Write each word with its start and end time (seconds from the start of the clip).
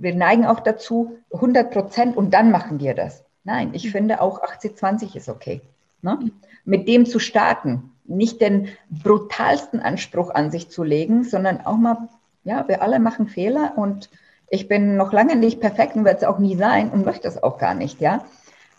wir 0.00 0.14
neigen 0.14 0.46
auch 0.46 0.60
dazu, 0.60 1.18
100 1.32 1.70
Prozent 1.70 2.16
und 2.16 2.32
dann 2.32 2.50
machen 2.50 2.80
wir 2.80 2.94
das. 2.94 3.22
Nein, 3.44 3.70
ich 3.74 3.86
mhm. 3.86 3.90
finde 3.90 4.20
auch 4.20 4.42
80-20 4.42 5.14
ist 5.14 5.28
okay. 5.28 5.60
Ne? 6.02 6.18
Mit 6.64 6.88
dem 6.88 7.06
zu 7.06 7.18
starten, 7.18 7.92
nicht 8.04 8.40
den 8.40 8.68
brutalsten 8.90 9.80
Anspruch 9.80 10.30
an 10.30 10.50
sich 10.50 10.70
zu 10.70 10.82
legen, 10.82 11.24
sondern 11.24 11.60
auch 11.64 11.76
mal, 11.76 12.08
ja, 12.44 12.66
wir 12.66 12.82
alle 12.82 12.98
machen 12.98 13.28
Fehler 13.28 13.74
und 13.76 14.10
ich 14.48 14.66
bin 14.66 14.96
noch 14.96 15.12
lange 15.12 15.36
nicht 15.36 15.60
perfekt 15.60 15.94
und 15.94 16.04
werde 16.04 16.20
es 16.20 16.24
auch 16.24 16.38
nie 16.38 16.56
sein 16.56 16.90
und 16.90 17.04
möchte 17.04 17.28
es 17.28 17.40
auch 17.42 17.58
gar 17.58 17.74
nicht, 17.74 18.00
ja. 18.00 18.24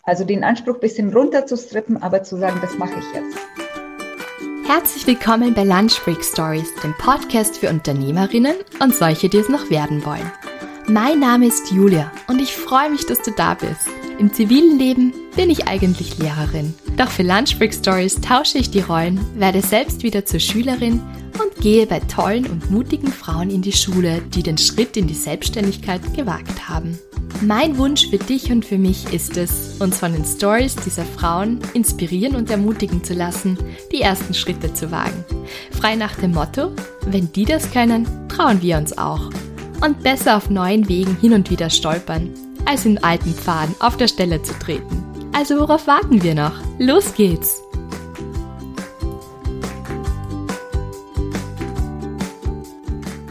Also 0.02 0.24
den 0.24 0.42
Anspruch 0.42 0.74
ein 0.74 0.80
bisschen 0.80 1.12
runter 1.12 1.46
zu 1.46 1.56
strippen, 1.56 2.02
aber 2.02 2.24
zu 2.24 2.36
sagen, 2.36 2.58
das 2.60 2.76
mache 2.76 2.98
ich 2.98 3.14
jetzt. 3.14 3.38
Herzlich 4.66 5.06
willkommen 5.06 5.54
bei 5.54 5.62
Lunch 5.62 6.02
Break 6.04 6.24
Stories, 6.24 6.74
dem 6.82 6.94
Podcast 6.98 7.58
für 7.58 7.68
Unternehmerinnen 7.68 8.56
und 8.80 8.94
solche, 8.94 9.28
die 9.28 9.38
es 9.38 9.48
noch 9.48 9.70
werden 9.70 10.04
wollen. 10.04 10.30
Mein 10.88 11.20
Name 11.20 11.46
ist 11.46 11.70
Julia 11.70 12.10
und 12.26 12.40
ich 12.40 12.52
freue 12.52 12.90
mich, 12.90 13.06
dass 13.06 13.22
du 13.22 13.30
da 13.30 13.54
bist. 13.54 13.88
Im 14.18 14.32
zivilen 14.32 14.78
Leben 14.78 15.14
bin 15.36 15.48
ich 15.48 15.68
eigentlich 15.68 16.18
Lehrerin. 16.18 16.74
Doch 16.96 17.08
für 17.08 17.22
Lunch 17.22 17.56
Break 17.56 17.72
Stories 17.72 18.20
tausche 18.20 18.58
ich 18.58 18.70
die 18.70 18.80
Rollen, 18.80 19.20
werde 19.38 19.62
selbst 19.62 20.02
wieder 20.02 20.26
zur 20.26 20.40
Schülerin 20.40 21.00
und 21.40 21.62
gehe 21.62 21.86
bei 21.86 22.00
tollen 22.00 22.46
und 22.46 22.70
mutigen 22.70 23.12
Frauen 23.12 23.48
in 23.50 23.62
die 23.62 23.72
Schule, 23.72 24.22
die 24.34 24.42
den 24.42 24.58
Schritt 24.58 24.96
in 24.96 25.06
die 25.06 25.14
Selbstständigkeit 25.14 26.14
gewagt 26.14 26.68
haben. 26.68 26.98
Mein 27.40 27.78
Wunsch 27.78 28.08
für 28.10 28.18
dich 28.18 28.50
und 28.50 28.64
für 28.64 28.78
mich 28.78 29.12
ist 29.12 29.36
es, 29.36 29.76
uns 29.78 29.98
von 29.98 30.12
den 30.12 30.24
Stories 30.24 30.74
dieser 30.76 31.04
Frauen 31.04 31.60
inspirieren 31.74 32.34
und 32.34 32.50
ermutigen 32.50 33.04
zu 33.04 33.14
lassen, 33.14 33.56
die 33.92 34.00
ersten 34.00 34.34
Schritte 34.34 34.74
zu 34.74 34.90
wagen. 34.90 35.24
Frei 35.70 35.94
nach 35.94 36.16
dem 36.16 36.32
Motto, 36.32 36.72
wenn 37.06 37.32
die 37.32 37.44
das 37.44 37.70
können, 37.70 38.06
trauen 38.28 38.60
wir 38.62 38.76
uns 38.76 38.98
auch 38.98 39.30
und 39.82 40.02
besser 40.02 40.36
auf 40.36 40.48
neuen 40.48 40.88
Wegen 40.88 41.16
hin 41.16 41.32
und 41.32 41.50
wieder 41.50 41.68
stolpern, 41.68 42.32
als 42.64 42.86
in 42.86 43.02
alten 43.02 43.34
Pfaden 43.34 43.74
auf 43.80 43.96
der 43.96 44.06
Stelle 44.06 44.40
zu 44.42 44.56
treten. 44.58 45.04
Also 45.32 45.58
worauf 45.58 45.86
warten 45.86 46.22
wir 46.22 46.34
noch? 46.34 46.54
Los 46.78 47.14
geht's! 47.14 47.60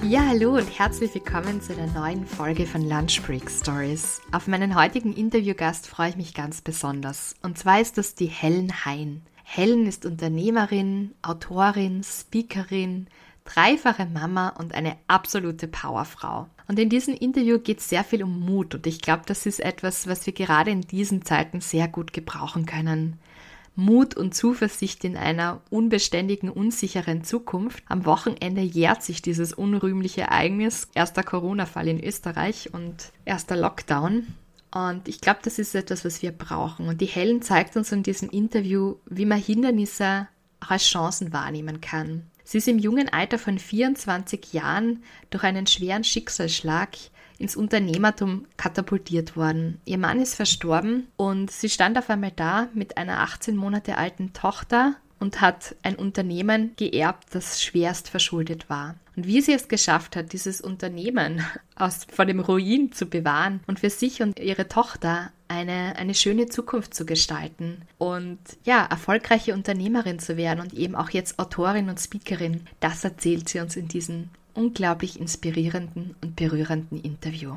Ja, 0.04 0.26
hallo 0.28 0.58
und 0.58 0.68
herzlich 0.78 1.14
willkommen 1.16 1.62
zu 1.62 1.74
der 1.74 1.88
neuen 1.88 2.26
Folge 2.26 2.66
von 2.66 2.82
Lunch 2.82 3.22
Break 3.26 3.50
Stories. 3.50 4.22
Auf 4.34 4.46
meinen 4.46 4.76
heutigen 4.76 5.14
Interviewgast 5.14 5.88
freue 5.88 6.10
ich 6.10 6.18
mich 6.18 6.34
ganz 6.34 6.60
besonders. 6.60 7.36
Und 7.44 7.58
zwar 7.58 7.80
ist 7.80 7.98
das 7.98 8.14
die 8.14 8.26
Helen 8.26 8.74
Hein. 8.84 9.22
Helen 9.44 9.86
ist 9.86 10.06
Unternehmerin, 10.06 11.12
Autorin, 11.22 12.04
Speakerin, 12.04 13.08
dreifache 13.46 14.06
Mama 14.06 14.50
und 14.50 14.74
eine 14.74 14.98
absolute 15.08 15.68
Powerfrau. 15.68 16.48
Und 16.68 16.80
in 16.80 16.90
diesem 16.90 17.16
Interview 17.16 17.60
geht 17.60 17.80
es 17.80 17.90
sehr 17.90 18.04
viel 18.04 18.24
um 18.24 18.40
Mut 18.40 18.76
und 18.76 18.88
ich 18.88 19.02
glaube, 19.02 19.24
das 19.26 19.46
ist 19.46 19.60
etwas, 19.60 20.08
was 20.08 20.26
wir 20.26 20.34
gerade 20.34 20.72
in 20.72 20.82
diesen 20.82 21.26
Zeiten 21.26 21.62
sehr 21.62 21.88
gut 21.88 22.14
gebrauchen 22.14 22.66
können. 22.66 23.20
Mut 23.76 24.16
und 24.16 24.36
Zuversicht 24.36 25.04
in 25.04 25.16
einer 25.18 25.62
unbeständigen, 25.70 26.50
unsicheren 26.50 27.24
Zukunft. 27.24 27.84
Am 27.88 28.06
Wochenende 28.06 28.62
jährt 28.62 29.02
sich 29.02 29.22
dieses 29.22 29.54
unrühmliche 29.54 30.22
Ereignis. 30.22 30.90
Erster 30.94 31.24
Corona-Fall 31.24 31.88
in 31.88 32.04
Österreich 32.04 32.74
und 32.74 33.12
erster 33.24 33.56
Lockdown. 33.56 34.28
Und 34.74 35.08
ich 35.08 35.22
glaube, 35.22 35.40
das 35.44 35.60
ist 35.60 35.76
etwas, 35.76 36.06
was 36.06 36.22
wir 36.22 36.32
brauchen. 36.32 36.88
Und 36.88 37.02
die 37.02 37.06
Helen 37.06 37.42
zeigt 37.42 37.76
uns 37.76 37.92
in 37.92 38.04
diesem 38.04 38.30
Interview, 38.30 38.96
wie 39.06 39.26
man 39.26 39.40
Hindernisse 39.40 40.28
auch 40.60 40.72
als 40.72 40.84
Chancen 40.84 41.34
wahrnehmen 41.34 41.82
kann. 41.82 42.28
Sie 42.44 42.58
ist 42.58 42.68
im 42.68 42.80
jungen 42.80 43.10
Alter 43.10 43.38
von 43.38 43.60
24 43.60 44.54
Jahren 44.54 45.04
durch 45.30 45.44
einen 45.44 45.68
schweren 45.68 46.04
Schicksalsschlag 46.04 46.90
ins 47.38 47.56
Unternehmertum 47.56 48.46
katapultiert 48.58 49.36
worden. 49.36 49.82
Ihr 49.86 49.98
Mann 49.98 50.22
ist 50.22 50.36
verstorben 50.36 51.08
und 51.18 51.52
sie 51.52 51.70
stand 51.70 51.98
auf 51.98 52.10
einmal 52.10 52.32
da 52.36 52.70
mit 52.74 52.98
einer 52.98 53.20
18 53.22 53.56
Monate 53.56 53.98
alten 53.98 54.34
Tochter 54.34 54.96
und 55.20 55.42
hat 55.42 55.76
ein 55.84 55.96
Unternehmen 55.96 56.72
geerbt, 56.78 57.28
das 57.32 57.62
schwerst 57.62 58.10
verschuldet 58.10 58.70
war. 58.70 58.96
Und 59.16 59.28
wie 59.28 59.42
sie 59.42 59.54
es 59.54 59.68
geschafft 59.68 60.16
hat, 60.16 60.34
dieses 60.34 60.62
Unternehmen 60.62 61.46
aus, 61.76 62.06
vor 62.12 62.26
dem 62.26 62.40
Ruin 62.40 62.92
zu 62.92 63.06
bewahren 63.06 63.62
und 63.68 63.80
für 63.80 63.90
sich 63.90 64.22
und 64.22 64.40
ihre 64.40 64.68
Tochter 64.68 65.32
eine, 65.52 65.98
eine 65.98 66.14
schöne 66.14 66.48
Zukunft 66.48 66.94
zu 66.94 67.06
gestalten 67.06 67.82
und 67.98 68.40
ja, 68.64 68.86
erfolgreiche 68.86 69.54
Unternehmerin 69.54 70.18
zu 70.18 70.38
werden 70.38 70.62
und 70.62 70.74
eben 70.74 70.96
auch 70.96 71.10
jetzt 71.10 71.40
Autorin 71.40 71.90
und 71.90 72.00
Speakerin, 72.00 72.68
das 72.80 73.04
erzählt 73.04 73.50
sie 73.50 73.60
uns 73.60 73.76
in 73.76 73.90
diesem 73.90 74.30
unglaublich 74.54 75.20
inspirierenden 75.20 76.16
und 76.22 76.38
berührenden 76.38 77.02
Interview. 77.02 77.56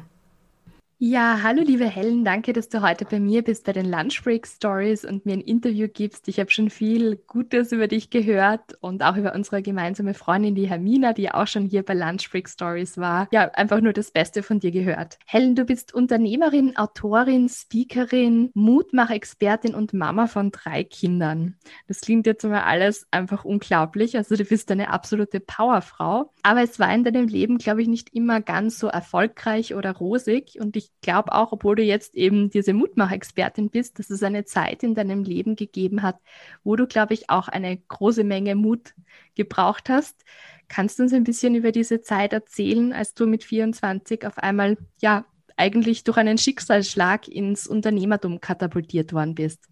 Ja, 1.06 1.40
hallo 1.42 1.60
liebe 1.62 1.84
Helen, 1.84 2.24
danke, 2.24 2.54
dass 2.54 2.70
du 2.70 2.80
heute 2.80 3.04
bei 3.04 3.20
mir 3.20 3.44
bist 3.44 3.66
bei 3.66 3.74
den 3.74 3.90
Lunch 3.90 4.24
Break 4.24 4.46
Stories 4.46 5.04
und 5.04 5.26
mir 5.26 5.34
ein 5.34 5.42
Interview 5.42 5.86
gibst. 5.86 6.28
Ich 6.28 6.40
habe 6.40 6.50
schon 6.50 6.70
viel 6.70 7.16
Gutes 7.26 7.72
über 7.72 7.88
dich 7.88 8.08
gehört 8.08 8.78
und 8.80 9.02
auch 9.02 9.14
über 9.18 9.34
unsere 9.34 9.60
gemeinsame 9.60 10.14
Freundin, 10.14 10.54
die 10.54 10.66
Hermina, 10.66 11.12
die 11.12 11.30
auch 11.30 11.46
schon 11.46 11.66
hier 11.66 11.82
bei 11.82 11.92
Lunch 11.92 12.30
Break 12.30 12.48
Stories 12.48 12.96
war. 12.96 13.28
Ja, 13.32 13.50
einfach 13.50 13.82
nur 13.82 13.92
das 13.92 14.12
Beste 14.12 14.42
von 14.42 14.60
dir 14.60 14.70
gehört. 14.70 15.18
Helen, 15.26 15.54
du 15.54 15.66
bist 15.66 15.92
Unternehmerin, 15.92 16.74
Autorin, 16.78 17.50
Speakerin, 17.50 18.50
Mutmach-Expertin 18.54 19.74
und 19.74 19.92
Mama 19.92 20.26
von 20.26 20.52
drei 20.52 20.84
Kindern. 20.84 21.56
Das 21.86 22.00
klingt 22.00 22.26
jetzt 22.26 22.44
mal 22.44 22.62
alles 22.62 23.06
einfach 23.10 23.44
unglaublich. 23.44 24.16
Also 24.16 24.36
du 24.36 24.44
bist 24.46 24.70
eine 24.70 24.88
absolute 24.88 25.40
Powerfrau. 25.40 26.32
Aber 26.42 26.62
es 26.62 26.78
war 26.78 26.94
in 26.94 27.04
deinem 27.04 27.28
Leben, 27.28 27.58
glaube 27.58 27.82
ich, 27.82 27.88
nicht 27.88 28.14
immer 28.14 28.40
ganz 28.40 28.78
so 28.78 28.86
erfolgreich 28.86 29.74
oder 29.74 29.92
rosig 29.92 30.58
und 30.58 30.76
ich 30.76 30.93
glaube 31.00 31.32
auch, 31.32 31.52
obwohl 31.52 31.76
du 31.76 31.82
jetzt 31.82 32.14
eben 32.14 32.50
diese 32.50 32.72
Mutmach-Expertin 32.72 33.70
bist, 33.70 33.98
dass 33.98 34.10
es 34.10 34.22
eine 34.22 34.44
Zeit 34.44 34.82
in 34.82 34.94
deinem 34.94 35.22
Leben 35.22 35.56
gegeben 35.56 36.02
hat, 36.02 36.18
wo 36.62 36.76
du, 36.76 36.86
glaube 36.86 37.14
ich, 37.14 37.30
auch 37.30 37.48
eine 37.48 37.76
große 37.76 38.24
Menge 38.24 38.54
Mut 38.54 38.94
gebraucht 39.34 39.88
hast. 39.88 40.24
Kannst 40.68 40.98
du 40.98 41.02
uns 41.02 41.12
ein 41.12 41.24
bisschen 41.24 41.54
über 41.54 41.72
diese 41.72 42.00
Zeit 42.00 42.32
erzählen, 42.32 42.92
als 42.92 43.14
du 43.14 43.26
mit 43.26 43.44
24 43.44 44.26
auf 44.26 44.38
einmal, 44.38 44.76
ja, 45.00 45.24
eigentlich 45.56 46.04
durch 46.04 46.16
einen 46.16 46.38
Schicksalsschlag 46.38 47.28
ins 47.28 47.66
Unternehmertum 47.66 48.40
katapultiert 48.40 49.12
worden 49.12 49.34
bist? 49.34 49.68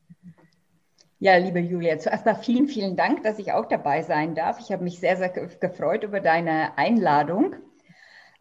Ja, 1.18 1.36
liebe 1.36 1.60
Julia, 1.60 1.98
zuerst 1.98 2.26
mal 2.26 2.34
vielen, 2.34 2.66
vielen 2.66 2.96
Dank, 2.96 3.22
dass 3.22 3.38
ich 3.38 3.52
auch 3.52 3.66
dabei 3.66 4.02
sein 4.02 4.34
darf. 4.34 4.58
Ich 4.58 4.72
habe 4.72 4.82
mich 4.82 4.98
sehr, 4.98 5.16
sehr 5.16 5.28
gefreut 5.28 6.02
über 6.02 6.20
deine 6.20 6.76
Einladung. 6.76 7.54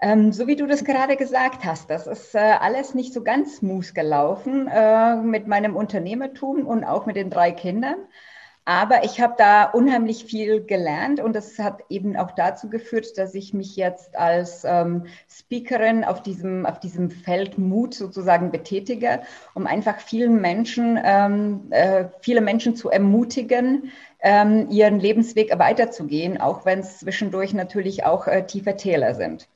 Ähm, 0.01 0.31
so 0.31 0.47
wie 0.47 0.55
du 0.55 0.65
das 0.65 0.83
gerade 0.83 1.15
gesagt 1.15 1.63
hast, 1.63 1.89
das 1.91 2.07
ist 2.07 2.33
äh, 2.33 2.39
alles 2.39 2.95
nicht 2.95 3.13
so 3.13 3.23
ganz 3.23 3.57
smooth 3.57 3.93
gelaufen 3.93 4.67
äh, 4.67 5.15
mit 5.17 5.47
meinem 5.47 5.75
Unternehmertum 5.75 6.65
und 6.65 6.83
auch 6.83 7.05
mit 7.05 7.15
den 7.15 7.29
drei 7.29 7.51
Kindern. 7.51 7.97
Aber 8.65 9.03
ich 9.03 9.19
habe 9.21 9.35
da 9.37 9.65
unheimlich 9.65 10.25
viel 10.25 10.63
gelernt 10.63 11.19
und 11.19 11.35
das 11.35 11.57
hat 11.59 11.83
eben 11.89 12.15
auch 12.15 12.31
dazu 12.31 12.69
geführt, 12.69 13.17
dass 13.17 13.35
ich 13.35 13.53
mich 13.53 13.75
jetzt 13.75 14.15
als 14.15 14.63
ähm, 14.65 15.05
Speakerin 15.29 16.03
auf 16.03 16.21
diesem, 16.23 16.65
auf 16.65 16.79
diesem 16.79 17.11
Feld 17.11 17.57
Mut 17.57 17.93
sozusagen 17.95 18.51
betätige, 18.51 19.21
um 19.55 19.67
einfach 19.67 19.99
vielen 19.99 20.41
Menschen, 20.41 20.99
ähm, 21.03 21.67
äh, 21.71 22.05
viele 22.21 22.41
Menschen 22.41 22.75
zu 22.75 22.89
ermutigen, 22.89 23.91
ähm, 24.19 24.67
ihren 24.69 24.99
Lebensweg 24.99 25.57
weiterzugehen, 25.57 26.39
auch 26.39 26.65
wenn 26.65 26.79
es 26.79 26.99
zwischendurch 26.99 27.53
natürlich 27.53 28.05
auch 28.05 28.27
äh, 28.27 28.45
tiefe 28.45 28.75
Täler 28.75 29.15
sind. 29.15 29.47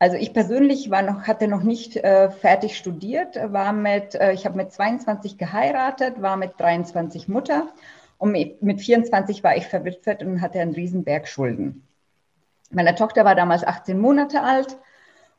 Also 0.00 0.16
ich 0.16 0.32
persönlich 0.32 0.90
war 0.90 1.02
noch, 1.02 1.26
hatte 1.26 1.48
noch 1.48 1.62
nicht 1.62 1.96
äh, 1.96 2.30
fertig 2.30 2.76
studiert, 2.76 3.36
war 3.52 3.72
mit, 3.72 4.14
äh, 4.14 4.32
ich 4.32 4.46
habe 4.46 4.56
mit 4.56 4.72
22 4.72 5.38
geheiratet, 5.38 6.22
war 6.22 6.36
mit 6.36 6.52
23 6.58 7.26
Mutter 7.28 7.68
und 8.16 8.32
mit 8.32 8.80
24 8.80 9.42
war 9.42 9.56
ich 9.56 9.66
verwitwet 9.66 10.22
und 10.22 10.40
hatte 10.40 10.60
einen 10.60 10.74
Riesenberg 10.74 11.26
Schulden. 11.26 11.86
Meine 12.70 12.94
Tochter 12.94 13.24
war 13.24 13.34
damals 13.34 13.64
18 13.64 13.98
Monate 13.98 14.42
alt 14.42 14.78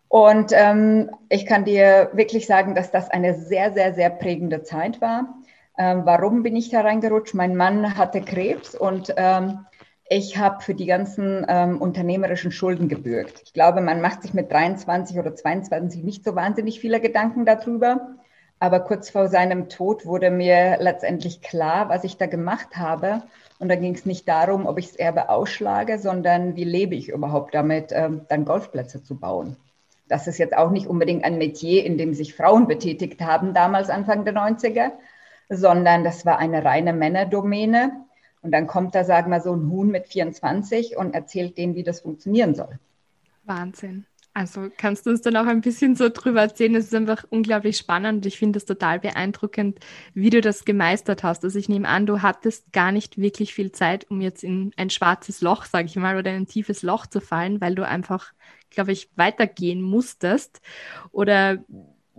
und 0.10 0.52
ähm, 0.54 1.12
ich 1.30 1.46
kann 1.46 1.64
dir 1.64 2.10
wirklich 2.14 2.46
sagen, 2.48 2.76
dass 2.76 2.92
das 2.92 3.10
eine 3.10 3.36
sehr, 3.36 3.72
sehr, 3.72 3.94
sehr 3.94 4.10
prägende 4.10 4.64
Zeit 4.64 5.00
war. 5.00 5.36
Ähm, 5.78 6.02
warum 6.04 6.44
bin 6.44 6.56
ich 6.58 6.70
da 6.70 6.82
reingerutscht? 6.82 7.34
Mein 7.34 7.56
Mann 7.56 7.96
hatte 7.98 8.22
Krebs 8.22 8.76
und 8.76 9.14
ähm, 9.16 9.66
ich 10.10 10.38
habe 10.38 10.62
für 10.62 10.74
die 10.74 10.88
ganzen 10.88 11.46
ähm, 11.48 11.80
unternehmerischen 11.80 12.52
Schulden 12.52 12.90
gebürgt. 12.90 13.44
Ich 13.46 13.54
glaube, 13.54 13.80
man 13.80 14.02
macht 14.02 14.24
sich 14.24 14.34
mit 14.34 14.52
23 14.52 15.20
oder 15.20 15.36
22 15.36 16.04
nicht 16.04 16.26
so 16.26 16.36
wahnsinnig 16.36 16.80
viele 16.80 17.00
Gedanken 17.00 17.46
darüber. 17.46 18.16
Aber 18.60 18.82
kurz 18.82 19.12
vor 19.12 19.30
seinem 19.30 19.70
Tod 19.70 20.06
wurde 20.08 20.32
mir 20.32 20.78
letztendlich 20.82 21.42
klar, 21.42 21.90
was 21.90 22.04
ich 22.04 22.18
da 22.18 22.26
gemacht 22.26 22.76
habe. 22.76 23.22
Und 23.60 23.70
da 23.70 23.76
ging 23.76 23.94
es 23.94 24.06
nicht 24.06 24.28
darum, 24.28 24.66
ob 24.66 24.80
ich 24.80 24.88
das 24.88 24.96
Erbe 24.96 25.30
ausschlage, 25.30 26.00
sondern 26.00 26.56
wie 26.56 26.64
lebe 26.64 26.96
ich 26.96 27.10
überhaupt 27.10 27.54
damit, 27.54 27.92
ähm, 27.94 28.22
dann 28.30 28.46
Golfplätze 28.46 29.04
zu 29.04 29.16
bauen. 29.16 29.58
Das 30.08 30.26
ist 30.26 30.40
jetzt 30.40 30.58
auch 30.58 30.72
nicht 30.72 30.88
unbedingt 30.88 31.24
ein 31.24 31.38
Metier, 31.38 31.86
in 31.86 32.00
dem 32.00 32.16
sich 32.16 32.34
Frauen 32.34 32.68
betätigt 32.68 33.22
haben, 33.22 33.54
damals 33.54 33.92
Anfang 33.92 34.26
der 34.26 34.34
90er, 34.34 34.92
sondern 35.50 36.04
das 36.04 36.26
war 36.26 36.40
eine 36.40 36.66
reine 36.66 36.94
Männerdomäne. 36.94 37.92
Und 38.42 38.52
dann 38.52 38.68
kommt 38.68 38.96
da, 38.96 39.04
sagen 39.04 39.32
wir 39.32 39.42
so, 39.42 39.54
ein 39.54 39.70
Huhn 39.70 39.90
mit 39.90 40.08
24 40.08 40.98
und 40.98 41.14
erzählt 41.14 41.58
denen, 41.58 41.76
wie 41.76 41.84
das 41.84 42.02
funktionieren 42.02 42.56
soll. 42.56 42.80
Wahnsinn. 43.44 44.06
Also 44.34 44.70
kannst 44.78 45.06
du 45.06 45.10
uns 45.10 45.22
dann 45.22 45.36
auch 45.36 45.48
ein 45.48 45.62
bisschen 45.62 45.96
so 45.96 46.08
drüber 46.08 46.42
erzählen? 46.42 46.76
Es 46.76 46.86
ist 46.86 46.96
einfach 46.96 47.26
unglaublich 47.30 47.78
spannend. 47.78 48.26
Ich 48.26 48.38
finde 48.38 48.58
es 48.58 48.66
total 48.66 49.00
beeindruckend, 49.00 49.80
wie 50.14 50.30
du 50.30 50.40
das 50.40 50.66
gemeistert 50.66 51.24
hast. 51.24 51.44
Also 51.44 51.58
ich 51.58 51.68
nehme 51.68 51.88
an, 51.88 52.06
du 52.06 52.22
hattest 52.22 52.72
gar 52.72 52.92
nicht 52.92 53.18
wirklich 53.18 53.54
viel 53.54 53.72
Zeit, 53.72 54.10
um 54.10 54.22
jetzt 54.22 54.44
in 54.44 54.72
ein 54.78 54.92
schwarzes 54.92 55.42
Loch, 55.42 55.66
sage 55.66 55.88
ich 55.88 55.96
mal, 55.96 56.16
oder 56.16 56.32
in 56.32 56.44
ein 56.44 56.48
tiefes 56.48 56.84
Loch 56.84 57.08
zu 57.08 57.20
fallen, 57.20 57.60
weil 57.60 57.76
du 57.76 57.86
einfach, 57.86 58.32
glaube 58.70 58.92
ich, 58.92 59.10
weitergehen 59.16 59.82
musstest. 59.82 60.62
Oder 61.12 61.58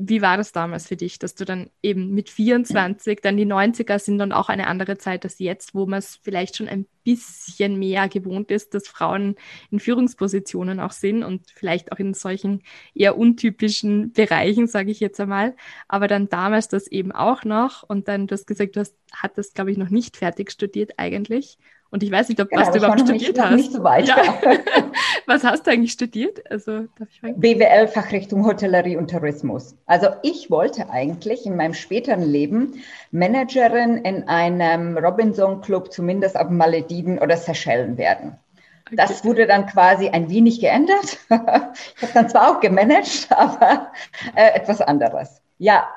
wie 0.02 0.22
war 0.22 0.36
das 0.36 0.52
damals 0.52 0.88
für 0.88 0.96
dich, 0.96 1.18
dass 1.18 1.34
du 1.34 1.44
dann 1.44 1.70
eben 1.82 2.10
mit 2.14 2.30
24, 2.30 3.20
dann 3.20 3.36
die 3.36 3.46
90er 3.46 3.98
sind 3.98 4.18
dann 4.18 4.32
auch 4.32 4.48
eine 4.48 4.66
andere 4.66 4.96
Zeit 4.98 5.24
als 5.24 5.38
jetzt, 5.38 5.74
wo 5.74 5.86
man 5.86 5.98
es 5.98 6.16
vielleicht 6.22 6.56
schon 6.56 6.68
ein 6.68 6.86
bisschen 7.04 7.78
mehr 7.78 8.08
gewohnt 8.08 8.50
ist, 8.50 8.74
dass 8.74 8.88
Frauen 8.88 9.36
in 9.70 9.78
Führungspositionen 9.78 10.80
auch 10.80 10.92
sind 10.92 11.22
und 11.22 11.50
vielleicht 11.54 11.92
auch 11.92 11.98
in 11.98 12.14
solchen 12.14 12.62
eher 12.94 13.18
untypischen 13.18 14.12
Bereichen, 14.12 14.66
sage 14.66 14.90
ich 14.90 15.00
jetzt 15.00 15.20
einmal. 15.20 15.54
Aber 15.88 16.08
dann 16.08 16.28
damals 16.28 16.68
das 16.68 16.86
eben 16.86 17.12
auch 17.12 17.44
noch 17.44 17.82
und 17.82 18.08
dann, 18.08 18.26
du 18.26 18.34
hast 18.34 18.46
gesagt, 18.46 18.76
du 18.76 18.80
hast, 18.80 18.96
hattest, 19.12 19.54
glaube 19.54 19.70
ich, 19.70 19.76
noch 19.76 19.90
nicht 19.90 20.16
fertig 20.16 20.50
studiert 20.50 20.92
eigentlich 20.98 21.58
und 21.90 22.04
ich 22.04 22.10
weiß 22.10 22.28
nicht, 22.28 22.40
ob 22.40 22.48
genau, 22.48 22.62
was 22.62 22.70
du 22.70 22.78
überhaupt 22.78 23.00
studiert 23.00 23.36
nicht, 23.36 23.40
hast. 23.40 23.56
Nicht 23.56 23.72
so 23.72 23.82
weit, 23.82 24.06
ja. 24.06 24.16
was 25.26 25.42
hast 25.42 25.66
du 25.66 25.72
eigentlich 25.72 25.92
studiert? 25.92 26.40
Also, 26.48 26.86
BWL 27.22 27.88
Fachrichtung 27.88 28.46
Hotellerie 28.46 28.96
und 28.96 29.10
Tourismus. 29.10 29.74
Also 29.86 30.08
ich 30.22 30.50
wollte 30.50 30.90
eigentlich 30.90 31.46
in 31.46 31.56
meinem 31.56 31.74
späteren 31.74 32.22
Leben 32.22 32.82
Managerin 33.10 33.96
in 33.98 34.28
einem 34.28 34.96
Robinson 34.98 35.60
Club, 35.62 35.92
zumindest 35.92 36.38
auf 36.38 36.48
Malediven 36.48 37.18
oder 37.18 37.36
Seychellen 37.36 37.98
werden. 37.98 38.38
Okay. 38.86 38.96
Das 38.96 39.24
wurde 39.24 39.46
dann 39.46 39.66
quasi 39.66 40.08
ein 40.08 40.30
wenig 40.30 40.60
geändert. 40.60 41.18
ich 41.28 42.02
habe 42.02 42.12
dann 42.14 42.28
zwar 42.28 42.50
auch 42.50 42.60
gemanagt, 42.60 43.28
aber 43.30 43.90
äh, 44.36 44.54
etwas 44.54 44.80
anderes. 44.80 45.42
Ja, 45.58 45.88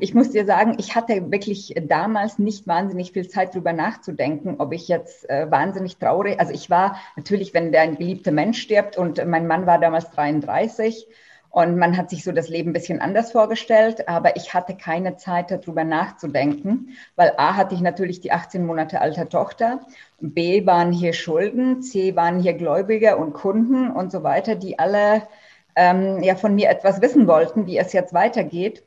ich 0.00 0.14
muss 0.14 0.30
dir 0.30 0.44
sagen, 0.44 0.76
ich 0.78 0.94
hatte 0.94 1.30
wirklich 1.30 1.74
damals 1.86 2.38
nicht 2.38 2.66
wahnsinnig 2.66 3.12
viel 3.12 3.28
Zeit 3.28 3.54
darüber 3.54 3.72
nachzudenken, 3.72 4.56
ob 4.58 4.72
ich 4.72 4.88
jetzt 4.88 5.28
äh, 5.28 5.50
wahnsinnig 5.50 5.96
traurig, 5.96 6.38
also 6.40 6.52
ich 6.52 6.70
war 6.70 6.96
natürlich, 7.16 7.54
wenn 7.54 7.72
der 7.72 7.82
ein 7.82 7.96
geliebter 7.96 8.32
Mensch 8.32 8.60
stirbt 8.60 8.96
und 8.96 9.24
mein 9.26 9.46
Mann 9.46 9.66
war 9.66 9.78
damals 9.78 10.10
33 10.10 11.06
und 11.54 11.78
man 11.78 11.96
hat 11.96 12.10
sich 12.10 12.24
so 12.24 12.32
das 12.32 12.48
Leben 12.48 12.70
ein 12.70 12.72
bisschen 12.72 13.00
anders 13.00 13.30
vorgestellt, 13.30 14.08
aber 14.08 14.36
ich 14.36 14.54
hatte 14.54 14.76
keine 14.76 15.16
Zeit 15.16 15.52
darüber 15.52 15.84
nachzudenken, 15.84 16.96
weil 17.14 17.32
A 17.36 17.54
hatte 17.54 17.76
ich 17.76 17.80
natürlich 17.80 18.20
die 18.20 18.32
18 18.32 18.66
Monate 18.66 19.00
alte 19.00 19.28
Tochter, 19.28 19.80
B 20.20 20.66
waren 20.66 20.90
hier 20.90 21.12
Schulden, 21.12 21.80
C 21.80 22.16
waren 22.16 22.40
hier 22.40 22.54
Gläubiger 22.54 23.18
und 23.18 23.34
Kunden 23.34 23.90
und 23.90 24.10
so 24.10 24.24
weiter, 24.24 24.56
die 24.56 24.80
alle 24.80 25.28
ähm, 25.76 26.22
ja 26.24 26.34
von 26.34 26.56
mir 26.56 26.70
etwas 26.70 27.00
wissen 27.00 27.28
wollten, 27.28 27.66
wie 27.66 27.78
es 27.78 27.92
jetzt 27.92 28.12
weitergeht. 28.14 28.82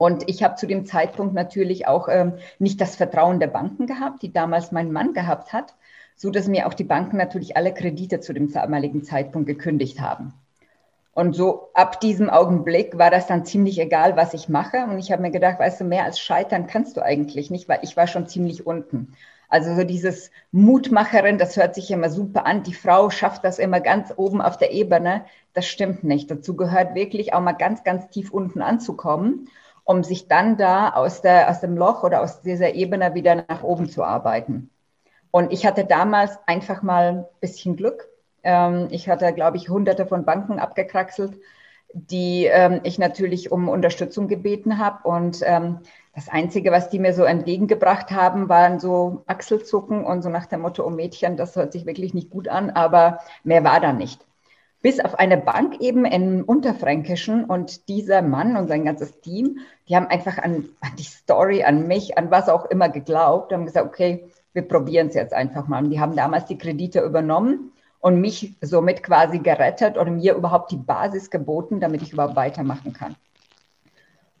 Und 0.00 0.30
ich 0.30 0.42
habe 0.42 0.54
zu 0.54 0.66
dem 0.66 0.86
Zeitpunkt 0.86 1.34
natürlich 1.34 1.86
auch 1.86 2.08
ähm, 2.08 2.32
nicht 2.58 2.80
das 2.80 2.96
Vertrauen 2.96 3.38
der 3.38 3.48
Banken 3.48 3.86
gehabt, 3.86 4.22
die 4.22 4.32
damals 4.32 4.72
mein 4.72 4.92
Mann 4.92 5.12
gehabt 5.12 5.52
hat, 5.52 5.74
so 6.16 6.30
dass 6.30 6.48
mir 6.48 6.66
auch 6.66 6.72
die 6.72 6.84
Banken 6.84 7.18
natürlich 7.18 7.54
alle 7.58 7.74
Kredite 7.74 8.18
zu 8.20 8.32
dem 8.32 8.50
damaligen 8.50 9.04
Zeitpunkt 9.04 9.46
gekündigt 9.46 10.00
haben. 10.00 10.32
Und 11.12 11.36
so 11.36 11.68
ab 11.74 12.00
diesem 12.00 12.30
Augenblick 12.30 12.96
war 12.96 13.10
das 13.10 13.26
dann 13.26 13.44
ziemlich 13.44 13.78
egal, 13.78 14.16
was 14.16 14.32
ich 14.32 14.48
mache. 14.48 14.86
Und 14.88 14.98
ich 14.98 15.12
habe 15.12 15.20
mir 15.20 15.30
gedacht, 15.30 15.58
weißt 15.58 15.82
du, 15.82 15.84
mehr 15.84 16.04
als 16.04 16.18
scheitern 16.18 16.66
kannst 16.66 16.96
du 16.96 17.02
eigentlich 17.02 17.50
nicht, 17.50 17.68
weil 17.68 17.80
ich 17.82 17.94
war 17.94 18.06
schon 18.06 18.26
ziemlich 18.26 18.66
unten. 18.66 19.12
Also 19.50 19.74
so 19.74 19.84
dieses 19.84 20.30
Mutmacherin, 20.50 21.36
das 21.36 21.58
hört 21.58 21.74
sich 21.74 21.90
immer 21.90 22.08
super 22.08 22.46
an. 22.46 22.62
Die 22.62 22.72
Frau 22.72 23.10
schafft 23.10 23.44
das 23.44 23.58
immer 23.58 23.80
ganz 23.80 24.14
oben 24.16 24.40
auf 24.40 24.56
der 24.56 24.72
Ebene. 24.72 25.26
Das 25.52 25.66
stimmt 25.66 26.04
nicht. 26.04 26.30
Dazu 26.30 26.56
gehört 26.56 26.94
wirklich 26.94 27.34
auch 27.34 27.42
mal 27.42 27.52
ganz, 27.52 27.84
ganz 27.84 28.08
tief 28.08 28.30
unten 28.30 28.62
anzukommen 28.62 29.50
um 29.90 30.04
sich 30.04 30.28
dann 30.28 30.56
da 30.56 30.90
aus, 30.90 31.20
der, 31.20 31.50
aus 31.50 31.58
dem 31.60 31.76
Loch 31.76 32.04
oder 32.04 32.22
aus 32.22 32.42
dieser 32.42 32.74
Ebene 32.74 33.14
wieder 33.14 33.34
nach 33.48 33.64
oben 33.64 33.88
zu 33.88 34.04
arbeiten. 34.04 34.70
Und 35.32 35.52
ich 35.52 35.66
hatte 35.66 35.84
damals 35.84 36.38
einfach 36.46 36.82
mal 36.82 37.08
ein 37.08 37.24
bisschen 37.40 37.74
Glück. 37.74 38.08
Ähm, 38.44 38.86
ich 38.92 39.08
hatte, 39.08 39.32
glaube 39.32 39.56
ich, 39.56 39.68
hunderte 39.68 40.06
von 40.06 40.24
Banken 40.24 40.60
abgekraxelt, 40.60 41.40
die 41.92 42.44
ähm, 42.44 42.78
ich 42.84 43.00
natürlich 43.00 43.50
um 43.50 43.68
Unterstützung 43.68 44.28
gebeten 44.28 44.78
habe. 44.78 45.08
Und 45.08 45.40
ähm, 45.42 45.80
das 46.14 46.28
Einzige, 46.28 46.70
was 46.70 46.88
die 46.88 47.00
mir 47.00 47.12
so 47.12 47.24
entgegengebracht 47.24 48.12
haben, 48.12 48.48
waren 48.48 48.78
so 48.78 49.24
Achselzucken 49.26 50.04
und 50.04 50.22
so 50.22 50.28
nach 50.28 50.46
dem 50.46 50.60
Motto, 50.60 50.86
oh 50.86 50.90
Mädchen, 50.90 51.36
das 51.36 51.56
hört 51.56 51.72
sich 51.72 51.84
wirklich 51.84 52.14
nicht 52.14 52.30
gut 52.30 52.46
an, 52.46 52.70
aber 52.70 53.18
mehr 53.42 53.64
war 53.64 53.80
da 53.80 53.92
nicht 53.92 54.24
bis 54.82 55.00
auf 55.00 55.18
eine 55.18 55.36
Bank 55.36 55.80
eben 55.80 56.04
im 56.04 56.42
Unterfränkischen 56.44 57.44
und 57.44 57.88
dieser 57.88 58.22
Mann 58.22 58.56
und 58.56 58.68
sein 58.68 58.84
ganzes 58.84 59.20
Team, 59.20 59.58
die 59.88 59.96
haben 59.96 60.06
einfach 60.06 60.38
an, 60.38 60.70
an 60.80 60.92
die 60.98 61.04
Story, 61.04 61.64
an 61.64 61.86
mich, 61.86 62.16
an 62.16 62.30
was 62.30 62.48
auch 62.48 62.64
immer 62.66 62.88
geglaubt, 62.88 63.52
haben 63.52 63.66
gesagt, 63.66 63.86
okay, 63.86 64.30
wir 64.52 64.62
probieren 64.62 65.08
es 65.08 65.14
jetzt 65.14 65.34
einfach 65.34 65.68
mal. 65.68 65.84
Und 65.84 65.90
die 65.90 66.00
haben 66.00 66.16
damals 66.16 66.46
die 66.46 66.58
Kredite 66.58 67.00
übernommen 67.00 67.72
und 68.00 68.20
mich 68.20 68.56
somit 68.62 69.02
quasi 69.02 69.38
gerettet 69.38 69.98
oder 69.98 70.10
mir 70.10 70.34
überhaupt 70.34 70.70
die 70.72 70.78
Basis 70.78 71.30
geboten, 71.30 71.80
damit 71.80 72.02
ich 72.02 72.12
überhaupt 72.12 72.36
weitermachen 72.36 72.92
kann. 72.92 73.16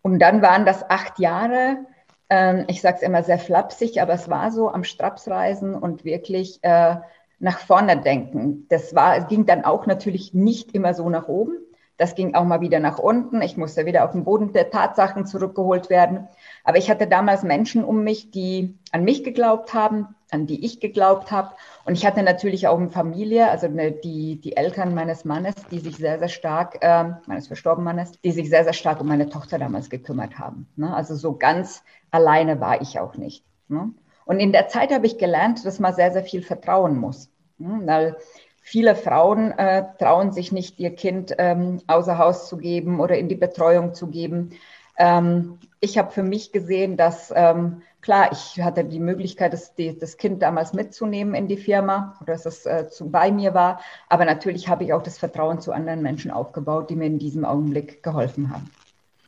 Und 0.02 0.18
dann 0.18 0.40
waren 0.40 0.64
das 0.64 0.88
acht 0.88 1.18
Jahre, 1.18 1.84
äh, 2.30 2.64
ich 2.68 2.80
sage 2.80 2.96
es 2.96 3.02
immer 3.02 3.22
sehr 3.22 3.38
flapsig, 3.38 4.00
aber 4.00 4.14
es 4.14 4.30
war 4.30 4.50
so 4.50 4.70
am 4.70 4.84
Strapsreisen 4.84 5.74
und 5.74 6.06
wirklich 6.06 6.58
äh, 6.62 6.96
nach 7.40 7.58
vorne 7.58 8.00
denken. 8.00 8.66
Das 8.68 8.94
war, 8.94 9.20
ging 9.22 9.46
dann 9.46 9.64
auch 9.64 9.86
natürlich 9.86 10.34
nicht 10.34 10.72
immer 10.72 10.94
so 10.94 11.08
nach 11.08 11.26
oben. 11.26 11.54
Das 11.96 12.14
ging 12.14 12.34
auch 12.34 12.44
mal 12.44 12.62
wieder 12.62 12.80
nach 12.80 12.98
unten. 12.98 13.42
Ich 13.42 13.58
musste 13.58 13.84
wieder 13.84 14.04
auf 14.04 14.12
den 14.12 14.24
Boden 14.24 14.52
der 14.54 14.70
Tatsachen 14.70 15.26
zurückgeholt 15.26 15.90
werden. 15.90 16.28
Aber 16.64 16.78
ich 16.78 16.90
hatte 16.90 17.06
damals 17.06 17.42
Menschen 17.42 17.84
um 17.84 18.04
mich, 18.04 18.30
die 18.30 18.78
an 18.90 19.04
mich 19.04 19.22
geglaubt 19.22 19.74
haben, 19.74 20.14
an 20.30 20.46
die 20.46 20.64
ich 20.64 20.80
geglaubt 20.80 21.30
habe. 21.30 21.50
Und 21.84 21.94
ich 21.94 22.06
hatte 22.06 22.22
natürlich 22.22 22.68
auch 22.68 22.78
eine 22.78 22.88
Familie, 22.88 23.50
also 23.50 23.66
eine, 23.66 23.92
die, 23.92 24.40
die 24.40 24.56
Eltern 24.56 24.94
meines 24.94 25.26
Mannes, 25.26 25.54
die 25.70 25.78
sich 25.78 25.96
sehr, 25.96 26.18
sehr 26.18 26.28
stark, 26.28 26.78
äh, 26.80 27.04
meines 27.26 27.48
verstorbenen 27.48 27.84
Mannes, 27.84 28.12
die 28.22 28.32
sich 28.32 28.48
sehr, 28.48 28.64
sehr 28.64 28.72
stark 28.72 29.00
um 29.00 29.06
meine 29.06 29.28
Tochter 29.28 29.58
damals 29.58 29.90
gekümmert 29.90 30.38
haben. 30.38 30.68
Ne? 30.76 30.94
Also 30.94 31.14
so 31.16 31.36
ganz 31.36 31.82
alleine 32.10 32.60
war 32.60 32.80
ich 32.80 32.98
auch 32.98 33.16
nicht. 33.16 33.44
Ne? 33.68 33.92
Und 34.24 34.40
in 34.40 34.52
der 34.52 34.68
Zeit 34.68 34.92
habe 34.92 35.06
ich 35.06 35.18
gelernt, 35.18 35.64
dass 35.64 35.78
man 35.78 35.94
sehr, 35.94 36.12
sehr 36.12 36.24
viel 36.24 36.42
vertrauen 36.42 36.96
muss. 36.96 37.30
Hm, 37.58 37.86
weil 37.86 38.16
viele 38.60 38.94
Frauen 38.94 39.52
äh, 39.52 39.84
trauen 39.98 40.32
sich 40.32 40.52
nicht, 40.52 40.78
ihr 40.78 40.94
Kind 40.94 41.34
ähm, 41.38 41.80
außer 41.86 42.18
Haus 42.18 42.48
zu 42.48 42.56
geben 42.56 43.00
oder 43.00 43.18
in 43.18 43.28
die 43.28 43.36
Betreuung 43.36 43.94
zu 43.94 44.08
geben. 44.08 44.50
Ähm, 44.98 45.58
ich 45.80 45.98
habe 45.98 46.10
für 46.10 46.22
mich 46.22 46.52
gesehen, 46.52 46.96
dass 46.96 47.32
ähm, 47.34 47.82
klar, 48.02 48.30
ich 48.32 48.60
hatte 48.62 48.84
die 48.84 49.00
Möglichkeit, 49.00 49.52
das, 49.52 49.74
die, 49.74 49.98
das, 49.98 50.16
Kind 50.16 50.42
damals 50.42 50.72
mitzunehmen 50.72 51.34
in 51.34 51.48
die 51.48 51.56
Firma 51.56 52.16
oder 52.20 52.34
dass 52.34 52.46
es 52.46 52.66
äh, 52.66 52.88
zu, 52.88 53.10
bei 53.10 53.30
mir 53.32 53.54
war. 53.54 53.80
Aber 54.08 54.24
natürlich 54.24 54.68
habe 54.68 54.84
ich 54.84 54.92
auch 54.92 55.02
das 55.02 55.18
Vertrauen 55.18 55.60
zu 55.60 55.72
anderen 55.72 56.02
Menschen 56.02 56.30
aufgebaut, 56.30 56.90
die 56.90 56.96
mir 56.96 57.06
in 57.06 57.18
diesem 57.18 57.44
Augenblick 57.44 58.02
geholfen 58.02 58.52
haben. 58.52 58.70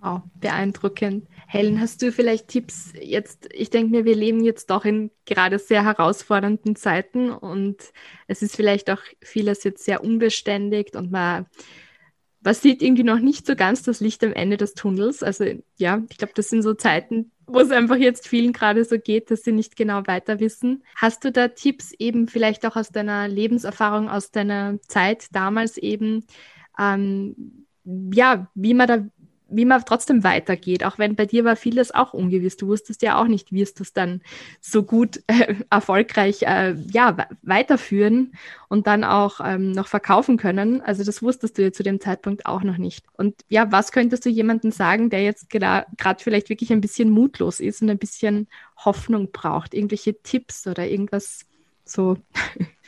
Wow, 0.03 0.23
beeindruckend. 0.35 1.29
Helen, 1.47 1.81
hast 1.81 2.03
du 2.03 2.11
vielleicht 2.11 2.49
Tipps 2.49 2.93
jetzt? 3.01 3.49
Ich 3.53 3.71
denke 3.71 3.93
mir, 3.93 4.05
wir 4.05 4.17
leben 4.17 4.43
jetzt 4.43 4.69
doch 4.71 4.85
in 4.85 5.13
gerade 5.27 5.61
sehr 5.61 5.85
herausfordernden 5.85 6.75
Zeiten 6.75 7.31
und 7.31 7.77
es 8.27 8.43
ist 8.43 8.57
vielleicht 8.57 8.91
auch 8.91 8.99
vieles 9.21 9.63
jetzt 9.63 9.85
sehr 9.85 10.03
unbeständig 10.03 10.97
und 10.97 11.13
man, 11.13 11.47
man 12.41 12.55
sieht 12.55 12.83
irgendwie 12.83 13.05
noch 13.05 13.21
nicht 13.21 13.47
so 13.47 13.55
ganz 13.55 13.85
das 13.85 14.01
Licht 14.01 14.25
am 14.25 14.33
Ende 14.33 14.57
des 14.57 14.75
Tunnels. 14.75 15.23
Also 15.23 15.45
ja, 15.77 16.03
ich 16.11 16.19
glaube, 16.19 16.33
das 16.35 16.51
sind 16.51 16.63
so 16.63 16.75
Zeiten, 16.75 17.31
wo 17.47 17.61
es 17.61 17.71
einfach 17.71 17.95
jetzt 17.95 18.27
vielen 18.27 18.53
gerade 18.53 18.85
so 18.85 18.99
geht, 18.99 19.31
dass 19.31 19.45
sie 19.45 19.53
nicht 19.53 19.77
genau 19.77 20.03
weiter 20.09 20.41
wissen. 20.41 20.83
Hast 20.97 21.23
du 21.25 21.31
da 21.31 21.47
Tipps 21.47 21.93
eben 21.93 22.27
vielleicht 22.27 22.67
auch 22.67 22.75
aus 22.75 22.89
deiner 22.89 23.29
Lebenserfahrung, 23.29 24.09
aus 24.09 24.33
deiner 24.33 24.81
Zeit 24.89 25.29
damals 25.33 25.77
eben, 25.77 26.25
ähm, 26.77 27.67
ja, 27.85 28.51
wie 28.57 28.75
man 28.75 28.89
da 28.89 29.07
wie 29.53 29.65
man 29.65 29.85
trotzdem 29.85 30.25
weitergeht, 30.25 30.85
auch 30.85 30.99
wenn 30.99 31.15
bei 31.15 31.27
dir 31.27 31.45
war 31.45 31.57
vieles 31.57 31.95
auch 31.95 32.15
ungewiss. 32.15 32.57
Du 32.57 32.67
wusstest 32.69 33.03
ja 33.03 33.21
auch 33.21 33.27
nicht, 33.27 33.53
wie 33.53 33.63
es 33.63 33.75
das 33.75 33.93
dann 33.93 34.23
so 34.61 34.83
gut 34.83 35.23
äh, 35.27 35.55
erfolgreich 35.71 36.43
äh, 36.43 36.75
ja, 36.91 37.17
weiterführen 37.43 38.33
und 38.69 38.87
dann 38.87 39.05
auch 39.05 39.41
ähm, 39.45 39.73
noch 39.73 39.89
verkaufen 39.89 40.37
können. 40.37 40.81
Also 40.81 41.05
das 41.05 41.23
wusstest 41.23 41.59
du 41.59 41.63
ja 41.63 41.73
zu 41.73 41.83
dem 41.83 42.01
Zeitpunkt 42.01 42.47
auch 42.47 42.63
noch 42.63 42.79
nicht. 42.79 43.05
Und 43.17 43.37
ja, 43.49 43.71
was 43.71 43.93
könntest 43.93 44.25
du 44.25 44.31
jemandem 44.31 44.71
sagen, 44.71 45.11
der 45.11 45.23
jetzt 45.23 45.51
gerade 45.51 45.87
vielleicht 46.19 46.49
wirklich 46.49 46.73
ein 46.73 46.81
bisschen 46.81 47.11
mutlos 47.11 47.61
ist 47.61 47.83
und 47.83 47.91
ein 47.91 47.99
bisschen 47.99 48.49
Hoffnung 48.77 49.31
braucht? 49.31 49.75
Irgendwelche 49.75 50.21
Tipps 50.23 50.67
oder 50.67 50.89
irgendwas 50.89 51.47
so? 51.85 52.17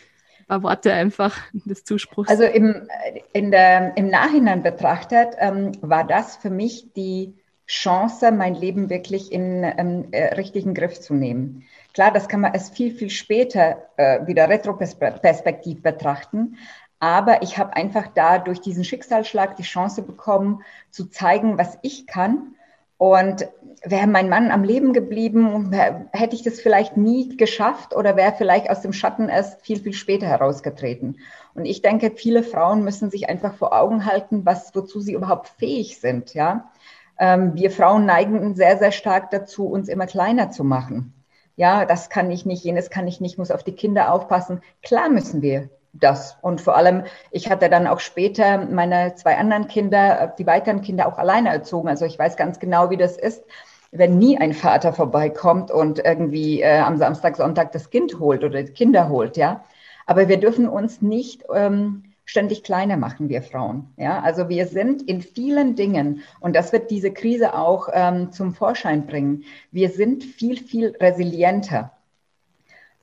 paar 0.46 0.62
Worte 0.62 0.92
einfach 0.92 1.38
des 1.52 1.84
Zuspruchs. 1.84 2.28
Also 2.28 2.44
im, 2.44 2.88
in 3.32 3.50
der, 3.50 3.96
im 3.96 4.08
Nachhinein 4.08 4.62
betrachtet 4.62 5.34
ähm, 5.38 5.72
war 5.80 6.04
das 6.04 6.36
für 6.36 6.50
mich 6.50 6.92
die 6.94 7.34
Chance, 7.66 8.30
mein 8.30 8.54
Leben 8.54 8.90
wirklich 8.90 9.32
in 9.32 9.64
ähm, 9.64 10.08
äh, 10.10 10.34
richtigen 10.34 10.74
Griff 10.74 11.00
zu 11.00 11.14
nehmen. 11.14 11.64
Klar, 11.94 12.10
das 12.10 12.28
kann 12.28 12.40
man 12.40 12.52
erst 12.52 12.76
viel, 12.76 12.94
viel 12.94 13.08
später 13.08 13.88
äh, 13.96 14.26
wieder 14.26 14.48
retroperspektiv 14.48 15.82
betrachten. 15.82 16.58
Aber 17.00 17.42
ich 17.42 17.58
habe 17.58 17.76
einfach 17.76 18.08
da 18.14 18.38
durch 18.38 18.60
diesen 18.60 18.84
Schicksalsschlag 18.84 19.56
die 19.56 19.62
Chance 19.62 20.02
bekommen, 20.02 20.62
zu 20.90 21.06
zeigen, 21.06 21.58
was 21.58 21.78
ich 21.82 22.06
kann. 22.06 22.54
Und 22.96 23.48
wäre 23.84 24.06
mein 24.06 24.28
Mann 24.28 24.50
am 24.50 24.64
Leben 24.64 24.92
geblieben, 24.92 25.72
hätte 26.12 26.36
ich 26.36 26.42
das 26.42 26.60
vielleicht 26.60 26.96
nie 26.96 27.36
geschafft 27.36 27.94
oder 27.94 28.16
wäre 28.16 28.34
vielleicht 28.36 28.70
aus 28.70 28.80
dem 28.80 28.92
Schatten 28.92 29.28
erst 29.28 29.60
viel, 29.62 29.80
viel 29.80 29.92
später 29.92 30.26
herausgetreten. 30.26 31.18
Und 31.54 31.64
ich 31.66 31.82
denke, 31.82 32.12
viele 32.14 32.42
Frauen 32.42 32.82
müssen 32.82 33.10
sich 33.10 33.28
einfach 33.28 33.54
vor 33.54 33.72
Augen 33.78 34.06
halten, 34.06 34.46
was, 34.46 34.74
wozu 34.74 35.00
sie 35.00 35.12
überhaupt 35.12 35.48
fähig 35.48 36.00
sind, 36.00 36.34
ja. 36.34 36.70
Ähm, 37.18 37.54
wir 37.54 37.70
Frauen 37.70 38.06
neigen 38.06 38.56
sehr, 38.56 38.78
sehr 38.78 38.90
stark 38.90 39.30
dazu, 39.30 39.66
uns 39.66 39.88
immer 39.88 40.06
kleiner 40.06 40.50
zu 40.50 40.64
machen. 40.64 41.14
Ja, 41.56 41.84
das 41.84 42.10
kann 42.10 42.30
ich 42.30 42.44
nicht, 42.44 42.64
jenes 42.64 42.90
kann 42.90 43.06
ich 43.06 43.20
nicht, 43.20 43.38
muss 43.38 43.52
auf 43.52 43.62
die 43.62 43.76
Kinder 43.76 44.12
aufpassen. 44.12 44.62
Klar 44.82 45.08
müssen 45.08 45.40
wir 45.40 45.70
das. 45.94 46.36
Und 46.42 46.60
vor 46.60 46.76
allem, 46.76 47.04
ich 47.30 47.50
hatte 47.50 47.68
dann 47.68 47.86
auch 47.86 48.00
später 48.00 48.58
meine 48.66 49.14
zwei 49.14 49.36
anderen 49.36 49.68
Kinder, 49.68 50.34
die 50.38 50.46
weiteren 50.46 50.82
Kinder 50.82 51.06
auch 51.08 51.18
alleine 51.18 51.50
erzogen. 51.50 51.88
Also 51.88 52.04
ich 52.04 52.18
weiß 52.18 52.36
ganz 52.36 52.58
genau, 52.58 52.90
wie 52.90 52.96
das 52.96 53.16
ist, 53.16 53.44
wenn 53.92 54.18
nie 54.18 54.36
ein 54.38 54.52
Vater 54.52 54.92
vorbeikommt 54.92 55.70
und 55.70 56.00
irgendwie 56.04 56.60
äh, 56.60 56.78
am 56.80 56.96
Samstag, 56.96 57.36
Sonntag 57.36 57.72
das 57.72 57.90
Kind 57.90 58.18
holt 58.18 58.42
oder 58.42 58.62
die 58.62 58.72
Kinder 58.72 59.08
holt, 59.08 59.36
ja. 59.36 59.64
Aber 60.06 60.28
wir 60.28 60.38
dürfen 60.38 60.68
uns 60.68 61.00
nicht 61.00 61.44
ähm, 61.54 62.02
ständig 62.24 62.64
kleiner 62.64 62.96
machen, 62.96 63.28
wir 63.28 63.42
Frauen. 63.42 63.92
Ja, 63.96 64.20
also 64.20 64.48
wir 64.48 64.66
sind 64.66 65.02
in 65.02 65.22
vielen 65.22 65.76
Dingen, 65.76 66.22
und 66.40 66.56
das 66.56 66.72
wird 66.72 66.90
diese 66.90 67.12
Krise 67.12 67.54
auch 67.54 67.88
ähm, 67.92 68.32
zum 68.32 68.52
Vorschein 68.52 69.06
bringen, 69.06 69.44
wir 69.70 69.90
sind 69.90 70.24
viel, 70.24 70.56
viel 70.56 70.96
resilienter. 71.00 71.92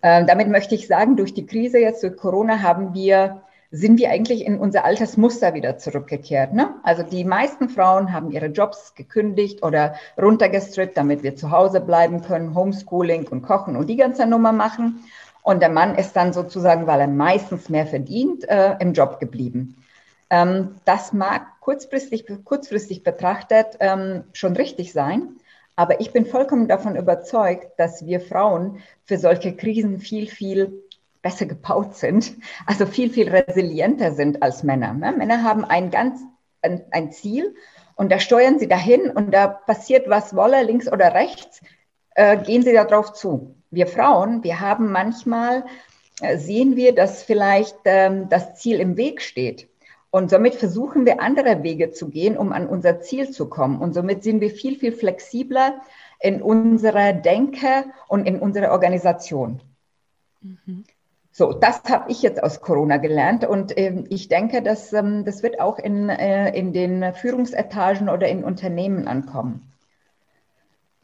Ähm, 0.03 0.27
damit 0.27 0.47
möchte 0.47 0.75
ich 0.75 0.87
sagen, 0.87 1.15
durch 1.15 1.33
die 1.33 1.45
Krise 1.45 1.79
jetzt, 1.79 2.03
durch 2.03 2.17
Corona, 2.17 2.61
haben 2.61 2.93
wir, 2.93 3.41
sind 3.71 3.99
wir 3.99 4.09
eigentlich 4.09 4.45
in 4.45 4.59
unser 4.59 4.83
altes 4.83 5.15
Muster 5.17 5.53
wieder 5.53 5.77
zurückgekehrt. 5.77 6.53
Ne? 6.53 6.73
Also 6.83 7.03
die 7.03 7.23
meisten 7.23 7.69
Frauen 7.69 8.11
haben 8.11 8.31
ihre 8.31 8.47
Jobs 8.47 8.95
gekündigt 8.95 9.63
oder 9.63 9.95
runtergestrippt, 10.19 10.97
damit 10.97 11.23
wir 11.23 11.35
zu 11.35 11.51
Hause 11.51 11.81
bleiben 11.81 12.21
können, 12.21 12.55
Homeschooling 12.55 13.27
und 13.27 13.43
Kochen 13.43 13.75
und 13.75 13.87
die 13.87 13.97
ganze 13.97 14.25
Nummer 14.25 14.51
machen. 14.51 15.03
Und 15.43 15.61
der 15.61 15.69
Mann 15.69 15.95
ist 15.95 16.13
dann 16.13 16.33
sozusagen, 16.33 16.87
weil 16.87 17.01
er 17.01 17.07
meistens 17.07 17.69
mehr 17.69 17.87
verdient, 17.87 18.47
äh, 18.47 18.75
im 18.79 18.93
Job 18.93 19.19
geblieben. 19.19 19.75
Ähm, 20.29 20.75
das 20.85 21.13
mag 21.13 21.43
kurzfristig, 21.59 22.25
kurzfristig 22.43 23.03
betrachtet 23.03 23.77
ähm, 23.79 24.23
schon 24.33 24.55
richtig 24.55 24.93
sein, 24.93 25.35
aber 25.81 25.99
ich 25.99 26.11
bin 26.11 26.25
vollkommen 26.25 26.67
davon 26.67 26.95
überzeugt, 26.95 27.67
dass 27.77 28.05
wir 28.05 28.19
Frauen 28.19 28.79
für 29.05 29.17
solche 29.17 29.55
Krisen 29.55 29.99
viel, 29.99 30.27
viel 30.27 30.83
besser 31.21 31.45
gebaut 31.45 31.95
sind, 31.95 32.33
also 32.65 32.85
viel, 32.85 33.09
viel 33.09 33.29
resilienter 33.29 34.13
sind 34.13 34.43
als 34.43 34.63
Männer. 34.63 34.93
Ne? 34.93 35.11
Männer 35.11 35.43
haben 35.43 35.65
ein 35.65 35.91
ganz 35.91 36.21
ein, 36.61 36.83
ein 36.91 37.11
Ziel 37.11 37.55
und 37.95 38.11
da 38.11 38.19
steuern 38.19 38.59
sie 38.59 38.67
dahin 38.67 39.09
und 39.09 39.31
da 39.31 39.47
passiert 39.47 40.09
was 40.09 40.35
wolle, 40.35 40.63
links 40.63 40.91
oder 40.91 41.13
rechts, 41.13 41.61
äh, 42.15 42.37
gehen 42.37 42.63
sie 42.63 42.73
darauf 42.73 43.13
zu 43.13 43.55
wir 43.71 43.87
Frauen, 43.87 44.43
wir 44.43 44.59
haben 44.59 44.91
manchmal, 44.91 45.65
äh, 46.21 46.37
sehen 46.37 46.75
wir, 46.75 46.93
dass 46.93 47.23
vielleicht 47.23 47.77
ähm, 47.85 48.29
das 48.29 48.55
Ziel 48.55 48.79
im 48.79 48.97
Weg 48.97 49.21
steht. 49.21 49.69
Und 50.11 50.29
somit 50.29 50.55
versuchen 50.55 51.05
wir 51.05 51.21
andere 51.21 51.63
Wege 51.63 51.91
zu 51.91 52.09
gehen, 52.09 52.37
um 52.37 52.51
an 52.51 52.67
unser 52.67 52.99
Ziel 52.99 53.31
zu 53.31 53.47
kommen. 53.47 53.79
Und 53.79 53.93
somit 53.93 54.23
sind 54.23 54.41
wir 54.41 54.49
viel, 54.49 54.77
viel 54.77 54.91
flexibler 54.91 55.81
in 56.19 56.41
unserer 56.41 57.13
Denke 57.13 57.85
und 58.09 58.27
in 58.27 58.39
unserer 58.39 58.71
Organisation. 58.71 59.61
Mhm. 60.41 60.83
So, 61.31 61.53
das 61.53 61.81
habe 61.89 62.11
ich 62.11 62.21
jetzt 62.21 62.43
aus 62.43 62.59
Corona 62.59 62.97
gelernt 62.97 63.45
und 63.45 63.77
ähm, 63.77 64.03
ich 64.09 64.27
denke, 64.27 64.61
dass 64.61 64.91
ähm, 64.91 65.23
das 65.23 65.43
wird 65.43 65.61
auch 65.61 65.79
in, 65.79 66.09
äh, 66.09 66.53
in 66.57 66.73
den 66.73 67.13
Führungsetagen 67.13 68.09
oder 68.09 68.27
in 68.27 68.43
Unternehmen 68.43 69.07
ankommen. 69.07 69.71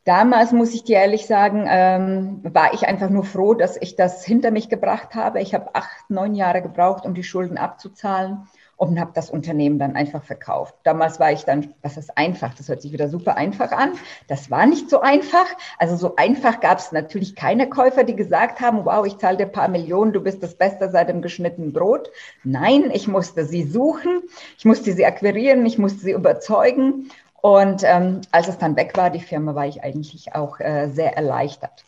Damals 0.03 0.51
muss 0.51 0.73
ich 0.73 0.83
dir 0.83 0.97
ehrlich 0.97 1.27
sagen, 1.27 1.65
ähm, 1.69 2.41
war 2.43 2.73
ich 2.73 2.87
einfach 2.87 3.09
nur 3.09 3.23
froh, 3.23 3.53
dass 3.53 3.77
ich 3.77 3.95
das 3.95 4.25
hinter 4.25 4.51
mich 4.51 4.67
gebracht 4.67 5.15
habe. 5.15 5.41
Ich 5.41 5.53
habe 5.53 5.75
acht, 5.75 6.09
neun 6.09 6.35
Jahre 6.35 6.61
gebraucht, 6.61 7.05
um 7.05 7.13
die 7.13 7.23
Schulden 7.23 7.57
abzuzahlen 7.57 8.47
und 8.77 8.99
habe 8.99 9.11
das 9.13 9.29
Unternehmen 9.29 9.79
dann 9.79 9.95
einfach 9.95 10.23
verkauft. 10.23 10.75
Damals 10.83 11.19
war 11.19 11.31
ich 11.31 11.43
dann, 11.43 11.73
was 11.81 11.97
ist 11.97 12.15
einfach? 12.17 12.53
Das 12.53 12.69
hört 12.69 12.81
sich 12.81 12.93
wieder 12.93 13.09
super 13.09 13.35
einfach 13.35 13.71
an. 13.71 13.93
Das 14.27 14.49
war 14.51 14.65
nicht 14.67 14.89
so 14.89 15.01
einfach. 15.01 15.47
Also 15.79 15.95
so 15.95 16.15
einfach 16.15 16.59
gab 16.59 16.77
es 16.77 16.91
natürlich 16.91 17.35
keine 17.35 17.69
Käufer, 17.69 18.03
die 18.03 18.15
gesagt 18.15 18.61
haben, 18.61 18.85
wow, 18.85 19.05
ich 19.05 19.17
zahle 19.17 19.37
dir 19.37 19.47
ein 19.47 19.51
paar 19.51 19.67
Millionen, 19.67 20.13
du 20.13 20.21
bist 20.21 20.43
das 20.43 20.55
Beste 20.55 20.89
seit 20.89 21.09
dem 21.09 21.23
geschnittenen 21.23 21.73
Brot. 21.73 22.09
Nein, 22.43 22.91
ich 22.93 23.07
musste 23.07 23.45
sie 23.45 23.63
suchen, 23.63 24.21
ich 24.57 24.65
musste 24.65 24.93
sie 24.93 25.05
akquirieren, 25.05 25.65
ich 25.65 25.79
musste 25.79 25.99
sie 25.99 26.11
überzeugen 26.11 27.09
und 27.41 27.83
ähm, 27.83 28.21
als 28.31 28.47
es 28.47 28.57
dann 28.57 28.75
weg 28.75 28.95
war, 28.95 29.09
die 29.09 29.19
Firma, 29.19 29.55
war 29.55 29.67
ich 29.67 29.83
eigentlich 29.83 30.35
auch 30.35 30.59
äh, 30.59 30.89
sehr 30.89 31.15
erleichtert. 31.15 31.85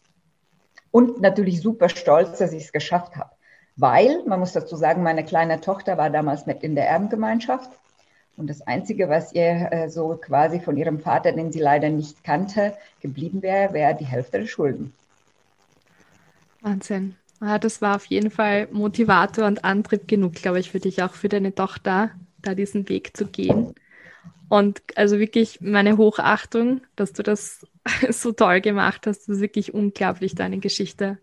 Und 0.92 1.22
natürlich 1.22 1.62
super 1.62 1.90
stolz, 1.90 2.40
dass 2.40 2.54
ich 2.54 2.64
es 2.64 2.72
geschafft 2.72 3.16
habe. 3.16 3.32
Weil, 3.80 4.24
man 4.26 4.42
muss 4.42 4.52
dazu 4.52 4.76
sagen, 4.76 5.04
meine 5.04 5.24
kleine 5.24 5.62
Tochter 5.62 5.98
war 5.98 6.10
damals 6.10 6.46
mit 6.46 6.64
in 6.64 6.76
der 6.76 6.90
Erbengemeinschaft. 6.90 7.72
Und 8.36 8.50
das 8.50 8.62
Einzige, 8.62 9.08
was 9.08 9.34
ihr 9.34 9.70
äh, 9.72 9.90
so 9.90 10.20
quasi 10.22 10.60
von 10.60 10.76
ihrem 10.76 11.00
Vater, 11.00 11.32
den 11.32 11.52
sie 11.52 11.60
leider 11.60 11.90
nicht 11.90 12.24
kannte, 12.24 12.74
geblieben 13.02 13.42
wäre, 13.42 13.74
wäre 13.74 13.96
die 13.96 14.06
Hälfte 14.06 14.40
der 14.40 14.48
Schulden. 14.48 14.94
Wahnsinn. 16.62 17.16
Ja, 17.42 17.58
das 17.58 17.82
war 17.82 17.96
auf 17.96 18.06
jeden 18.06 18.32
Fall 18.32 18.68
Motivator 18.72 19.46
und 19.46 19.64
Antrieb 19.64 20.10
genug, 20.10 20.34
glaube 20.34 20.60
ich, 20.60 20.72
für 20.72 20.80
dich, 20.80 21.02
auch 21.02 21.14
für 21.14 21.30
deine 21.30 21.56
Tochter, 21.56 22.12
da 22.42 22.56
diesen 22.56 22.90
Weg 22.90 23.16
zu 23.16 23.26
gehen. 23.26 23.74
Und 24.50 24.82
also 24.96 25.20
wirklich 25.20 25.62
meine 25.62 25.96
Hochachtung, 25.96 26.82
dass 26.98 27.14
du 27.14 27.24
das 27.24 27.66
so 28.10 28.32
toll 28.32 28.62
gemacht 28.62 29.08
hast. 29.08 29.28
Das 29.28 29.38
ist 29.38 29.42
wirklich 29.42 29.74
unglaublich, 29.74 30.36
deine 30.36 30.60
Geschichte. 30.60 31.18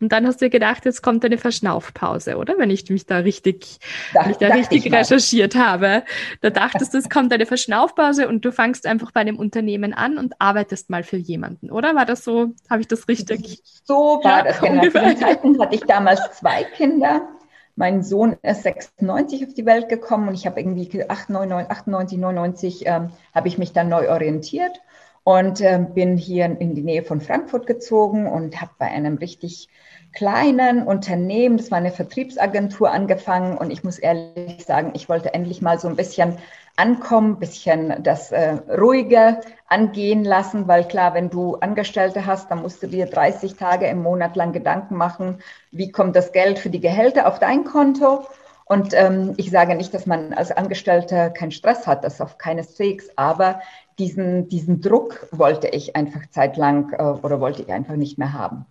Und 0.00 0.12
dann 0.12 0.26
hast 0.26 0.40
du 0.40 0.48
gedacht, 0.48 0.84
jetzt 0.84 1.02
kommt 1.02 1.24
eine 1.24 1.38
Verschnaufpause, 1.38 2.36
oder? 2.36 2.54
Wenn 2.58 2.70
ich 2.70 2.88
mich 2.90 3.06
da 3.06 3.18
richtig, 3.18 3.78
da, 4.14 4.30
ich 4.30 4.36
da 4.36 4.48
richtig 4.48 4.86
ich 4.86 4.92
recherchiert 4.92 5.56
habe. 5.56 6.04
Da 6.40 6.50
dachtest 6.50 6.94
du, 6.94 6.98
es 6.98 7.08
kommt 7.08 7.32
eine 7.32 7.46
Verschnaufpause 7.46 8.28
und 8.28 8.44
du 8.44 8.52
fangst 8.52 8.86
einfach 8.86 9.10
bei 9.10 9.20
einem 9.20 9.38
Unternehmen 9.38 9.92
an 9.92 10.18
und 10.18 10.34
arbeitest 10.40 10.90
mal 10.90 11.02
für 11.02 11.16
jemanden, 11.16 11.70
oder? 11.70 11.94
War 11.94 12.06
das 12.06 12.24
so? 12.24 12.54
Habe 12.70 12.82
ich 12.82 12.88
das 12.88 13.08
richtig? 13.08 13.62
So 13.84 14.20
war 14.22 14.38
ja, 14.38 14.44
das, 14.44 14.60
genau. 14.60 14.82
Zu 14.82 14.90
den 14.90 15.16
Zeiten 15.18 15.60
hatte 15.60 15.74
ich 15.74 15.82
damals 15.82 16.20
zwei 16.38 16.64
Kinder 16.64 17.28
mein 17.76 18.02
Sohn 18.02 18.36
ist 18.42 18.62
96 18.62 19.46
auf 19.46 19.54
die 19.54 19.66
Welt 19.66 19.90
gekommen 19.90 20.28
und 20.28 20.34
ich 20.34 20.46
habe 20.46 20.58
irgendwie 20.58 21.08
98, 21.08 21.70
98 21.70 22.18
99 22.18 22.86
ähm, 22.86 23.10
habe 23.34 23.48
ich 23.48 23.58
mich 23.58 23.74
dann 23.74 23.90
neu 23.90 24.10
orientiert 24.10 24.80
und 25.26 25.60
äh, 25.60 25.84
bin 25.92 26.16
hier 26.16 26.44
in 26.44 26.76
die 26.76 26.84
Nähe 26.84 27.02
von 27.02 27.20
Frankfurt 27.20 27.66
gezogen 27.66 28.28
und 28.28 28.60
habe 28.60 28.70
bei 28.78 28.86
einem 28.86 29.16
richtig 29.16 29.68
kleinen 30.14 30.86
Unternehmen, 30.86 31.56
das 31.56 31.72
war 31.72 31.78
eine 31.78 31.90
Vertriebsagentur, 31.90 32.92
angefangen. 32.92 33.58
Und 33.58 33.72
ich 33.72 33.82
muss 33.82 33.98
ehrlich 33.98 34.64
sagen, 34.64 34.92
ich 34.94 35.08
wollte 35.08 35.34
endlich 35.34 35.60
mal 35.60 35.80
so 35.80 35.88
ein 35.88 35.96
bisschen 35.96 36.38
ankommen, 36.76 37.40
bisschen 37.40 38.04
das 38.04 38.30
äh, 38.30 38.58
ruhige 38.70 39.40
angehen 39.66 40.22
lassen, 40.22 40.68
weil 40.68 40.84
klar, 40.84 41.12
wenn 41.14 41.28
du 41.28 41.56
Angestellte 41.56 42.24
hast, 42.24 42.52
dann 42.52 42.62
musst 42.62 42.84
du 42.84 42.86
dir 42.86 43.06
30 43.06 43.56
Tage 43.56 43.88
im 43.88 44.04
Monat 44.04 44.36
lang 44.36 44.52
Gedanken 44.52 44.94
machen, 44.94 45.38
wie 45.72 45.90
kommt 45.90 46.14
das 46.14 46.30
Geld 46.30 46.60
für 46.60 46.70
die 46.70 46.80
Gehälter 46.80 47.26
auf 47.26 47.40
dein 47.40 47.64
Konto. 47.64 48.24
Und 48.64 48.94
ähm, 48.94 49.34
ich 49.36 49.50
sage 49.50 49.74
nicht, 49.74 49.92
dass 49.92 50.06
man 50.06 50.34
als 50.34 50.50
Angestellter 50.50 51.30
keinen 51.30 51.52
Stress 51.52 51.86
hat, 51.86 52.04
das 52.04 52.20
auf 52.20 52.36
keineswegs, 52.36 53.10
aber 53.14 53.60
diesen, 53.98 54.48
diesen 54.48 54.80
Druck 54.80 55.28
wollte 55.32 55.68
ich 55.68 55.96
einfach 55.96 56.26
zeitlang 56.30 56.92
äh, 56.92 57.02
oder 57.02 57.40
wollte 57.40 57.62
ich 57.62 57.72
einfach 57.72 57.96
nicht 57.96 58.18
mehr 58.18 58.32
haben. 58.32 58.66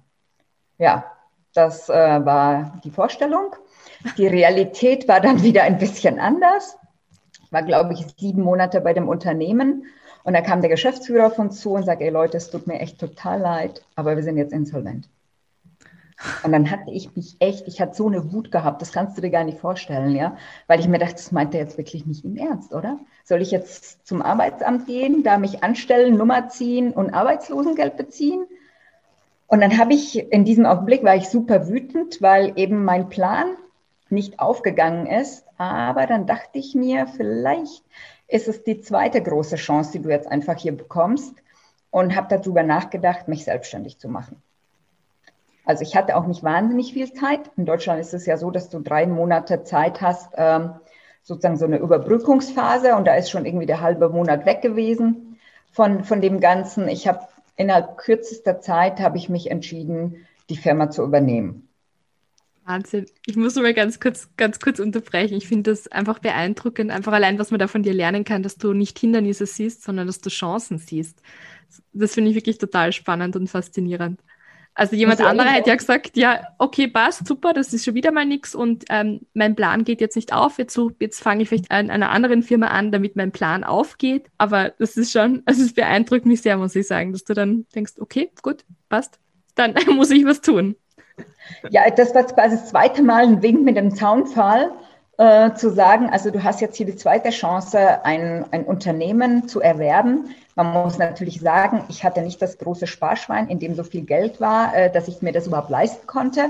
Ja, 0.77 1.11
das 1.53 1.89
äh, 1.89 1.93
war 1.93 2.79
die 2.83 2.91
Vorstellung. 2.91 3.55
Die 4.17 4.27
Realität 4.27 5.07
war 5.07 5.21
dann 5.21 5.41
wieder 5.41 5.63
ein 5.63 5.77
bisschen 5.77 6.19
anders 6.19 6.77
war, 7.55 7.63
glaube 7.63 7.93
ich, 7.93 8.05
sieben 8.19 8.43
Monate 8.43 8.81
bei 8.81 8.93
dem 8.93 9.07
Unternehmen. 9.07 9.85
Und 10.23 10.33
da 10.33 10.41
kam 10.41 10.61
der 10.61 10.69
Geschäftsführer 10.69 11.37
uns 11.39 11.61
zu 11.61 11.71
und 11.71 11.85
sagte, 11.85 12.03
ey 12.03 12.09
Leute, 12.09 12.37
es 12.37 12.49
tut 12.49 12.67
mir 12.67 12.79
echt 12.79 12.99
total 12.99 13.39
leid, 13.39 13.83
aber 13.95 14.15
wir 14.15 14.23
sind 14.23 14.37
jetzt 14.37 14.53
insolvent. 14.53 15.07
Und 16.43 16.51
dann 16.53 16.71
hatte 16.71 16.91
ich 16.91 17.15
mich 17.15 17.35
echt, 17.39 17.67
ich 17.67 17.81
hatte 17.81 17.95
so 17.95 18.07
eine 18.07 18.31
Wut 18.31 18.51
gehabt, 18.51 18.81
das 18.81 18.93
kannst 18.93 19.17
du 19.17 19.21
dir 19.21 19.31
gar 19.31 19.43
nicht 19.43 19.59
vorstellen, 19.59 20.15
ja, 20.15 20.37
weil 20.67 20.79
ich 20.79 20.87
mir 20.87 20.97
dachte, 20.97 21.15
das 21.15 21.31
meint 21.31 21.53
er 21.53 21.61
jetzt 21.61 21.77
wirklich 21.77 22.05
nicht 22.05 22.23
im 22.23 22.37
Ernst, 22.37 22.73
oder? 22.73 22.99
Soll 23.25 23.41
ich 23.41 23.51
jetzt 23.51 24.07
zum 24.07 24.21
Arbeitsamt 24.21 24.87
gehen, 24.87 25.23
da 25.23 25.37
mich 25.37 25.63
anstellen, 25.63 26.17
Nummer 26.17 26.47
ziehen 26.47 26.93
und 26.93 27.13
Arbeitslosengeld 27.13 27.97
beziehen? 27.97 28.45
Und 29.47 29.61
dann 29.61 29.77
habe 29.77 29.93
ich 29.93 30.31
in 30.31 30.45
diesem 30.45 30.65
Augenblick 30.65 31.03
war 31.03 31.15
ich 31.15 31.29
super 31.29 31.67
wütend, 31.67 32.21
weil 32.21 32.53
eben 32.55 32.83
mein 32.85 33.09
Plan 33.09 33.55
nicht 34.09 34.39
aufgegangen 34.39 35.07
ist. 35.07 35.45
Aber 35.57 36.07
dann 36.07 36.25
dachte 36.25 36.59
ich 36.59 36.75
mir, 36.75 37.07
vielleicht 37.07 37.83
ist 38.27 38.47
es 38.47 38.63
die 38.63 38.81
zweite 38.81 39.21
große 39.21 39.55
Chance, 39.55 39.91
die 39.93 40.01
du 40.01 40.09
jetzt 40.09 40.27
einfach 40.27 40.57
hier 40.57 40.75
bekommst 40.75 41.35
und 41.91 42.15
habe 42.15 42.35
darüber 42.35 42.63
nachgedacht, 42.63 43.27
mich 43.27 43.45
selbstständig 43.45 43.99
zu 43.99 44.09
machen. 44.09 44.41
Also 45.65 45.81
ich 45.81 45.95
hatte 45.95 46.15
auch 46.15 46.27
nicht 46.27 46.43
wahnsinnig 46.43 46.93
viel 46.93 47.11
Zeit. 47.13 47.51
In 47.57 47.65
Deutschland 47.65 47.99
ist 47.99 48.13
es 48.13 48.25
ja 48.25 48.37
so, 48.37 48.51
dass 48.51 48.69
du 48.69 48.79
drei 48.79 49.07
Monate 49.07 49.63
Zeit 49.63 50.01
hast, 50.01 50.33
ähm, 50.37 50.71
sozusagen 51.23 51.57
so 51.57 51.65
eine 51.65 51.79
Überbrückungsphase 51.79 52.95
und 52.95 53.05
da 53.05 53.15
ist 53.15 53.31
schon 53.31 53.45
irgendwie 53.45 53.65
der 53.65 53.81
halbe 53.81 54.09
Monat 54.09 54.45
weg 54.45 54.61
gewesen 54.61 55.39
von, 55.71 56.03
von 56.03 56.21
dem 56.21 56.39
Ganzen. 56.39 56.87
Ich 56.87 57.07
habe 57.07 57.27
innerhalb 57.57 57.97
kürzester 57.97 58.61
Zeit 58.61 58.99
habe 58.99 59.17
ich 59.17 59.27
mich 59.27 59.49
entschieden, 59.49 60.27
die 60.49 60.57
Firma 60.57 60.91
zu 60.91 61.03
übernehmen. 61.03 61.67
Wahnsinn. 62.65 63.05
Ich 63.25 63.35
muss 63.35 63.55
mal 63.55 63.73
ganz 63.73 63.99
kurz, 63.99 64.29
ganz 64.37 64.59
kurz 64.59 64.79
unterbrechen. 64.79 65.35
Ich 65.35 65.47
finde 65.47 65.71
das 65.71 65.87
einfach 65.87 66.19
beeindruckend, 66.19 66.91
einfach 66.91 67.13
allein, 67.13 67.37
was 67.37 67.51
man 67.51 67.59
da 67.59 67.67
von 67.67 67.83
dir 67.83 67.93
lernen 67.93 68.23
kann, 68.23 68.41
dass 68.41 68.57
du 68.57 68.73
nicht 68.73 68.97
Hindernisse 68.97 69.45
siehst, 69.45 69.83
sondern 69.83 70.07
dass 70.07 70.19
du 70.19 70.29
Chancen 70.29 70.79
siehst. 70.79 71.21
Das 71.93 72.15
finde 72.15 72.31
ich 72.31 72.35
wirklich 72.35 72.57
total 72.57 72.91
spannend 72.91 73.35
und 73.35 73.49
faszinierend. 73.49 74.19
Also 74.77 74.97
jemand 74.97 75.21
anderer 75.21 75.47
hätte 75.47 75.69
ja 75.69 75.75
gesagt, 75.77 76.17
ja, 76.17 76.49
okay, 76.59 76.87
passt, 76.89 77.25
super, 77.25 77.53
das 77.53 77.71
ist 77.71 77.85
schon 77.85 77.95
wieder 77.95 78.11
mal 78.11 78.25
nichts 78.25 78.53
und 78.53 78.83
ähm, 78.89 79.21
mein 79.33 79.55
Plan 79.55 79.85
geht 79.85 80.01
jetzt 80.01 80.17
nicht 80.17 80.33
auf. 80.33 80.57
Jetzt, 80.57 80.73
so, 80.73 80.91
jetzt 80.99 81.23
fange 81.23 81.43
ich 81.43 81.49
vielleicht 81.49 81.71
an 81.71 81.89
einer 81.89 82.11
anderen 82.11 82.43
Firma 82.43 82.67
an, 82.67 82.91
damit 82.91 83.15
mein 83.15 83.31
Plan 83.31 83.63
aufgeht. 83.63 84.27
Aber 84.37 84.71
das 84.77 84.97
ist 84.97 85.13
schon, 85.13 85.43
also 85.45 85.63
es 85.63 85.73
beeindruckt 85.73 86.25
mich 86.25 86.41
sehr, 86.41 86.57
muss 86.57 86.75
ich 86.75 86.87
sagen, 86.87 87.13
dass 87.13 87.23
du 87.23 87.33
dann 87.33 87.65
denkst, 87.73 87.93
okay, 87.99 88.29
gut, 88.41 88.65
passt, 88.89 89.17
dann 89.55 89.75
muss 89.95 90.11
ich 90.11 90.25
was 90.25 90.41
tun. 90.41 90.75
Ja, 91.69 91.89
das 91.89 92.13
war 92.13 92.23
quasi 92.25 92.57
das 92.57 92.69
zweite 92.69 93.01
Mal 93.01 93.23
ein 93.23 93.41
Wink 93.41 93.63
mit 93.63 93.77
dem 93.77 93.95
Zaunpfahl. 93.95 94.71
Äh, 95.17 95.53
zu 95.53 95.69
sagen, 95.69 96.09
also 96.09 96.29
du 96.29 96.43
hast 96.43 96.59
jetzt 96.59 96.75
hier 96.75 96.85
die 96.85 96.97
zweite 96.97 97.29
Chance, 97.29 98.03
ein, 98.03 98.45
ein 98.51 98.65
Unternehmen 98.65 99.47
zu 99.47 99.61
erwerben, 99.61 100.35
man 100.55 100.71
muss 100.71 100.97
natürlich 100.97 101.41
sagen, 101.41 101.83
ich 101.89 102.03
hatte 102.03 102.21
nicht 102.21 102.41
das 102.41 102.57
große 102.57 102.87
Sparschwein, 102.87 103.49
in 103.49 103.59
dem 103.59 103.75
so 103.75 103.83
viel 103.83 104.03
Geld 104.03 104.39
war, 104.39 104.75
äh, 104.75 104.91
dass 104.91 105.07
ich 105.07 105.21
mir 105.21 105.33
das 105.33 105.47
überhaupt 105.47 105.69
leisten 105.69 106.07
konnte. 106.07 106.49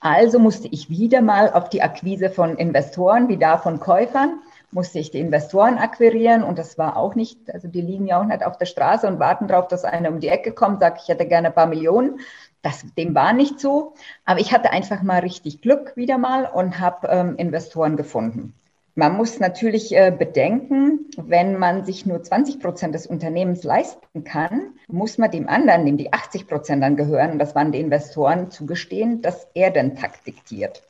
Also 0.00 0.38
musste 0.38 0.68
ich 0.68 0.90
wieder 0.90 1.22
mal 1.22 1.52
auf 1.52 1.70
die 1.70 1.82
Akquise 1.82 2.28
von 2.28 2.56
Investoren, 2.56 3.28
wie 3.28 3.38
da 3.38 3.56
von 3.56 3.80
Käufern, 3.80 4.40
musste 4.70 4.98
ich 4.98 5.12
die 5.12 5.20
Investoren 5.20 5.78
akquirieren 5.78 6.42
und 6.42 6.58
das 6.58 6.76
war 6.76 6.96
auch 6.96 7.14
nicht, 7.14 7.38
also 7.54 7.68
die 7.68 7.80
liegen 7.80 8.06
ja 8.06 8.20
auch 8.20 8.24
nicht 8.24 8.44
auf 8.44 8.58
der 8.58 8.66
Straße 8.66 9.06
und 9.06 9.20
warten 9.20 9.46
darauf, 9.46 9.68
dass 9.68 9.84
einer 9.84 10.10
um 10.10 10.20
die 10.20 10.28
Ecke 10.28 10.52
kommt, 10.52 10.80
sagt, 10.80 11.00
ich 11.02 11.08
hätte 11.08 11.26
gerne 11.26 11.48
ein 11.48 11.54
paar 11.54 11.68
Millionen. 11.68 12.20
Das, 12.60 12.84
dem 12.98 13.14
war 13.14 13.32
nicht 13.32 13.60
so, 13.60 13.94
aber 14.24 14.40
ich 14.40 14.52
hatte 14.52 14.70
einfach 14.70 15.02
mal 15.02 15.20
richtig 15.20 15.60
Glück 15.60 15.96
wieder 15.96 16.18
mal 16.18 16.46
und 16.46 16.80
habe 16.80 17.08
ähm, 17.08 17.36
Investoren 17.36 17.96
gefunden. 17.96 18.52
Man 18.96 19.16
muss 19.16 19.40
natürlich 19.40 19.96
äh, 19.96 20.12
bedenken, 20.16 21.06
wenn 21.16 21.58
man 21.58 21.84
sich 21.84 22.06
nur 22.06 22.22
20 22.22 22.60
Prozent 22.60 22.94
des 22.94 23.08
Unternehmens 23.08 23.64
leisten 23.64 24.22
kann, 24.22 24.74
muss 24.86 25.18
man 25.18 25.32
dem 25.32 25.48
anderen, 25.48 25.84
dem 25.84 25.96
die 25.96 26.12
80 26.12 26.46
Prozent 26.46 26.80
dann 26.82 26.96
gehören, 26.96 27.32
und 27.32 27.38
das 27.40 27.56
waren 27.56 27.72
die 27.72 27.80
Investoren, 27.80 28.52
zugestehen, 28.52 29.20
dass 29.20 29.48
er 29.54 29.72
den 29.72 29.96
Takt 29.96 30.24
diktiert. 30.28 30.84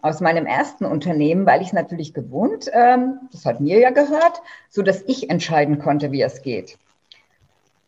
Aus 0.00 0.20
meinem 0.20 0.46
ersten 0.46 0.84
Unternehmen, 0.84 1.46
weil 1.46 1.60
ich 1.60 1.68
es 1.68 1.72
natürlich 1.72 2.14
gewohnt, 2.14 2.70
ähm, 2.72 3.18
das 3.32 3.44
hat 3.44 3.60
mir 3.60 3.80
ja 3.80 3.90
gehört, 3.90 4.40
so 4.68 4.82
dass 4.82 5.02
ich 5.02 5.28
entscheiden 5.28 5.80
konnte, 5.80 6.12
wie 6.12 6.22
es 6.22 6.42
geht. 6.42 6.78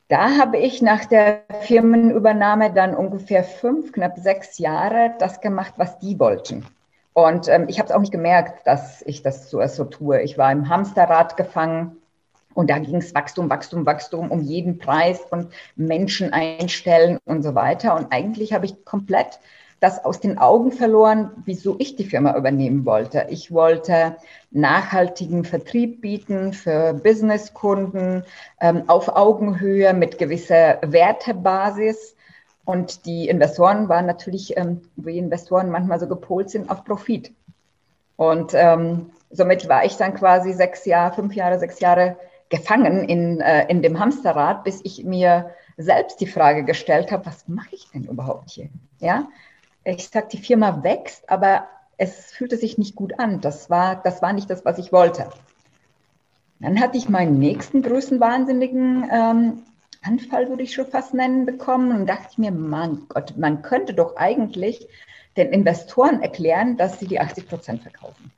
Da 0.09 0.37
habe 0.37 0.59
ich 0.59 0.83
nach 0.83 1.05
der 1.05 1.43
Firmenübernahme 1.61 2.73
dann 2.73 2.97
ungefähr 2.97 3.45
fünf, 3.45 3.93
knapp 3.93 4.19
sechs 4.19 4.59
Jahre 4.59 5.15
das 5.21 5.41
gemacht, 5.41 5.75
was 5.77 6.01
die 6.01 6.19
wollten. 6.19 6.67
Und 7.13 7.49
ähm, 7.49 7.67
ich 7.69 7.79
habe 7.79 7.89
es 7.89 7.95
auch 7.95 8.01
nicht 8.01 8.13
gemerkt, 8.13 8.67
dass 8.67 9.03
ich 9.03 9.23
das 9.23 9.51
so, 9.51 9.65
so 9.67 9.85
tue. 9.85 10.23
Ich 10.23 10.39
war 10.39 10.53
im 10.53 10.69
Hamsterrad 10.69 11.37
gefangen 11.37 11.97
und 12.55 12.71
da 12.71 12.79
ging 12.79 12.97
es 12.97 13.15
Wachstum, 13.15 13.51
Wachstum, 13.51 13.87
Wachstum 13.87 14.31
um 14.31 14.43
jeden 14.43 14.79
Preis 14.79 15.21
und 15.31 15.53
Menschen 15.77 16.33
einstellen 16.33 17.19
und 17.25 17.43
so 17.43 17.55
weiter. 17.55 17.97
Und 17.97 18.13
eigentlich 18.13 18.53
habe 18.53 18.67
ich 18.67 18.85
komplett 18.85 19.41
das 19.81 20.05
aus 20.05 20.21
den 20.21 20.37
Augen 20.37 20.73
verloren, 20.73 21.31
wieso 21.47 21.77
ich 21.79 21.97
die 21.97 22.05
Firma 22.05 22.37
übernehmen 22.37 22.85
wollte. 22.85 23.27
Ich 23.31 23.51
wollte 23.51 24.17
nachhaltigen 24.51 25.45
Vertrieb 25.45 26.03
bieten 26.03 26.53
für 26.53 26.93
Businesskunden 26.93 28.25
ähm, 28.61 28.85
auf 28.89 29.09
Augenhöhe 29.09 29.95
mit 29.95 30.19
gewisser 30.19 30.79
Wertebasis 30.83 32.15
und 32.71 33.05
die 33.05 33.29
Investoren 33.29 33.89
waren 33.89 34.07
natürlich, 34.07 34.57
ähm, 34.57 34.83
wie 34.95 35.19
Investoren 35.19 35.71
manchmal 35.71 35.99
so 35.99 36.07
gepolt 36.07 36.51
sind, 36.51 36.71
auf 36.71 36.85
Profit. 36.85 37.33
Und 38.17 38.53
ähm, 38.55 39.11
somit 39.31 39.69
war 39.69 39.85
ich 39.85 39.97
dann 39.97 40.15
quasi 40.15 40.53
sechs 40.53 40.85
Jahre, 40.85 41.15
fünf 41.15 41.35
Jahre, 41.35 41.59
sechs 41.59 41.81
Jahre 41.81 42.17
gefangen 42.49 43.09
in, 43.09 43.41
äh, 43.41 43.67
in 43.69 43.83
dem 43.83 43.99
Hamsterrad, 43.99 44.63
bis 44.63 44.81
ich 44.85 45.05
mir 45.05 45.51
selbst 45.79 46.21
die 46.21 46.27
Frage 46.27 46.65
gestellt 46.65 47.11
habe, 47.11 47.27
was 47.27 47.49
mache 47.49 47.75
ich 47.75 47.91
denn 47.91 48.05
überhaupt 48.05 48.51
hier? 48.51 48.69
Ja, 49.01 49.27
ich 49.83 50.09
sag, 50.09 50.29
die 50.29 50.39
Firma 50.39 50.85
wächst, 50.85 51.29
aber 51.29 51.67
es 51.97 52.33
fühlte 52.33 52.57
sich 52.57 52.79
nicht 52.79 52.95
gut 52.95 53.19
an. 53.19 53.41
Das 53.41 53.69
war, 53.69 53.97
das 53.97 54.23
war 54.23 54.33
nicht 54.33 54.49
das, 54.49 54.65
was 54.65 54.79
ich 54.79 54.93
wollte. 54.93 55.29
Dann 56.61 56.81
hatte 56.81 56.99
ich 56.99 57.09
meinen 57.09 57.39
nächsten 57.39 57.83
größenwahnsinnigen 57.83 59.09
ähm, 59.11 59.63
Anfall, 60.03 60.49
würde 60.49 60.63
ich 60.63 60.75
schon 60.75 60.87
fast 60.87 61.15
nennen, 61.15 61.47
bekommen 61.47 61.93
und 61.93 62.07
dachte 62.07 62.29
ich 62.31 62.39
mir, 62.39 62.51
mein 62.51 63.07
Gott, 63.09 63.37
man 63.37 63.63
könnte 63.63 63.95
doch 63.95 64.17
eigentlich 64.17 64.89
den 65.37 65.49
Investoren 65.53 66.23
erklären, 66.23 66.77
dass 66.77 66.99
sie 66.99 67.07
die 67.07 67.21
80 67.21 67.49
Prozent 67.49 67.83
verkaufen. 67.83 68.33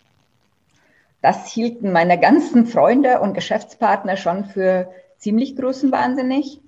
Das 1.20 1.46
hielten 1.46 1.92
meine 1.92 2.18
ganzen 2.18 2.66
Freunde 2.66 3.20
und 3.20 3.35
Geschäftspartner 3.35 4.16
schon 4.16 4.44
für 4.44 4.92
ziemlich 5.18 5.55
größenwahnsinnig. 5.57 6.61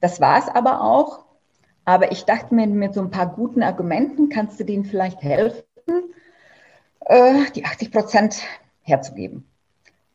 Das 0.00 0.20
war 0.20 0.38
es 0.38 0.48
aber 0.48 0.82
auch. 0.82 1.24
Aber 1.86 2.12
ich 2.12 2.24
dachte 2.24 2.54
mir, 2.54 2.66
mit 2.66 2.94
so 2.94 3.00
ein 3.00 3.10
paar 3.10 3.28
guten 3.28 3.62
Argumenten 3.62 4.28
kannst 4.28 4.60
du 4.60 4.64
denen 4.64 4.84
vielleicht 4.84 5.22
helfen, 5.22 5.62
äh, 7.00 7.50
die 7.54 7.64
80 7.64 7.92
Prozent 7.92 8.42
herzugeben. 8.82 9.48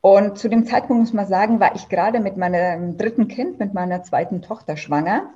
Und 0.01 0.39
zu 0.39 0.49
dem 0.49 0.65
Zeitpunkt 0.65 1.01
muss 1.01 1.13
man 1.13 1.27
sagen, 1.27 1.59
war 1.59 1.75
ich 1.75 1.87
gerade 1.87 2.19
mit 2.19 2.35
meinem 2.35 2.97
dritten 2.97 3.27
Kind, 3.27 3.59
mit 3.59 3.73
meiner 3.73 4.01
zweiten 4.01 4.41
Tochter 4.41 4.75
schwanger. 4.75 5.29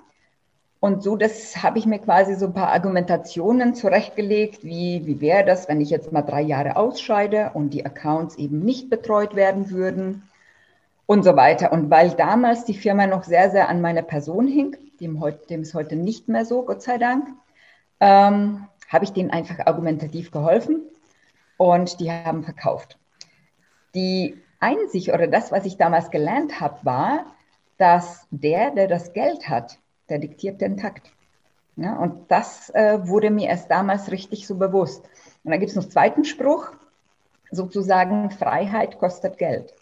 Und 0.80 1.04
so, 1.04 1.16
das 1.16 1.64
habe 1.64 1.80
ich 1.80 1.86
mir 1.86 2.00
quasi 2.00 2.36
so 2.36 2.48
ein 2.48 2.54
paar 2.54 2.72
Argumentationen 2.72 3.76
zurechtgelegt, 3.76 4.64
wie, 4.64 5.06
wie 5.06 5.22
wäre 5.22 5.46
das, 5.46 5.68
wenn 5.68 5.82
ich 5.82 5.90
jetzt 5.90 6.12
mal 6.12 6.22
drei 6.22 6.42
Jahre 6.42 6.76
ausscheide 6.76 7.52
und 7.54 7.72
die 7.72 7.86
Accounts 7.86 8.36
eben 8.36 8.60
nicht 8.60 8.90
betreut 8.90 9.36
werden 9.36 9.70
würden 9.70 10.24
und 11.06 11.24
so 11.24 11.36
weiter. 11.36 11.72
Und 11.72 11.90
weil 11.90 12.12
damals 12.12 12.66
die 12.66 12.74
Firma 12.74 13.08
noch 13.08 13.24
sehr, 13.24 13.52
sehr 13.52 13.70
an 13.70 13.82
meiner 13.82 14.02
Person 14.02 14.48
hing, 14.48 14.76
dem, 15.00 15.24
dem 15.50 15.62
ist 15.62 15.74
heute 15.74 15.96
nicht 15.96 16.28
mehr 16.28 16.46
so, 16.46 16.64
Gott 16.64 16.82
sei 16.82 16.98
Dank, 16.98 17.28
ähm, 18.00 18.68
habe 18.90 19.06
ich 19.06 19.14
denen 19.14 19.32
einfach 19.32 19.66
argumentativ 19.66 20.32
geholfen 20.32 20.82
und 21.58 22.00
die 22.00 22.12
haben 22.12 22.44
verkauft. 22.44 22.98
Die 23.94 24.36
Einsicht 24.66 25.10
oder 25.10 25.28
das, 25.28 25.52
was 25.52 25.66
ich 25.66 25.78
damals 25.78 26.10
gelernt 26.10 26.60
habe, 26.60 26.80
war, 26.84 27.26
dass 27.78 28.28
der, 28.32 28.72
der 28.72 28.88
das 28.88 29.14
Geld 29.14 29.48
hat, 29.48 29.78
der 30.10 30.18
diktiert 30.20 30.60
den 30.60 30.78
Takt. 30.78 31.12
Ja, 31.76 31.98
und 31.98 32.32
das 32.32 32.70
äh, 32.72 33.08
wurde 33.08 33.30
mir 33.30 33.50
erst 33.50 33.70
damals 33.70 34.10
richtig 34.12 34.48
so 34.48 34.56
bewusst. 34.56 35.04
Und 35.44 35.52
dann 35.52 35.60
gibt 35.60 35.70
es 35.70 35.76
noch 35.76 35.84
einen 35.84 35.92
zweiten 35.92 36.26
Spruch, 36.26 36.72
sozusagen 37.52 38.32
Freiheit 38.32 38.98
kostet 38.98 39.38
Geld. 39.38 39.74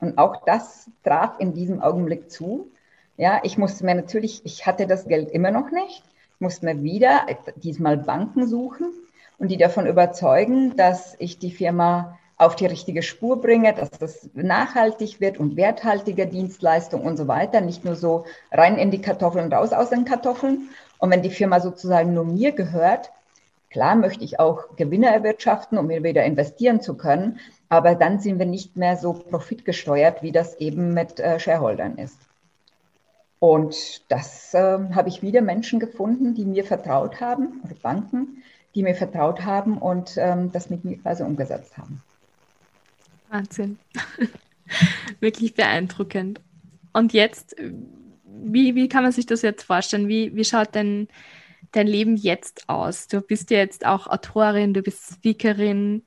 Und 0.00 0.18
auch 0.18 0.44
das 0.44 0.90
traf 1.04 1.38
in 1.38 1.54
diesem 1.54 1.80
Augenblick 1.80 2.30
zu. 2.30 2.70
Ja, 3.16 3.40
ich 3.44 3.56
musste 3.56 3.84
mir 3.84 3.94
natürlich, 3.94 4.44
ich 4.44 4.66
hatte 4.66 4.86
das 4.86 5.06
Geld 5.06 5.30
immer 5.30 5.50
noch 5.50 5.70
nicht, 5.70 6.04
ich 6.34 6.40
musste 6.40 6.66
mir 6.66 6.82
wieder 6.82 7.26
diesmal 7.56 7.96
Banken 7.96 8.46
suchen 8.46 8.92
und 9.38 9.48
die 9.48 9.56
davon 9.56 9.86
überzeugen, 9.86 10.76
dass 10.76 11.16
ich 11.18 11.38
die 11.38 11.50
Firma 11.50 12.17
auf 12.38 12.54
die 12.54 12.66
richtige 12.66 13.02
Spur 13.02 13.40
bringe, 13.40 13.74
dass 13.74 13.90
das 13.90 14.30
nachhaltig 14.32 15.20
wird 15.20 15.38
und 15.38 15.56
werthaltige 15.56 16.26
Dienstleistung 16.28 17.02
und 17.02 17.16
so 17.16 17.26
weiter, 17.26 17.60
nicht 17.60 17.84
nur 17.84 17.96
so 17.96 18.24
rein 18.52 18.78
in 18.78 18.92
die 18.92 19.02
Kartoffeln 19.02 19.46
und 19.46 19.52
raus 19.52 19.72
aus 19.72 19.90
den 19.90 20.04
Kartoffeln. 20.04 20.68
Und 20.98 21.10
wenn 21.10 21.22
die 21.22 21.30
Firma 21.30 21.58
sozusagen 21.60 22.14
nur 22.14 22.24
mir 22.24 22.52
gehört, 22.52 23.10
klar 23.70 23.96
möchte 23.96 24.24
ich 24.24 24.38
auch 24.38 24.76
Gewinne 24.76 25.12
erwirtschaften, 25.12 25.78
um 25.78 25.88
mir 25.88 26.04
wieder 26.04 26.24
investieren 26.24 26.80
zu 26.80 26.96
können, 26.96 27.40
aber 27.68 27.96
dann 27.96 28.20
sind 28.20 28.38
wir 28.38 28.46
nicht 28.46 28.76
mehr 28.76 28.96
so 28.96 29.12
profitgesteuert, 29.12 30.22
wie 30.22 30.32
das 30.32 30.54
eben 30.58 30.94
mit 30.94 31.18
äh, 31.18 31.40
Shareholdern 31.40 31.98
ist. 31.98 32.18
Und 33.40 34.10
das 34.10 34.54
äh, 34.54 34.78
habe 34.94 35.08
ich 35.08 35.22
wieder 35.22 35.42
Menschen 35.42 35.80
gefunden, 35.80 36.34
die 36.34 36.44
mir 36.44 36.64
vertraut 36.64 37.20
haben, 37.20 37.60
oder 37.64 37.74
Banken, 37.74 38.42
die 38.74 38.82
mir 38.84 38.94
vertraut 38.94 39.44
haben 39.44 39.78
und 39.78 40.16
ähm, 40.18 40.52
das 40.52 40.70
mit 40.70 40.84
mir 40.84 40.98
quasi 40.98 41.24
umgesetzt 41.24 41.76
haben. 41.78 42.02
Wahnsinn. 43.30 43.78
Wirklich 45.20 45.54
beeindruckend. 45.54 46.40
Und 46.92 47.12
jetzt, 47.12 47.56
wie, 48.24 48.74
wie 48.74 48.88
kann 48.88 49.02
man 49.02 49.12
sich 49.12 49.26
das 49.26 49.42
jetzt 49.42 49.64
vorstellen? 49.64 50.08
Wie, 50.08 50.34
wie 50.34 50.44
schaut 50.44 50.74
denn 50.74 51.08
dein 51.72 51.86
Leben 51.86 52.16
jetzt 52.16 52.68
aus? 52.68 53.08
Du 53.08 53.20
bist 53.20 53.50
ja 53.50 53.58
jetzt 53.58 53.86
auch 53.86 54.06
Autorin, 54.06 54.74
du 54.74 54.82
bist 54.82 55.14
Speakerin, 55.14 56.02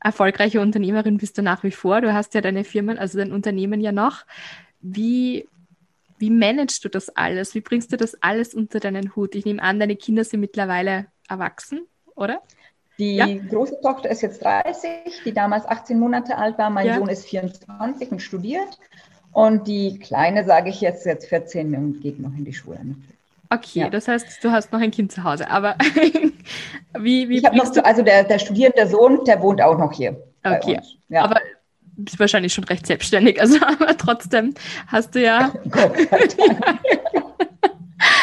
erfolgreiche 0.00 0.60
Unternehmerin 0.60 1.18
bist 1.18 1.38
du 1.38 1.42
nach 1.42 1.62
wie 1.62 1.70
vor. 1.70 2.00
Du 2.00 2.12
hast 2.12 2.34
ja 2.34 2.40
deine 2.40 2.64
Firmen, 2.64 2.98
also 2.98 3.18
dein 3.18 3.32
Unternehmen 3.32 3.80
ja 3.80 3.92
noch. 3.92 4.24
Wie, 4.80 5.48
wie 6.18 6.30
managst 6.30 6.84
du 6.84 6.88
das 6.88 7.08
alles? 7.10 7.54
Wie 7.54 7.62
bringst 7.62 7.92
du 7.92 7.96
das 7.96 8.14
alles 8.22 8.54
unter 8.54 8.80
deinen 8.80 9.16
Hut? 9.16 9.34
Ich 9.34 9.44
nehme 9.44 9.62
an, 9.62 9.80
deine 9.80 9.96
Kinder 9.96 10.24
sind 10.24 10.40
mittlerweile 10.40 11.06
erwachsen, 11.28 11.86
oder? 12.14 12.42
Die 12.98 13.16
ja. 13.16 13.26
große 13.26 13.80
Tochter 13.80 14.10
ist 14.10 14.22
jetzt 14.22 14.42
30, 14.42 14.90
die 15.24 15.32
damals 15.32 15.66
18 15.66 15.98
Monate 15.98 16.36
alt 16.36 16.58
war. 16.58 16.70
Mein 16.70 16.86
ja. 16.86 16.98
Sohn 16.98 17.08
ist 17.08 17.26
24 17.26 18.12
und 18.12 18.20
studiert. 18.20 18.78
Und 19.32 19.66
die 19.66 19.98
Kleine, 19.98 20.44
sage 20.44 20.70
ich 20.70 20.80
jetzt, 20.80 21.04
jetzt 21.06 21.28
14 21.28 21.74
und 21.74 22.00
geht 22.00 22.20
noch 22.20 22.32
in 22.36 22.44
die 22.44 22.52
Schule. 22.52 22.78
Okay, 23.50 23.80
ja. 23.80 23.90
das 23.90 24.06
heißt, 24.06 24.42
du 24.42 24.50
hast 24.52 24.72
noch 24.72 24.80
ein 24.80 24.92
Kind 24.92 25.10
zu 25.10 25.24
Hause. 25.24 25.50
Aber 25.50 25.76
wie, 26.98 27.28
wie 27.28 27.38
Ich 27.38 27.44
habe 27.44 27.56
noch, 27.56 27.70
zu, 27.70 27.84
also 27.84 28.02
der, 28.02 28.24
der 28.24 28.38
studierende 28.38 28.86
Sohn, 28.86 29.24
der 29.24 29.42
wohnt 29.42 29.60
auch 29.60 29.76
noch 29.76 29.92
hier. 29.92 30.16
Okay. 30.44 30.80
Ja. 31.08 31.24
Aber 31.24 31.40
bist 31.96 32.18
wahrscheinlich 32.18 32.52
schon 32.52 32.64
recht 32.64 32.86
selbstständig, 32.86 33.40
also 33.40 33.58
aber 33.66 33.96
trotzdem 33.96 34.54
hast 34.88 35.14
du 35.14 35.22
ja. 35.22 35.52
Gott 35.70 35.92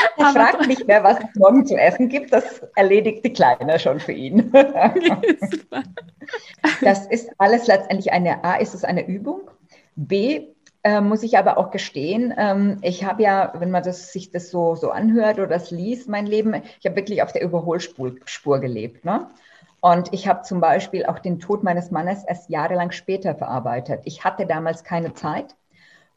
Er 0.17 0.27
fragt 0.27 0.67
nicht 0.67 0.87
mehr, 0.87 1.03
was 1.03 1.19
es 1.19 1.35
morgen 1.35 1.65
zu 1.65 1.75
essen 1.75 2.09
gibt. 2.09 2.33
Das 2.33 2.61
erledigt 2.75 3.25
die 3.25 3.33
Kleine 3.33 3.79
schon 3.79 3.99
für 3.99 4.11
ihn. 4.11 4.51
das 6.81 7.07
ist 7.07 7.29
alles 7.37 7.67
letztendlich 7.67 8.11
eine 8.11 8.43
A, 8.43 8.55
ist 8.55 8.73
es 8.73 8.83
eine 8.83 9.07
Übung. 9.07 9.49
B, 9.95 10.47
äh, 10.83 11.01
muss 11.01 11.23
ich 11.23 11.37
aber 11.37 11.57
auch 11.57 11.69
gestehen, 11.69 12.33
ähm, 12.37 12.79
ich 12.81 13.03
habe 13.03 13.21
ja, 13.21 13.53
wenn 13.57 13.69
man 13.69 13.83
das, 13.83 14.13
sich 14.13 14.31
das 14.31 14.49
so, 14.49 14.75
so 14.75 14.89
anhört 14.89 15.37
oder 15.37 15.47
das 15.47 15.69
liest, 15.69 16.09
mein 16.09 16.25
Leben, 16.25 16.55
ich 16.79 16.85
habe 16.85 16.95
wirklich 16.95 17.21
auf 17.21 17.31
der 17.31 17.43
Überholspur 17.43 18.13
Spur 18.25 18.59
gelebt. 18.59 19.05
Ne? 19.05 19.29
Und 19.79 20.13
ich 20.13 20.27
habe 20.27 20.41
zum 20.43 20.59
Beispiel 20.59 21.05
auch 21.05 21.19
den 21.19 21.39
Tod 21.39 21.63
meines 21.63 21.91
Mannes 21.91 22.23
erst 22.23 22.49
jahrelang 22.49 22.91
später 22.91 23.35
verarbeitet. 23.35 24.01
Ich 24.05 24.23
hatte 24.23 24.45
damals 24.45 24.83
keine 24.83 25.13
Zeit. 25.13 25.55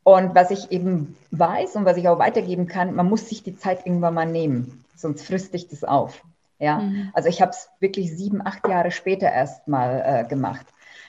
Und 0.04 0.34
was 0.34 0.50
ich 0.50 0.70
eben 0.70 1.16
weiß 1.30 1.76
und 1.76 1.86
was 1.86 1.96
ich 1.96 2.08
auch 2.08 2.18
weitergeben 2.18 2.66
kann, 2.66 2.94
man 2.94 3.08
muss 3.08 3.28
sich 3.28 3.42
die 3.42 3.56
Zeit 3.56 3.86
irgendwann 3.86 4.14
mal 4.14 4.26
nehmen, 4.26 4.84
sonst 4.94 5.26
frisst 5.26 5.54
dich 5.54 5.66
das 5.68 5.82
auf. 5.82 6.22
Ja, 6.58 6.78
mhm. 6.78 7.10
also 7.14 7.28
ich 7.28 7.42
habe 7.42 7.50
es 7.50 7.70
wirklich 7.80 8.14
sieben, 8.16 8.46
acht 8.46 8.68
Jahre 8.68 8.90
später 8.90 9.30
erst 9.30 9.66
mal 9.66 10.02
äh, 10.06 10.28
gemacht. 10.28 10.66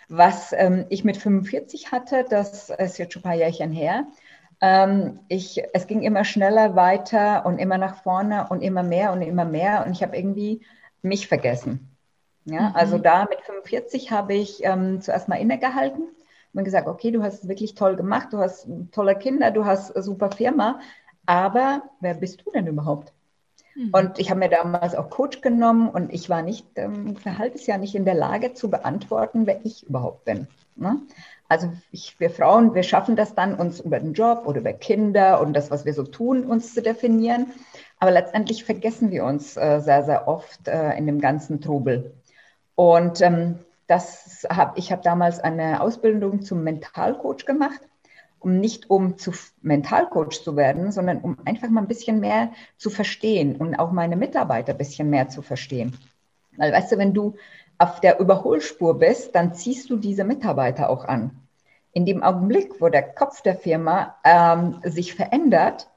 Was 0.08 0.54
ähm, 0.54 0.86
ich 0.90 1.04
mit 1.04 1.18
45 1.18 1.92
hatte, 1.92 2.26
das 2.28 2.70
ist 2.70 2.98
jetzt 2.98 3.14
schon 3.14 3.22
ein 3.22 3.24
paar 3.24 3.36
Jährchen 3.36 3.72
her. 3.72 4.06
Ähm, 4.62 5.20
ich, 5.28 5.62
es 5.74 5.88
ging 5.88 6.02
immer 6.02 6.24
schneller 6.24 6.76
weiter 6.76 7.46
und 7.46 7.60
immer 7.60 7.78
nach 7.78 8.02
vorne 8.02 8.48
und 8.50 8.62
immer 8.62 8.84
mehr 8.84 9.12
und 9.12 9.22
immer 9.22 9.46
mehr 9.46 9.86
und 9.86 9.92
ich 9.92 10.04
habe 10.04 10.16
irgendwie 10.16 10.62
mich 11.02 11.28
vergessen. 11.28 11.90
Ja, 12.46 12.70
mhm. 12.70 12.76
also 12.76 12.98
da 12.98 13.26
mit 13.26 13.42
45 13.42 14.12
habe 14.12 14.36
ich 14.36 14.64
ähm, 14.64 15.02
zuerst 15.02 15.28
mal 15.28 15.36
innegehalten 15.36 16.08
und 16.56 16.64
gesagt, 16.64 16.88
okay, 16.88 17.12
du 17.12 17.22
hast 17.22 17.44
es 17.44 17.50
wirklich 17.50 17.76
toll 17.76 17.96
gemacht, 17.96 18.30
du 18.32 18.40
hast 18.40 18.68
tolle 18.92 19.16
Kinder, 19.16 19.52
du 19.52 19.66
hast 19.66 19.94
super 20.04 20.32
Firma, 20.32 20.80
aber 21.26 21.84
wer 22.00 22.14
bist 22.16 22.44
du 22.46 22.52
denn 22.52 22.68
überhaupt? 22.68 23.14
Mhm. 23.76 23.90
Und 23.92 24.20
ich 24.20 24.30
habe 24.30 24.40
mir 24.40 24.50
damals 24.50 24.96
auch 24.96 25.10
Coach 25.10 25.42
genommen 25.42 25.90
und 25.90 26.14
ich 26.14 26.30
war 26.30 26.42
nicht, 26.42 26.66
ähm, 26.76 27.16
ein 27.24 27.38
halbes 27.38 27.68
Jahr 27.68 27.78
nicht 27.78 27.96
in 27.96 28.06
der 28.06 28.16
Lage 28.16 28.54
zu 28.54 28.70
beantworten, 28.70 29.46
wer 29.46 29.66
ich 29.66 29.88
überhaupt 29.88 30.26
bin. 30.26 30.48
Ne? 30.76 31.02
Also 31.48 31.72
ich, 31.92 32.20
wir 32.20 32.30
Frauen, 32.30 32.74
wir 32.74 32.84
schaffen 32.84 33.16
das 33.16 33.36
dann, 33.36 33.56
uns 33.56 33.80
über 33.80 34.00
den 34.00 34.14
Job 34.14 34.44
oder 34.46 34.60
über 34.60 34.74
Kinder 34.74 35.42
und 35.42 35.54
das, 35.54 35.72
was 35.72 35.86
wir 35.86 35.94
so 35.94 36.04
tun, 36.04 36.44
uns 36.44 36.74
zu 36.74 36.82
definieren. 36.82 37.48
Aber 38.00 38.12
letztendlich 38.12 38.64
vergessen 38.64 39.12
wir 39.12 39.24
uns 39.26 39.56
äh, 39.58 39.80
sehr, 39.80 40.04
sehr 40.04 40.28
oft 40.28 40.68
äh, 40.68 40.98
in 40.98 41.06
dem 41.06 41.22
ganzen 41.22 41.62
Trubel. 41.62 42.14
Und 42.76 43.22
ähm, 43.22 43.60
das 43.88 44.46
hab, 44.50 44.78
ich 44.78 44.92
habe 44.92 45.02
damals 45.04 45.40
eine 45.40 45.82
Ausbildung 45.82 46.42
zum 46.42 46.64
Mentalcoach 46.64 47.46
gemacht 47.46 47.82
um 48.46 48.60
nicht 48.60 48.92
um 48.92 49.18
zu 49.18 49.32
Mentalcoach 49.64 50.44
zu 50.44 50.56
werden, 50.56 50.92
sondern 50.92 51.18
um 51.18 51.36
einfach 51.46 51.68
mal 51.70 51.82
ein 51.82 51.88
bisschen 51.88 52.20
mehr 52.20 52.52
zu 52.78 52.92
verstehen 52.92 53.56
und 53.56 53.74
auch 53.76 53.92
meine 53.92 54.16
Mitarbeiter 54.16 54.74
ein 54.74 54.78
bisschen 54.78 55.10
mehr 55.10 55.30
zu 55.30 55.42
verstehen. 55.42 55.98
Weil 56.56 56.72
weißt 56.72 56.92
du, 56.92 56.98
wenn 57.00 57.16
du 57.16 57.34
auf 57.80 58.02
der 58.02 58.20
Überholspur 58.20 59.00
bist, 59.00 59.34
dann 59.34 59.56
ziehst 59.56 59.90
du 59.90 59.98
diese 59.98 60.24
Mitarbeiter 60.24 60.92
auch 60.92 61.06
an. 61.06 61.32
In 61.92 62.06
dem 62.06 62.22
Augenblick, 62.22 62.80
wo 62.80 62.90
der 62.90 63.02
Kopf 63.02 63.42
der 63.42 63.56
Firma 63.56 64.16
ähm, 64.24 64.80
sich 64.84 65.16
verändert, 65.16 65.90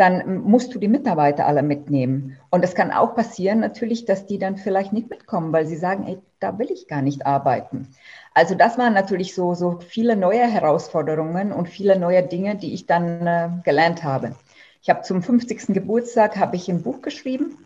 dann 0.00 0.40
musst 0.44 0.74
du 0.74 0.78
die 0.78 0.88
Mitarbeiter 0.88 1.46
alle 1.46 1.62
mitnehmen. 1.62 2.38
Und 2.48 2.64
es 2.64 2.74
kann 2.74 2.90
auch 2.90 3.14
passieren 3.14 3.60
natürlich, 3.60 4.06
dass 4.06 4.24
die 4.24 4.38
dann 4.38 4.56
vielleicht 4.56 4.94
nicht 4.94 5.10
mitkommen, 5.10 5.52
weil 5.52 5.66
sie 5.66 5.76
sagen, 5.76 6.06
ey, 6.06 6.18
da 6.38 6.58
will 6.58 6.70
ich 6.70 6.88
gar 6.88 7.02
nicht 7.02 7.26
arbeiten. 7.26 7.86
Also 8.32 8.54
das 8.54 8.78
waren 8.78 8.94
natürlich 8.94 9.34
so, 9.34 9.52
so 9.52 9.78
viele 9.80 10.16
neue 10.16 10.46
Herausforderungen 10.46 11.52
und 11.52 11.68
viele 11.68 11.98
neue 11.98 12.22
Dinge, 12.22 12.56
die 12.56 12.72
ich 12.72 12.86
dann 12.86 13.26
äh, 13.26 13.50
gelernt 13.62 14.02
habe. 14.02 14.34
Ich 14.80 14.88
habe 14.88 15.02
zum 15.02 15.22
50. 15.22 15.74
Geburtstag 15.74 16.38
habe 16.38 16.56
ich 16.56 16.70
ein 16.70 16.82
Buch 16.82 17.02
geschrieben. 17.02 17.58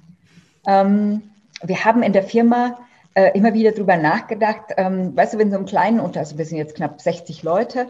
Ähm, 0.66 1.22
wir 1.62 1.84
haben 1.84 2.02
in 2.02 2.12
der 2.12 2.24
Firma 2.24 2.78
äh, 3.14 3.30
immer 3.38 3.54
wieder 3.54 3.70
drüber 3.70 3.96
nachgedacht. 3.96 4.72
Ähm, 4.76 5.16
weißt 5.16 5.34
du, 5.34 5.38
wenn 5.38 5.52
so 5.52 5.58
ein 5.58 5.66
kleinen 5.66 6.00
Unter, 6.00 6.18
also 6.18 6.36
wir 6.36 6.46
sind 6.46 6.58
jetzt 6.58 6.74
knapp 6.74 7.00
60 7.00 7.44
Leute, 7.44 7.86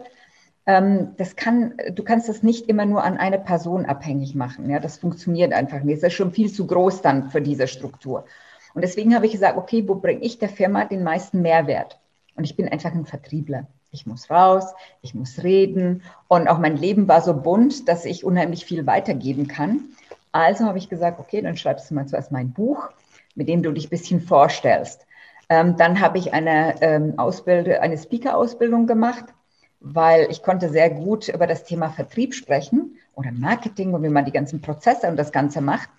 das 0.65 1.35
kann, 1.35 1.75
du 1.91 2.03
kannst 2.03 2.27
das 2.27 2.41
nicht 2.41 2.67
immer 2.67 2.85
nur 2.85 3.03
an 3.03 3.17
eine 3.17 3.37
Person 3.37 3.85
abhängig 3.85 4.33
machen. 4.33 4.69
Ja, 4.69 4.79
das 4.79 4.97
funktioniert 4.97 5.53
einfach 5.53 5.81
nicht. 5.81 6.01
Das 6.01 6.11
ist 6.11 6.17
schon 6.17 6.31
viel 6.31 6.51
zu 6.51 6.65
groß 6.65 7.03
dann 7.03 7.29
für 7.29 7.41
diese 7.41 7.67
Struktur. 7.67 8.25
Und 8.73 8.81
deswegen 8.81 9.13
habe 9.15 9.27
ich 9.27 9.33
gesagt, 9.33 9.57
okay, 9.57 9.87
wo 9.87 9.95
bringe 9.95 10.21
ich 10.21 10.39
der 10.39 10.49
Firma 10.49 10.85
den 10.85 11.03
meisten 11.03 11.41
Mehrwert? 11.41 11.99
Und 12.35 12.45
ich 12.45 12.55
bin 12.55 12.67
einfach 12.67 12.91
ein 12.91 13.05
Vertriebler. 13.05 13.67
Ich 13.91 14.07
muss 14.07 14.29
raus, 14.29 14.73
ich 15.01 15.13
muss 15.13 15.43
reden. 15.43 16.01
Und 16.27 16.47
auch 16.47 16.57
mein 16.57 16.77
Leben 16.77 17.07
war 17.07 17.21
so 17.21 17.33
bunt, 17.33 17.87
dass 17.87 18.03
ich 18.03 18.25
unheimlich 18.25 18.65
viel 18.65 18.87
weitergeben 18.87 19.47
kann. 19.47 19.81
Also 20.31 20.65
habe 20.65 20.79
ich 20.79 20.89
gesagt, 20.89 21.19
okay, 21.19 21.41
dann 21.41 21.55
schreibst 21.55 21.89
du 21.89 21.95
mal 21.95 22.07
zuerst 22.07 22.31
mein 22.31 22.51
Buch, 22.51 22.89
mit 23.35 23.47
dem 23.47 23.61
du 23.61 23.71
dich 23.71 23.85
ein 23.85 23.91
bisschen 23.91 24.19
vorstellst. 24.19 25.05
Ähm, 25.47 25.77
dann 25.77 26.01
habe 26.01 26.17
ich 26.17 26.33
eine 26.33 26.81
ähm, 26.81 27.13
eine 27.17 27.97
Speaker-Ausbildung 27.97 28.87
gemacht 28.87 29.25
weil 29.79 30.27
ich 30.31 30.41
konnte 30.41 30.69
sehr 30.69 30.89
gut 30.89 31.27
über 31.27 31.47
das 31.47 31.63
Thema 31.63 31.89
Vertrieb 31.89 32.33
sprechen 32.33 32.97
oder 33.13 33.31
Marketing 33.31 33.93
und 33.93 34.03
wie 34.03 34.09
man 34.09 34.25
die 34.25 34.31
ganzen 34.31 34.61
Prozesse 34.61 35.07
und 35.07 35.17
das 35.17 35.31
Ganze 35.31 35.61
macht. 35.61 35.89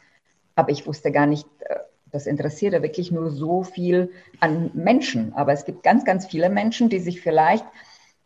Aber 0.55 0.71
ich 0.71 0.87
wusste 0.87 1.13
gar 1.13 1.27
nicht, 1.27 1.47
äh, 1.61 1.77
das 2.11 2.27
interessierte 2.27 2.83
wirklich 2.83 3.11
nur 3.11 3.31
so 3.31 3.63
viel 3.63 4.11
an 4.41 4.71
Menschen. 4.75 5.33
Aber 5.35 5.53
es 5.53 5.65
gibt 5.65 5.83
ganz, 5.83 6.05
ganz 6.05 6.27
viele 6.27 6.49
Menschen, 6.49 6.89
die 6.89 7.01
sich 7.01 7.21
vielleicht 7.21 7.65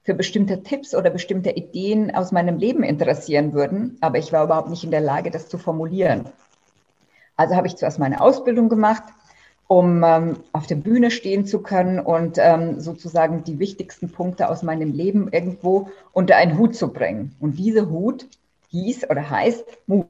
für 0.02 0.14
bestimmte 0.14 0.62
Tipps 0.62 0.94
oder 0.94 1.10
bestimmte 1.10 1.50
Ideen 1.50 2.14
aus 2.14 2.32
meinem 2.32 2.56
Leben 2.56 2.82
interessieren 2.82 3.52
würden. 3.52 3.98
Aber 4.00 4.18
ich 4.18 4.32
war 4.32 4.44
überhaupt 4.44 4.70
nicht 4.70 4.84
in 4.84 4.90
der 4.90 5.00
Lage, 5.00 5.30
das 5.30 5.48
zu 5.48 5.58
formulieren. 5.58 6.28
Also 7.36 7.56
habe 7.56 7.66
ich 7.66 7.76
zuerst 7.76 7.98
meine 7.98 8.20
Ausbildung 8.20 8.68
gemacht, 8.68 9.02
um 9.70 10.02
ähm, 10.02 10.36
auf 10.52 10.66
der 10.66 10.74
Bühne 10.74 11.12
stehen 11.12 11.46
zu 11.46 11.62
können 11.62 12.00
und 12.00 12.38
ähm, 12.38 12.80
sozusagen 12.80 13.44
die 13.44 13.60
wichtigsten 13.60 14.10
Punkte 14.10 14.48
aus 14.48 14.64
meinem 14.64 14.92
Leben 14.92 15.28
irgendwo 15.30 15.90
unter 16.10 16.34
einen 16.34 16.58
Hut 16.58 16.74
zu 16.74 16.92
bringen. 16.92 17.36
Und 17.38 17.56
diese 17.56 17.88
Hut 17.88 18.26
hieß 18.70 19.08
oder 19.08 19.30
heißt 19.30 19.64
Mut. 19.86 20.08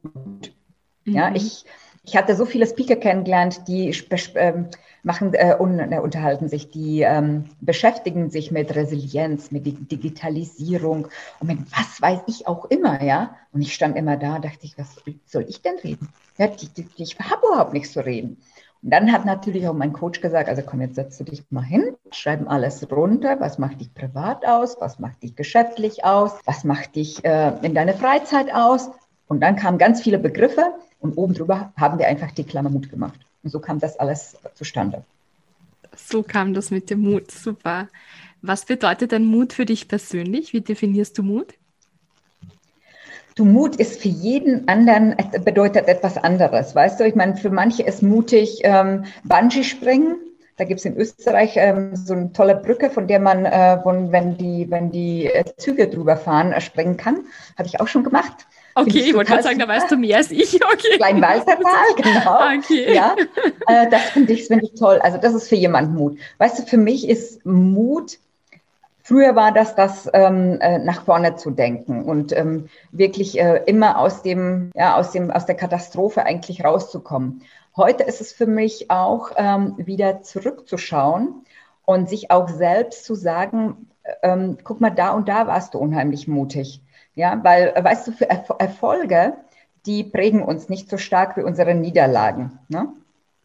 Mhm. 1.05 1.13
Ja, 1.13 1.35
ich, 1.35 1.67
ich 2.07 2.17
hatte 2.17 2.37
so 2.37 2.47
viele 2.47 2.67
Speaker 2.67 2.97
kennengelernt, 2.97 3.69
die 3.69 3.95
ähm, 4.37 4.69
machen 5.03 5.35
äh, 5.35 5.55
un, 5.61 5.79
äh, 5.79 5.99
unterhalten 5.99 6.49
sich, 6.49 6.71
die 6.71 7.03
ähm, 7.03 7.45
beschäftigen 7.61 8.31
sich 8.31 8.51
mit 8.51 8.75
Resilienz, 8.75 9.51
mit 9.51 9.67
Digitalisierung 9.67 11.09
und 11.39 11.47
mit 11.47 11.59
was 11.71 12.01
weiß 12.01 12.21
ich 12.29 12.47
auch 12.47 12.65
immer, 12.65 13.03
ja. 13.03 13.37
Und 13.53 13.61
ich 13.61 13.75
stand 13.75 13.99
immer 13.99 14.17
da, 14.17 14.39
dachte 14.39 14.61
ich, 14.63 14.79
was 14.79 14.97
soll 15.27 15.45
ich 15.51 15.61
denn 15.61 15.77
reden? 15.85 16.09
Ja, 16.39 16.47
die, 16.47 16.69
die, 16.69 16.87
ich 16.97 17.19
habe 17.19 17.47
überhaupt 17.47 17.75
nichts 17.75 17.93
zu 17.93 18.03
reden. 18.03 18.39
Und 18.83 18.91
dann 18.91 19.13
hat 19.13 19.27
natürlich 19.27 19.69
auch 19.69 19.75
mein 19.75 19.93
Coach 19.93 20.21
gesagt, 20.21 20.49
also 20.49 20.63
komm, 20.63 20.81
jetzt 20.81 20.95
setzt 20.95 21.21
du 21.21 21.25
dich 21.25 21.45
mal 21.51 21.63
hin, 21.63 21.95
schreiben 22.13 22.49
alles 22.49 22.91
runter, 22.91 23.39
was 23.39 23.59
macht 23.59 23.81
dich 23.81 23.93
privat 23.93 24.47
aus, 24.47 24.77
was 24.81 24.99
macht 24.99 25.23
dich 25.23 25.37
geschäftlich 25.37 26.05
aus, 26.05 26.33
was 26.47 26.65
macht 26.65 26.97
dich 26.97 27.23
äh, 27.25 27.53
in 27.63 27.75
deiner 27.75 27.93
Freizeit 27.93 28.53
aus. 28.53 28.91
Und 29.29 29.41
dann 29.41 29.57
kamen 29.57 29.77
ganz 29.77 30.03
viele 30.03 30.19
Begriffe 30.19 30.75
und 30.99 31.17
oben 31.19 31.35
drüber 31.35 31.73
haben 31.77 31.99
wir 31.99 32.09
einfach 32.09 32.31
die 32.31 32.45
Klammer 32.45 32.71
Mut 32.71 32.91
gemacht. 32.91 33.21
Und 33.43 33.51
so 33.51 33.61
kam 33.61 33.79
das 33.79 33.99
alles 33.99 34.37
zustande. 34.55 35.05
So 35.95 36.23
kam 36.23 36.55
das 36.55 36.71
mit 36.71 36.89
dem 36.89 37.01
Mut, 37.01 37.31
super. 37.31 37.89
Was 38.43 38.65
bedeutet 38.65 39.13
denn 39.13 39.27
Mut 39.27 39.53
für 39.53 39.67
dich 39.67 39.89
persönlich? 39.89 40.53
Wie 40.55 40.63
definierst 40.63 41.19
du 41.19 41.23
Mut? 41.23 41.55
Du, 43.41 43.47
Mut 43.47 43.77
ist 43.77 44.03
für 44.03 44.09
jeden 44.09 44.69
anderen, 44.69 45.17
bedeutet 45.47 45.89
etwas 45.89 46.19
anderes. 46.19 46.75
Weißt 46.75 47.01
du, 47.01 47.07
ich 47.07 47.15
meine, 47.15 47.39
für 47.39 47.49
manche 47.49 47.83
ist 47.83 48.03
mutig 48.03 48.61
ähm, 48.65 49.07
Bungee 49.25 49.65
springen. 49.65 50.17
Da 50.59 50.65
gibt 50.65 50.81
es 50.81 50.85
in 50.85 50.95
Österreich 50.95 51.55
ähm, 51.57 51.97
so 51.97 52.13
eine 52.13 52.35
tolle 52.35 52.55
Brücke, 52.55 52.91
von 52.91 53.07
der 53.07 53.19
man, 53.19 53.47
äh, 53.47 53.81
von, 53.83 54.13
wenn 54.13 54.37
die, 54.37 54.67
wenn 54.71 54.91
die 54.91 55.25
äh, 55.25 55.45
Züge 55.57 55.89
drüber 55.89 56.19
fahren, 56.19 56.53
äh, 56.53 56.61
springen 56.61 56.99
kann. 56.99 57.21
Habe 57.57 57.67
ich 57.67 57.81
auch 57.81 57.89
schon 57.89 58.05
gemacht. 58.05 58.47
Okay, 58.75 59.05
ich 59.07 59.15
wollte 59.15 59.31
gerade 59.31 59.43
sagen, 59.43 59.59
da 59.59 59.67
weißt 59.67 59.91
du 59.91 59.97
mehr 59.97 60.19
als 60.19 60.31
ich. 60.31 60.61
Okay. 60.75 60.99
Kleinwalsertal, 60.99 61.63
genau. 61.97 62.59
Okay. 62.59 62.95
Ja, 62.95 63.17
äh, 63.69 63.89
das 63.89 64.03
finde 64.11 64.35
ich, 64.35 64.49
find 64.49 64.65
ich 64.65 64.75
toll. 64.75 64.99
Also 65.03 65.17
das 65.17 65.33
ist 65.33 65.49
für 65.49 65.57
jemanden 65.57 65.95
Mut. 65.95 66.19
Weißt 66.37 66.59
du, 66.59 66.63
für 66.65 66.77
mich 66.77 67.09
ist 67.09 67.47
Mut 67.47 68.19
Früher 69.11 69.35
war 69.35 69.51
das 69.51 69.75
das, 69.75 70.09
ähm, 70.15 70.61
äh, 70.61 70.79
nach 70.79 71.05
vorne 71.05 71.35
zu 71.35 71.51
denken 71.51 72.05
und 72.05 72.31
ähm, 72.31 72.69
wirklich 72.93 73.41
äh, 73.41 73.61
immer 73.67 73.99
aus 73.99 74.23
dem, 74.23 74.71
ja, 74.77 74.97
aus 74.97 75.11
dem, 75.11 75.33
aus 75.33 75.47
der 75.47 75.57
Katastrophe 75.57 76.25
eigentlich 76.25 76.63
rauszukommen. 76.63 77.43
Heute 77.77 78.05
ist 78.05 78.21
es 78.21 78.33
für 78.33 78.47
mich 78.47 78.89
auch 78.89 79.33
ähm, 79.35 79.75
wieder 79.79 80.23
zurückzuschauen 80.23 81.45
und 81.85 82.09
sich 82.09 82.31
auch 82.31 82.49
selbst 82.49 83.05
zu 83.05 83.17
sagen, 83.17 83.89
ähm, 84.23 84.59
guck 84.63 84.81
mal, 84.81 84.91
da 84.91 85.11
und 85.11 85.29
da 85.29 85.49
warst 85.49 85.75
du 85.75 85.79
unheimlich 85.79 86.29
mutig. 86.29 86.81
Ja, 87.17 87.41
weil, 87.43 87.75
weißt 87.77 88.07
du, 88.07 88.13
für 88.13 88.31
Erf 88.31 88.53
Erfolge, 88.61 89.33
die 89.87 90.05
prägen 90.05 90.41
uns 90.41 90.69
nicht 90.69 90.89
so 90.89 90.99
stark 90.99 91.37
wie 91.37 91.43
unsere 91.43 91.75
Niederlagen. 91.75 92.61
Ne? 92.69 92.87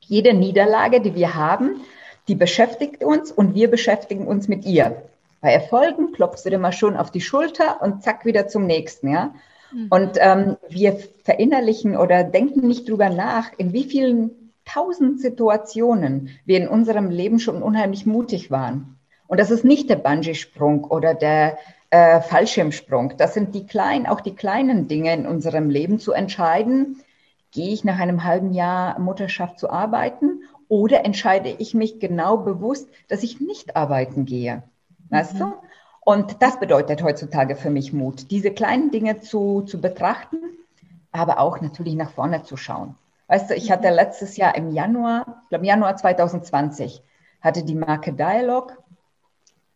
Jede 0.01 0.35
Niederlage, 0.35 1.01
die 1.01 1.15
wir 1.15 1.33
haben, 1.33 1.81
die 2.27 2.35
beschäftigt 2.35 3.03
uns 3.03 3.31
und 3.31 3.55
wir 3.55 3.71
beschäftigen 3.71 4.27
uns 4.27 4.47
mit 4.47 4.63
ihr. 4.63 5.01
Bei 5.45 5.53
Erfolgen 5.53 6.11
klopfst 6.11 6.43
du 6.43 6.49
dir 6.49 6.57
mal 6.57 6.71
schon 6.71 6.97
auf 6.97 7.11
die 7.11 7.21
Schulter 7.21 7.79
und 7.83 8.01
zack 8.01 8.25
wieder 8.25 8.47
zum 8.47 8.65
nächsten, 8.65 9.09
ja. 9.09 9.35
Mhm. 9.71 9.87
Und 9.91 10.17
ähm, 10.19 10.57
wir 10.69 10.97
verinnerlichen 11.23 11.95
oder 11.95 12.23
denken 12.23 12.67
nicht 12.67 12.89
drüber 12.89 13.11
nach, 13.11 13.51
in 13.55 13.71
wie 13.71 13.83
vielen 13.83 14.31
tausend 14.65 15.21
Situationen 15.21 16.29
wir 16.45 16.57
in 16.57 16.67
unserem 16.67 17.11
Leben 17.11 17.37
schon 17.37 17.61
unheimlich 17.61 18.07
mutig 18.07 18.49
waren. 18.49 18.97
Und 19.27 19.39
das 19.39 19.51
ist 19.51 19.63
nicht 19.63 19.87
der 19.87 19.97
Bungee-Sprung 19.97 20.83
oder 20.83 21.13
der 21.13 21.59
äh, 21.91 22.21
Fallschirmsprung. 22.21 23.13
Das 23.17 23.35
sind 23.35 23.53
die 23.53 23.67
kleinen, 23.67 24.07
auch 24.07 24.21
die 24.21 24.33
kleinen 24.33 24.87
Dinge 24.87 25.13
in 25.13 25.27
unserem 25.27 25.69
Leben 25.69 25.99
zu 25.99 26.11
entscheiden. 26.11 27.03
Gehe 27.51 27.71
ich 27.71 27.83
nach 27.83 27.99
einem 27.99 28.23
halben 28.23 28.51
Jahr 28.51 28.97
Mutterschaft 28.97 29.59
zu 29.59 29.69
arbeiten 29.69 30.41
oder 30.69 31.05
entscheide 31.05 31.49
ich 31.59 31.75
mich 31.75 31.99
genau 31.99 32.37
bewusst, 32.37 32.89
dass 33.09 33.21
ich 33.21 33.39
nicht 33.39 33.75
arbeiten 33.75 34.25
gehe? 34.25 34.63
Weißt 35.15 35.35
mhm. 35.35 35.39
du? 35.39 35.53
Und 36.01 36.41
das 36.41 36.59
bedeutet 36.59 37.01
heutzutage 37.01 37.55
für 37.55 37.69
mich 37.69 37.91
Mut, 37.93 38.29
diese 38.29 38.51
kleinen 38.51 38.91
Dinge 38.91 39.19
zu, 39.19 39.63
zu 39.63 39.81
betrachten, 39.81 40.37
aber 41.11 41.39
auch 41.39 41.61
natürlich 41.61 41.95
nach 41.95 42.11
vorne 42.11 42.43
zu 42.43 42.57
schauen. 42.57 42.95
Weißt 43.27 43.49
du, 43.49 43.55
ich 43.55 43.71
hatte 43.71 43.89
mhm. 43.89 43.95
letztes 43.95 44.37
Jahr 44.37 44.55
im 44.55 44.71
Januar, 44.71 45.41
ich 45.43 45.49
glaube 45.49 45.65
Januar 45.65 45.95
2020, 45.95 47.01
hatte 47.41 47.63
die 47.63 47.75
Marke 47.75 48.13
Dialog 48.13 48.77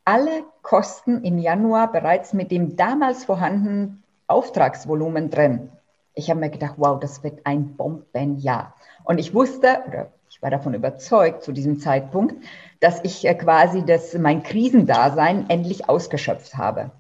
alle 0.06 0.44
Kosten 0.62 1.24
im 1.24 1.38
Januar 1.38 1.92
bereits 1.92 2.34
mit 2.34 2.52
dem 2.52 2.76
damals 2.76 3.26
vorhandenen 3.26 4.04
Auftragsvolumen 4.28 5.30
drin. 5.30 5.70
Ich 6.16 6.30
habe 6.30 6.40
mir 6.40 6.50
gedacht, 6.50 6.76
wow, 6.78 7.00
das 7.00 7.24
wird 7.24 7.46
ein 7.46 7.76
Bombenjahr. 7.76 8.74
Und 9.04 9.20
ich 9.20 9.34
wusste, 9.34 9.84
oder 9.88 10.12
ich 10.30 10.42
war 10.42 10.52
davon 10.52 10.74
überzeugt 10.74 11.44
zu 11.44 11.52
diesem 11.52 11.80
Zeitpunkt, 11.80 12.36
dass 12.80 13.04
ich 13.04 13.26
äh, 13.28 13.34
quasi 13.34 13.84
das, 13.84 14.14
mein 14.14 14.44
Krisendasein 14.44 15.50
endlich 15.50 15.90
ausgeschöpft 15.90 16.56
habe. 16.56 16.92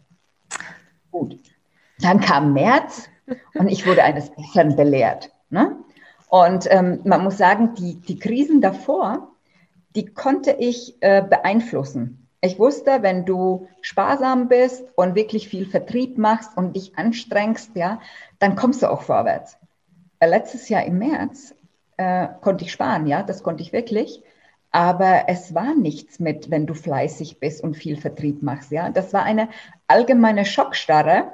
Gut. 1.12 1.38
Dann 2.00 2.20
kam 2.20 2.54
März 2.54 3.10
und 3.54 3.68
ich 3.68 3.86
wurde 3.86 4.04
eines 4.04 4.32
Besseren 4.32 4.76
belehrt. 4.76 5.32
Ne? 5.50 5.78
Und 6.28 6.68
ähm, 6.70 7.02
man 7.04 7.24
muss 7.24 7.38
sagen, 7.38 7.76
die, 7.76 7.96
die 7.96 8.20
Krisen 8.20 8.62
davor, 8.62 9.32
die 9.96 10.06
konnte 10.06 10.52
ich 10.52 10.98
äh, 11.02 11.22
beeinflussen. 11.22 12.28
Ich 12.42 12.58
wusste, 12.58 13.02
wenn 13.02 13.26
du 13.26 13.68
sparsam 13.82 14.48
bist 14.48 14.86
und 14.96 15.16
wirklich 15.16 15.50
viel 15.50 15.66
Vertrieb 15.66 16.18
machst 16.18 16.56
und 16.56 16.76
dich 16.76 16.98
anstrengst, 16.98 17.76
ja, 17.76 18.00
dann 18.40 18.56
kommst 18.56 18.82
du 18.82 18.90
auch 18.90 19.02
vorwärts. 19.02 19.58
Äh, 20.20 20.30
letztes 20.30 20.70
Jahr 20.70 20.84
im 20.86 21.00
März 21.00 21.54
äh, 22.00 22.30
konnte 22.40 22.64
ich 22.64 22.72
sparen, 22.72 23.08
ja, 23.08 23.24
das 23.24 23.44
konnte 23.44 23.62
ich 23.62 23.74
wirklich. 23.74 24.24
Aber 24.72 25.24
es 25.28 25.54
war 25.54 25.76
nichts 25.76 26.20
mit, 26.20 26.50
wenn 26.50 26.66
du 26.66 26.74
fleißig 26.74 27.40
bist 27.40 27.62
und 27.62 27.76
viel 27.76 27.98
Vertrieb 27.98 28.42
machst, 28.42 28.72
ja. 28.72 28.90
Das 28.90 29.14
war 29.14 29.24
eine 29.24 29.50
allgemeine 29.88 30.46
Schockstarre 30.46 31.34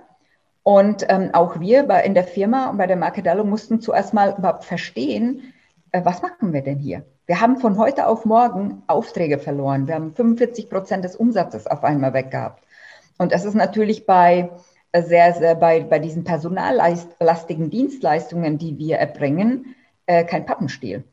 und 0.64 1.06
ähm, 1.10 1.30
auch 1.34 1.60
wir 1.60 1.84
bei, 1.84 2.04
in 2.04 2.16
der 2.16 2.24
Firma 2.24 2.72
und 2.72 2.78
bei 2.78 2.88
der 2.88 2.96
Marke 2.96 3.22
Dallo 3.22 3.44
mussten 3.44 3.80
zuerst 3.80 4.16
mal 4.16 4.34
überhaupt 4.36 4.64
verstehen, 4.64 5.54
äh, 5.92 6.02
was 6.04 6.24
machen 6.24 6.52
wir 6.52 6.64
denn 6.64 6.80
hier? 6.80 7.06
Wir 7.28 7.42
haben 7.42 7.58
von 7.58 7.78
heute 7.78 8.08
auf 8.08 8.26
morgen 8.26 8.82
Aufträge 8.88 9.38
verloren. 9.38 9.88
Wir 9.88 9.96
haben 9.96 10.16
45 10.16 10.70
Prozent 10.70 11.06
des 11.06 11.16
Umsatzes 11.16 11.68
auf 11.68 11.84
einmal 11.84 12.14
weggehabt. 12.14 12.64
Und 13.20 13.32
das 13.32 13.46
ist 13.46 13.54
natürlich 13.54 14.08
bei 14.08 14.50
äh, 14.94 15.04
sehr, 15.04 15.34
sehr 15.34 15.54
bei, 15.54 15.82
bei 15.82 16.00
diesen 16.00 16.24
personallastigen 16.24 17.70
Dienstleistungen, 17.70 18.58
die 18.58 18.80
wir 18.80 18.98
erbringen, 18.98 19.76
äh, 20.06 20.24
kein 20.24 20.46
Pappenstiel. 20.46 21.04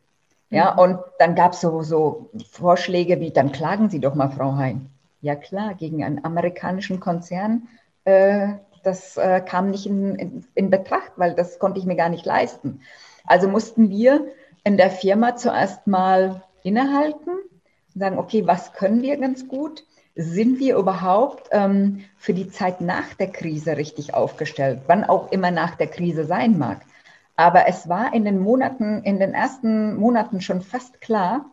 Ja, 0.50 0.72
mhm. 0.72 0.78
und 0.78 0.98
dann 1.18 1.35
gab 1.35 1.52
es 1.52 1.61
so, 1.61 1.83
so 1.83 2.31
Vorschläge 2.50 3.20
wie, 3.20 3.31
dann 3.31 3.52
klagen 3.52 3.88
Sie 3.90 4.00
doch 4.00 4.14
mal, 4.14 4.31
Frau 4.31 4.57
Hein. 4.57 4.90
Ja 5.20 5.37
klar, 5.37 5.74
gegen 5.74 6.02
einen 6.02 6.24
amerikanischen 6.24 7.00
Konzern 7.00 7.68
äh, 8.05 8.55
das 8.83 9.16
äh, 9.16 9.40
kam 9.40 9.70
nicht 9.70 9.87
in, 9.87 10.14
in, 10.16 10.44
in 10.55 10.70
Betracht, 10.70 11.12
weil 11.16 11.35
das 11.35 11.59
konnte 11.59 11.78
ich 11.78 11.87
mir 11.87 11.96
gar 11.96 12.09
nicht 12.09 12.26
leisten. 12.26 12.81
Also 13.24 13.48
mussten 13.48 13.90
wir 13.90 14.26
in 14.64 14.76
der 14.76 14.90
Firma 14.90 15.37
zuerst 15.37 15.87
mal 15.87 16.42
innehalten 16.62 17.31
und 17.31 18.00
sagen, 18.00 18.18
okay, 18.18 18.46
was 18.46 18.72
können 18.72 19.02
wir 19.02 19.16
ganz 19.16 19.48
gut? 19.48 19.85
Sind 20.14 20.59
wir 20.59 20.76
überhaupt 20.76 21.48
ähm, 21.52 22.05
für 22.16 22.35
die 22.35 22.50
Zeit 22.50 22.81
nach 22.81 23.14
der 23.14 23.28
Krise 23.28 23.76
richtig 23.76 24.14
aufgestellt, 24.14 24.83
wann 24.87 25.05
auch 25.05 25.33
immer 25.33 25.50
nach 25.50 25.76
der 25.76 25.87
Krise 25.87 26.24
sein 26.24 26.59
mag? 26.59 26.83
Aber 27.37 27.66
es 27.66 27.88
war 27.88 28.14
in 28.14 28.25
den 28.25 28.38
Monaten, 28.38 29.03
in 29.03 29.18
den 29.18 29.35
ersten 29.35 29.97
Monaten 29.97 30.40
schon 30.40 30.61
fast 30.61 31.01
klar, 31.01 31.47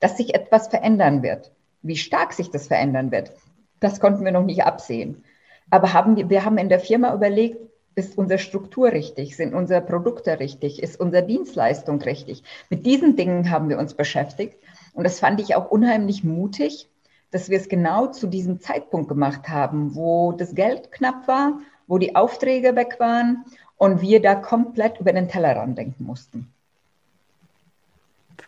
dass 0.00 0.16
sich 0.16 0.34
etwas 0.34 0.68
verändern 0.68 1.22
wird. 1.22 1.52
Wie 1.82 1.96
stark 1.96 2.32
sich 2.32 2.50
das 2.50 2.68
verändern 2.68 3.10
wird, 3.10 3.32
das 3.80 4.00
konnten 4.00 4.24
wir 4.24 4.32
noch 4.32 4.44
nicht 4.44 4.64
absehen. 4.64 5.24
Aber 5.70 5.92
haben 5.92 6.16
wir, 6.16 6.30
wir 6.30 6.44
haben 6.44 6.58
in 6.58 6.68
der 6.68 6.80
Firma 6.80 7.14
überlegt, 7.14 7.58
ist 7.94 8.18
unsere 8.18 8.38
Struktur 8.38 8.90
richtig? 8.92 9.36
Sind 9.36 9.54
unsere 9.54 9.80
Produkte 9.80 10.40
richtig? 10.40 10.82
Ist 10.82 10.98
unsere 10.98 11.24
Dienstleistung 11.24 12.00
richtig? 12.02 12.42
Mit 12.70 12.86
diesen 12.86 13.16
Dingen 13.16 13.50
haben 13.50 13.68
wir 13.68 13.78
uns 13.78 13.94
beschäftigt. 13.94 14.56
Und 14.94 15.04
das 15.04 15.20
fand 15.20 15.40
ich 15.40 15.54
auch 15.54 15.70
unheimlich 15.70 16.24
mutig, 16.24 16.88
dass 17.30 17.50
wir 17.50 17.58
es 17.58 17.68
genau 17.68 18.06
zu 18.08 18.26
diesem 18.26 18.60
Zeitpunkt 18.60 19.08
gemacht 19.08 19.48
haben, 19.48 19.94
wo 19.94 20.32
das 20.32 20.54
Geld 20.54 20.90
knapp 20.92 21.28
war, 21.28 21.60
wo 21.86 21.98
die 21.98 22.16
Aufträge 22.16 22.74
weg 22.76 22.96
waren 22.98 23.44
und 23.76 24.00
wir 24.00 24.20
da 24.22 24.34
komplett 24.34 25.00
über 25.00 25.12
den 25.12 25.28
Tellerrand 25.28 25.76
denken 25.78 26.04
mussten. 26.04 26.52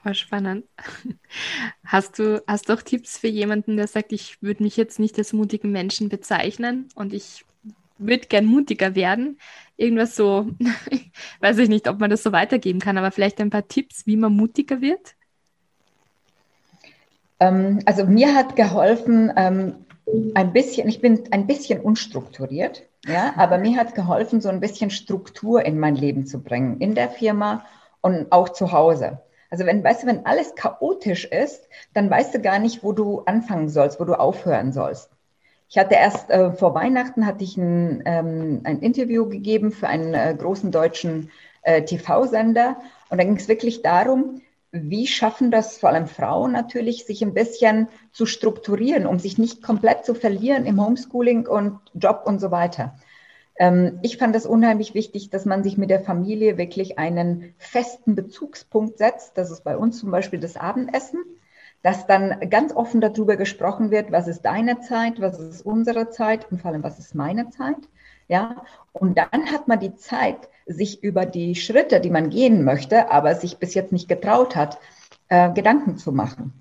Voll 0.03 0.15
spannend. 0.15 0.65
Hast 1.85 2.19
du, 2.19 2.43
hast 2.47 2.69
du 2.69 2.75
auch 2.75 2.83
Tipps 2.83 3.19
für 3.19 3.29
jemanden, 3.29 3.77
der 3.77 3.87
sagt, 3.87 4.13
ich 4.13 4.43
würde 4.43 4.63
mich 4.63 4.77
jetzt 4.77 4.99
nicht 4.99 5.19
als 5.19 5.33
mutigen 5.33 5.71
Menschen 5.73 6.09
bezeichnen 6.09 6.89
und 6.95 7.13
ich 7.13 7.45
würde 7.99 8.27
gern 8.27 8.47
mutiger 8.47 8.95
werden? 8.95 9.39
Irgendwas 9.77 10.17
so, 10.17 10.49
weiß 11.41 11.59
ich 11.59 11.69
nicht, 11.69 11.89
ob 11.89 11.99
man 12.01 12.11
das 12.11 12.23
so 12.23 12.33
weitergeben 12.33 12.81
kann, 12.81 12.99
aber 12.99 13.11
vielleicht 13.11 13.41
ein 13.41 13.51
paar 13.51 13.67
Tipps, 13.67 14.07
wie 14.07 14.17
man 14.17 14.33
mutiger 14.33 14.81
wird? 14.81 15.15
Ähm, 17.41 17.81
also 17.85 18.07
mir 18.07 18.35
hat 18.35 18.57
geholfen, 18.57 19.33
ähm, 19.37 19.87
ein 20.35 20.53
bisschen, 20.53 20.89
ich 20.89 21.01
bin 21.01 21.25
ein 21.33 21.47
bisschen 21.47 21.81
unstrukturiert, 21.81 22.83
ja, 23.07 23.35
aber 23.37 23.59
mir 23.59 23.79
hat 23.79 23.95
geholfen, 23.95 24.41
so 24.41 24.49
ein 24.49 24.61
bisschen 24.61 24.91
Struktur 24.91 25.65
in 25.65 25.79
mein 25.79 25.95
Leben 25.95 26.27
zu 26.27 26.43
bringen, 26.43 26.81
in 26.81 26.95
der 26.95 27.09
Firma 27.09 27.65
und 28.01 28.31
auch 28.31 28.49
zu 28.51 28.73
Hause. 28.73 29.21
Also 29.51 29.65
wenn, 29.65 29.83
weißt 29.83 30.03
du, 30.03 30.07
wenn 30.07 30.27
alles 30.27 30.55
chaotisch 30.55 31.25
ist, 31.25 31.69
dann 31.95 32.11
weißt 32.11 32.35
du 32.35 32.41
gar 32.41 32.59
nicht, 32.59 32.83
wo 32.83 32.93
du 32.93 33.23
anfangen 33.27 33.69
sollst, 33.69 34.01
wo 34.01 34.05
du 34.05 34.19
aufhören 34.19 34.73
sollst. 34.73 35.11
Ich 35.69 35.79
hatte 35.79 35.95
erst 35.95 36.31
äh, 36.31 36.53
vor 36.53 36.75
Weihnachten 36.75 37.27
hatte 37.27 37.43
ich 37.45 37.57
ein, 37.57 38.03
ähm, 38.07 38.61
ein 38.65 38.81
Interview 38.81 39.29
gegeben 39.29 39.73
für 39.73 39.89
einen 39.89 40.15
äh, 40.15 40.35
großen 40.39 40.71
deutschen 40.71 41.31
äh, 41.63 41.83
TV-Sender 41.83 42.77
und 43.09 43.19
da 43.19 43.25
ging 43.25 43.37
es 43.37 43.49
wirklich 43.49 43.83
darum, 43.83 44.43
wie 44.73 45.07
schaffen 45.07 45.51
das 45.51 45.79
vor 45.79 45.91
allem 45.91 46.07
Frauen 46.07 46.53
natürlich, 46.53 47.07
sich 47.07 47.23
ein 47.23 47.35
bisschen 47.35 47.89
zu 48.13 48.27
strukturieren, 48.27 49.07
um 49.07 49.19
sich 49.19 49.39
nicht 49.39 49.63
komplett 49.63 50.05
zu 50.05 50.15
verlieren 50.15 50.67
im 50.67 50.85
Homeschooling 50.85 51.47
und 51.47 51.81
Job 51.95 52.23
und 52.27 52.41
so 52.41 52.51
weiter. 52.51 52.97
Ähm, 53.59 53.99
ich 54.03 54.19
fand 54.19 54.37
es 54.37 54.47
unheimlich 54.47 54.95
wichtig, 54.95 55.31
dass 55.31 55.45
man 55.45 55.63
sich 55.63 55.79
mit 55.79 55.91
der 55.91 56.01
Familie 56.01 56.59
wirklich 56.59 56.99
einen 56.99 57.55
festen 57.59 58.15
Bezugspunkt 58.15 58.99
setzt. 58.99 59.39
Das 59.39 59.51
ist 59.51 59.65
bei 59.65 59.77
uns 59.77 59.99
zum 59.99 60.11
Beispiel 60.11 60.41
das 60.41 60.57
Abendessen, 60.57 61.25
dass 61.83 62.07
dann 62.07 62.51
ganz 62.51 62.75
offen 62.75 63.01
darüber 63.01 63.37
gesprochen 63.37 63.91
wird, 63.91 64.13
was 64.13 64.29
ist 64.29 64.43
deine 64.43 64.81
Zeit, 64.81 65.21
was 65.21 65.39
ist 65.39 65.65
unsere 65.65 66.11
Zeit 66.11 66.51
und 66.51 66.61
vor 66.61 66.71
allem, 66.71 66.83
was 66.83 66.99
ist 66.99 67.15
meine 67.15 67.49
Zeit. 67.51 67.77
Ja, 68.29 68.65
und 68.93 69.19
dann 69.19 69.53
hat 69.53 69.69
man 69.69 69.79
die 69.79 69.95
Zeit, 69.95 70.49
sich 70.67 71.03
über 71.03 71.27
die 71.27 71.55
Schritte, 71.55 72.01
die 72.01 72.11
man 72.11 72.31
gehen 72.31 72.65
möchte, 72.65 73.11
aber 73.11 73.35
sich 73.37 73.59
bis 73.59 73.75
jetzt 73.75 73.93
nicht 73.93 74.09
getraut 74.09 74.57
hat, 74.57 74.79
äh, 75.29 75.53
Gedanken 75.53 75.97
zu 75.97 76.13
machen. 76.13 76.53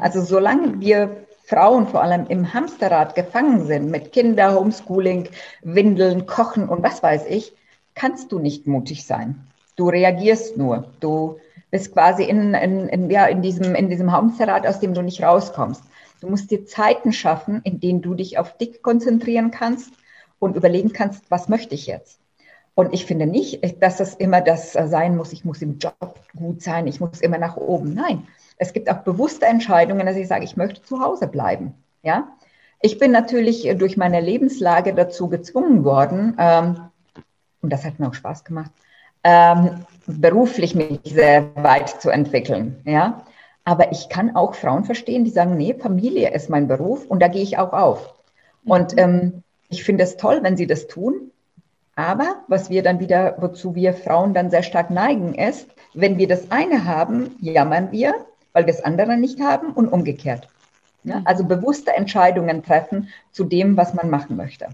Also 0.00 0.22
solange 0.22 0.80
wir 0.80 1.26
Frauen 1.44 1.86
vor 1.86 2.02
allem 2.02 2.26
im 2.28 2.52
Hamsterrad 2.52 3.14
gefangen 3.14 3.66
sind 3.66 3.90
mit 3.90 4.12
Kinder, 4.12 4.54
Homeschooling, 4.54 5.28
Windeln, 5.62 6.26
Kochen 6.26 6.68
und 6.68 6.82
was 6.82 7.02
weiß 7.02 7.26
ich, 7.28 7.52
kannst 7.94 8.32
du 8.32 8.38
nicht 8.38 8.66
mutig 8.66 9.06
sein. 9.06 9.46
Du 9.76 9.88
reagierst 9.88 10.56
nur. 10.56 10.92
Du 11.00 11.38
bist 11.70 11.92
quasi 11.92 12.24
in, 12.24 12.54
in, 12.54 12.88
in, 12.88 13.10
ja, 13.10 13.26
in, 13.26 13.42
diesem, 13.42 13.74
in 13.74 13.88
diesem 13.88 14.12
Hamsterrad, 14.12 14.66
aus 14.66 14.80
dem 14.80 14.92
du 14.92 15.02
nicht 15.02 15.22
rauskommst. 15.22 15.82
Du 16.20 16.28
musst 16.28 16.50
dir 16.50 16.66
Zeiten 16.66 17.12
schaffen, 17.12 17.60
in 17.64 17.80
denen 17.80 18.02
du 18.02 18.14
dich 18.14 18.38
auf 18.38 18.56
dich 18.56 18.82
konzentrieren 18.82 19.50
kannst 19.50 19.92
und 20.38 20.56
überlegen 20.56 20.92
kannst, 20.92 21.30
was 21.30 21.48
möchte 21.48 21.74
ich 21.74 21.86
jetzt? 21.86 22.20
Und 22.74 22.92
ich 22.92 23.06
finde 23.06 23.26
nicht, 23.26 23.82
dass 23.82 23.96
das 23.96 24.14
immer 24.14 24.42
das 24.42 24.72
sein 24.72 25.16
muss, 25.16 25.32
ich 25.32 25.44
muss 25.44 25.62
im 25.62 25.78
Job 25.78 26.20
gut 26.36 26.62
sein, 26.62 26.86
ich 26.86 27.00
muss 27.00 27.22
immer 27.22 27.38
nach 27.38 27.56
oben. 27.56 27.94
Nein, 27.94 28.26
es 28.58 28.72
gibt 28.74 28.90
auch 28.90 28.98
bewusste 28.98 29.46
Entscheidungen, 29.46 30.04
dass 30.04 30.16
ich 30.16 30.28
sage, 30.28 30.44
ich 30.44 30.56
möchte 30.56 30.82
zu 30.82 31.00
Hause 31.00 31.26
bleiben. 31.26 31.74
Ja, 32.02 32.28
ich 32.82 32.98
bin 32.98 33.12
natürlich 33.12 33.66
durch 33.78 33.96
meine 33.96 34.20
Lebenslage 34.20 34.94
dazu 34.94 35.28
gezwungen 35.28 35.84
worden, 35.84 36.36
ähm, 36.38 36.76
und 37.62 37.72
das 37.72 37.84
hat 37.84 37.98
mir 37.98 38.08
auch 38.08 38.14
Spaß 38.14 38.44
gemacht, 38.44 38.70
ähm, 39.24 39.86
beruflich 40.06 40.74
mich 40.74 41.00
sehr 41.04 41.50
weit 41.56 41.88
zu 41.88 42.10
entwickeln. 42.10 42.80
Ja, 42.84 43.24
aber 43.64 43.90
ich 43.90 44.08
kann 44.08 44.36
auch 44.36 44.54
Frauen 44.54 44.84
verstehen, 44.84 45.24
die 45.24 45.30
sagen, 45.30 45.56
nee, 45.56 45.74
Familie 45.74 46.32
ist 46.32 46.50
mein 46.50 46.68
Beruf 46.68 47.06
und 47.06 47.20
da 47.20 47.28
gehe 47.28 47.42
ich 47.42 47.58
auch 47.58 47.72
auf. 47.72 48.14
Und 48.64 48.92
mhm. 48.92 48.98
ähm, 48.98 49.42
ich 49.68 49.84
finde 49.84 50.04
es 50.04 50.16
toll, 50.16 50.40
wenn 50.42 50.56
sie 50.56 50.66
das 50.66 50.86
tun. 50.86 51.30
Aber 51.94 52.42
was 52.48 52.68
wir 52.68 52.82
dann 52.82 53.00
wieder, 53.00 53.36
wozu 53.38 53.74
wir 53.74 53.94
Frauen 53.94 54.34
dann 54.34 54.50
sehr 54.50 54.62
stark 54.62 54.90
neigen, 54.90 55.34
ist, 55.34 55.68
wenn 55.94 56.18
wir 56.18 56.28
das 56.28 56.50
eine 56.50 56.84
haben, 56.84 57.34
jammern 57.40 57.90
wir, 57.90 58.14
weil 58.52 58.66
wir 58.66 58.72
das 58.72 58.84
andere 58.84 59.16
nicht 59.16 59.40
haben 59.40 59.72
und 59.72 59.88
umgekehrt. 59.88 60.48
Ja, 61.04 61.20
mhm. 61.20 61.26
also 61.26 61.44
bewusste 61.44 61.94
Entscheidungen 61.94 62.62
treffen 62.62 63.08
zu 63.32 63.44
dem, 63.44 63.76
was 63.76 63.94
man 63.94 64.10
machen 64.10 64.36
möchte. 64.36 64.68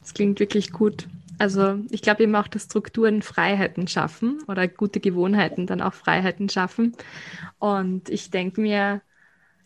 Das 0.00 0.14
klingt 0.14 0.40
wirklich 0.40 0.72
gut. 0.72 1.06
Also 1.38 1.78
ich 1.90 2.02
glaube 2.02 2.22
eben 2.22 2.36
auch, 2.36 2.48
dass 2.48 2.64
Strukturen 2.64 3.22
Freiheiten 3.22 3.88
schaffen 3.88 4.42
oder 4.46 4.68
gute 4.68 5.00
Gewohnheiten 5.00 5.66
dann 5.66 5.80
auch 5.80 5.94
Freiheiten 5.94 6.48
schaffen. 6.48 6.94
Und 7.58 8.08
ich 8.10 8.30
denke 8.30 8.60
mir, 8.60 9.00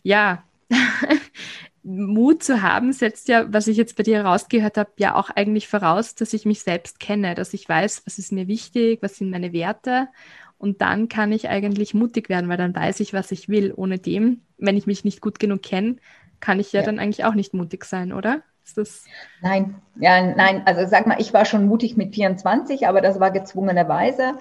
ja, 0.01 0.43
Mut 1.85 2.41
zu 2.41 2.63
haben 2.63 2.93
setzt 2.93 3.27
ja, 3.27 3.45
was 3.53 3.67
ich 3.67 3.77
jetzt 3.77 3.95
bei 3.95 4.01
dir 4.01 4.25
rausgehört 4.25 4.77
habe, 4.77 4.89
ja 4.97 5.13
auch 5.15 5.29
eigentlich 5.29 5.67
voraus, 5.67 6.15
dass 6.15 6.33
ich 6.33 6.43
mich 6.45 6.61
selbst 6.61 6.99
kenne, 6.99 7.35
dass 7.35 7.53
ich 7.53 7.69
weiß, 7.69 8.01
was 8.05 8.17
ist 8.17 8.31
mir 8.31 8.47
wichtig, 8.47 9.03
was 9.03 9.17
sind 9.17 9.29
meine 9.29 9.53
Werte. 9.53 10.07
Und 10.57 10.81
dann 10.81 11.09
kann 11.09 11.31
ich 11.31 11.47
eigentlich 11.47 11.93
mutig 11.93 12.27
werden, 12.27 12.49
weil 12.49 12.57
dann 12.57 12.73
weiß 12.73 13.01
ich, 13.01 13.13
was 13.13 13.31
ich 13.31 13.49
will. 13.49 13.71
Ohne 13.75 13.99
dem, 13.99 14.41
wenn 14.57 14.77
ich 14.77 14.87
mich 14.87 15.05
nicht 15.05 15.21
gut 15.21 15.37
genug 15.39 15.61
kenne, 15.61 15.97
kann 16.39 16.59
ich 16.59 16.73
ja, 16.73 16.79
ja. 16.79 16.85
dann 16.87 16.97
eigentlich 16.97 17.23
auch 17.23 17.35
nicht 17.35 17.53
mutig 17.53 17.85
sein, 17.85 18.13
oder? 18.13 18.41
Ist 18.65 18.79
das 18.79 19.05
nein, 19.41 19.75
ja, 19.97 20.33
nein. 20.33 20.63
Also 20.65 20.87
sag 20.87 21.05
mal, 21.05 21.21
ich 21.21 21.33
war 21.33 21.45
schon 21.45 21.67
mutig 21.67 21.97
mit 21.97 22.15
24, 22.15 22.87
aber 22.87 23.01
das 23.01 23.19
war 23.19 23.29
gezwungenerweise. 23.29 24.39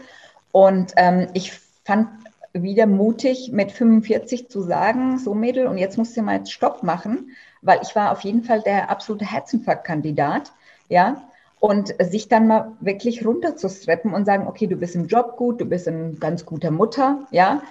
Und 0.50 0.94
ähm, 0.96 1.26
ich 1.34 1.52
fand 1.84 2.08
wieder 2.54 2.86
mutig, 2.86 3.50
mit 3.52 3.72
45 3.72 4.48
zu 4.48 4.62
sagen, 4.62 5.18
so 5.18 5.34
Mädel, 5.34 5.66
und 5.66 5.76
jetzt 5.76 5.98
musst 5.98 6.16
du 6.16 6.22
mal 6.22 6.46
Stopp 6.46 6.82
machen, 6.82 7.32
weil 7.60 7.80
ich 7.82 7.94
war 7.94 8.12
auf 8.12 8.20
jeden 8.20 8.42
Fall 8.42 8.62
der 8.62 8.90
absolute 8.90 9.30
Herzinfarktkandidat, 9.30 10.52
ja. 10.88 11.28
Und 11.60 11.94
sich 11.98 12.28
dann 12.28 12.46
mal 12.46 12.72
wirklich 12.80 13.24
runterzustrappen 13.24 14.12
und 14.12 14.26
sagen, 14.26 14.46
okay, 14.46 14.66
du 14.66 14.76
bist 14.76 14.94
im 14.94 15.06
Job 15.06 15.36
gut, 15.36 15.60
du 15.60 15.64
bist 15.64 15.88
eine 15.88 16.12
ganz 16.14 16.46
guter 16.46 16.70
Mutter, 16.70 17.26
ja. 17.30 17.62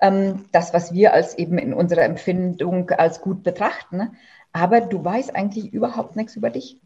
Ähm, 0.00 0.44
das, 0.52 0.74
was 0.74 0.92
wir 0.92 1.14
als 1.14 1.38
eben 1.38 1.58
in 1.58 1.72
unserer 1.72 2.02
Empfindung 2.02 2.90
als 2.90 3.20
gut 3.20 3.42
betrachten 3.42 4.10
aber 4.56 4.80
du 4.80 5.04
weißt 5.04 5.36
eigentlich 5.36 5.74
überhaupt 5.74 6.16
nichts 6.16 6.34
über 6.34 6.48
dich. 6.48 6.80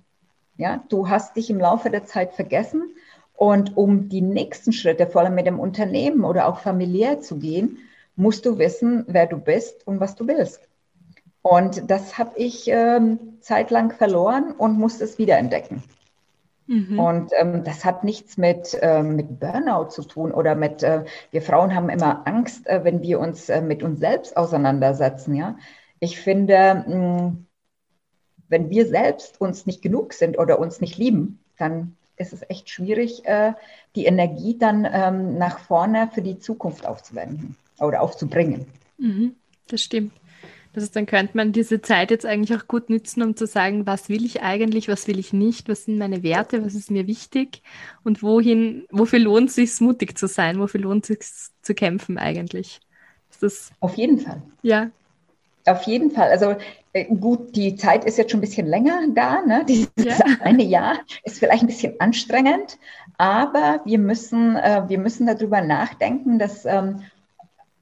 Ja, 0.57 0.83
du 0.89 1.09
hast 1.09 1.37
dich 1.37 1.51
im 1.51 1.61
Laufe 1.61 1.89
der 1.89 2.05
Zeit 2.05 2.33
vergessen 2.33 2.83
und 3.41 3.75
um 3.79 4.11
die 4.11 4.21
nächsten 4.21 4.71
Schritte, 4.71 5.07
vor 5.07 5.23
allem 5.23 5.35
mit 5.35 5.47
dem 5.47 5.59
Unternehmen 5.59 6.25
oder 6.25 6.47
auch 6.47 6.59
familiär 6.59 7.23
zu 7.23 7.39
gehen, 7.39 7.79
musst 8.15 8.45
du 8.45 8.59
wissen, 8.59 9.07
wer 9.09 9.27
du 9.27 9.39
bist 9.39 9.87
und 9.87 9.99
was 9.99 10.15
du 10.15 10.29
willst. 10.29 10.61
Und 11.41 11.91
das 11.91 12.19
habe 12.19 12.33
ich 12.37 12.69
ähm, 12.69 13.39
zeitlang 13.41 13.93
verloren 13.93 14.53
und 14.53 14.79
musste 14.79 15.05
es 15.05 15.17
wiederentdecken. 15.17 15.83
Mhm. 16.67 17.01
Und 17.01 17.33
ähm, 17.35 17.65
das 17.65 17.87
hat 17.87 18.05
nichts 18.05 18.37
mit, 18.37 18.79
äh, 18.83 19.03
mit 19.03 19.41
Burnout 19.41 19.89
zu 19.89 20.03
tun 20.03 20.33
oder 20.33 20.55
mit, 20.55 20.83
äh, 20.83 21.07
wir 21.31 21.41
Frauen 21.41 21.75
haben 21.75 21.89
immer 21.89 22.27
Angst, 22.27 22.67
äh, 22.67 22.85
wenn 22.85 23.01
wir 23.01 23.19
uns 23.21 23.49
äh, 23.49 23.63
mit 23.63 23.83
uns 23.83 24.01
selbst 24.01 24.37
auseinandersetzen. 24.37 25.35
Ja? 25.35 25.57
Ich 25.99 26.21
finde, 26.21 26.85
mh, 26.87 26.95
mm, 26.95 27.47
wenn 28.49 28.69
wir 28.69 28.87
selbst 28.87 29.41
uns 29.41 29.65
nicht 29.65 29.81
genug 29.81 30.13
sind 30.13 30.39
oder 30.39 30.59
uns 30.59 30.83
nicht 30.83 30.99
lieben, 30.99 31.39
dann 31.57 31.97
ist 32.21 32.33
es 32.33 32.43
echt 32.49 32.71
schwierig, 32.71 33.25
äh, 33.25 33.55
die 33.97 34.05
Energie 34.05 34.57
dann 34.59 34.87
ähm, 34.91 35.39
nach 35.39 35.59
vorne 35.59 36.11
für 36.13 36.23
die 36.23 36.39
Zukunft 36.39 36.87
aufzuwenden 36.87 37.57
oder 37.81 38.03
aufzubringen. 38.03 38.67
Mhm, 38.99 39.35
das 39.67 39.83
stimmt. 39.83 40.13
Das 40.73 40.85
ist, 40.85 40.95
dann 40.95 41.07
könnte 41.07 41.37
man 41.37 41.51
diese 41.51 41.83
Zeit 41.83 42.13
jetzt 42.13 42.25
eigentlich 42.25 42.57
auch 42.57 42.69
gut 42.69 42.91
nützen, 42.91 43.23
um 43.23 43.35
zu 43.35 43.47
sagen, 43.47 43.87
was 43.87 44.09
will 44.09 44.25
ich 44.25 44.43
eigentlich, 44.43 44.87
was 44.87 45.09
will 45.09 45.19
ich 45.19 45.33
nicht, 45.33 45.69
was 45.69 45.87
sind 45.87 45.99
meine 45.99 46.23
Werte, 46.23 46.65
was 46.65 46.75
ist 46.75 46.93
mir 46.93 47.09
wichtig 47.09 47.63
und 48.05 48.23
wohin, 48.23 48.87
wofür 48.91 49.19
lohnt 49.19 49.49
es 49.49 49.57
sich, 49.57 49.81
mutig 49.81 50.17
zu 50.17 50.29
sein, 50.29 50.61
wofür 50.61 50.81
lohnt 50.81 51.11
es 51.11 51.19
sich 51.19 51.53
zu 51.63 51.75
kämpfen 51.75 52.19
eigentlich. 52.19 52.81
Ist 53.31 53.43
das, 53.43 53.73
Auf 53.81 53.97
jeden 53.97 54.21
Fall. 54.21 54.43
Ja. 54.63 54.91
Auf 55.67 55.83
jeden 55.83 56.11
Fall. 56.11 56.31
Also 56.31 56.57
äh, 56.93 57.05
gut, 57.05 57.55
die 57.55 57.77
Zeit 57.77 58.05
ist 58.05 58.19
jetzt 58.19 58.31
schon 58.31 58.39
ein 58.39 58.43
bisschen 58.43 58.67
länger 58.67 59.01
da. 59.15 59.43
Ne? 59.43 59.65
Dieses 59.69 59.91
ja. 59.97 60.17
eine 60.41 60.65
Jahr 60.65 61.01
ist 61.25 61.39
vielleicht 61.39 61.63
ein 61.63 61.69
bisschen 61.69 61.95
anstrengend, 62.01 62.79
aber 63.19 63.81
wir 63.85 63.99
müssen, 63.99 64.57
äh, 64.57 64.83
wir 64.89 64.99
müssen 64.99 65.27
darüber 65.27 65.61
nachdenken, 65.61 66.39
dass, 66.39 66.65
ähm, 66.65 67.03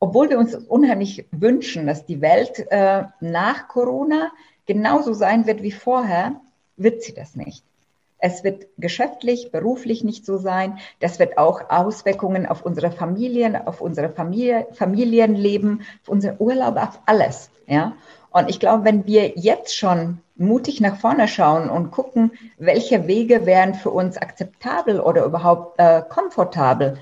obwohl 0.01 0.31
wir 0.31 0.39
uns 0.39 0.55
unheimlich 0.55 1.27
wünschen, 1.31 1.87
dass 1.87 2.07
die 2.07 2.21
Welt 2.21 2.67
äh, 2.71 3.05
nach 3.21 3.69
Corona 3.69 4.31
genauso 4.67 5.15
sein 5.15 5.47
wird 5.47 5.63
wie 5.63 5.73
vorher, 5.73 6.41
wird 6.77 7.03
sie 7.03 7.15
das 7.15 7.35
nicht. 7.35 7.65
Es 8.19 8.43
wird 8.43 8.67
geschäftlich, 8.79 9.53
beruflich 9.53 10.03
nicht 10.03 10.27
so 10.27 10.39
sein. 10.39 10.79
Das 11.01 11.19
wird 11.19 11.39
auch 11.39 11.71
Auswirkungen 11.71 12.47
auf 12.47 12.63
unsere 12.63 12.91
Familien, 12.91 13.57
auf 13.57 13.81
unsere 13.81 14.09
Familie, 14.09 14.67
Familienleben, 14.73 15.83
auf 16.03 16.09
unseren 16.09 16.37
Urlaub, 16.39 16.77
auf 16.77 17.01
alles. 17.07 17.51
Ja. 17.67 17.95
Und 18.31 18.51
ich 18.51 18.61
glaube, 18.61 18.85
wenn 18.85 19.07
wir 19.07 19.33
jetzt 19.37 19.77
schon 19.77 20.19
mutig 20.37 20.81
nach 20.81 20.97
vorne 20.97 21.29
schauen 21.29 21.71
und 21.71 21.91
gucken, 21.91 22.33
welche 22.59 23.07
Wege 23.07 23.47
wären 23.47 23.75
für 23.75 23.91
uns 23.91 24.17
akzeptabel 24.17 25.01
oder 25.01 25.25
überhaupt 25.25 25.79
äh, 25.79 26.03
komfortabel, 26.09 26.99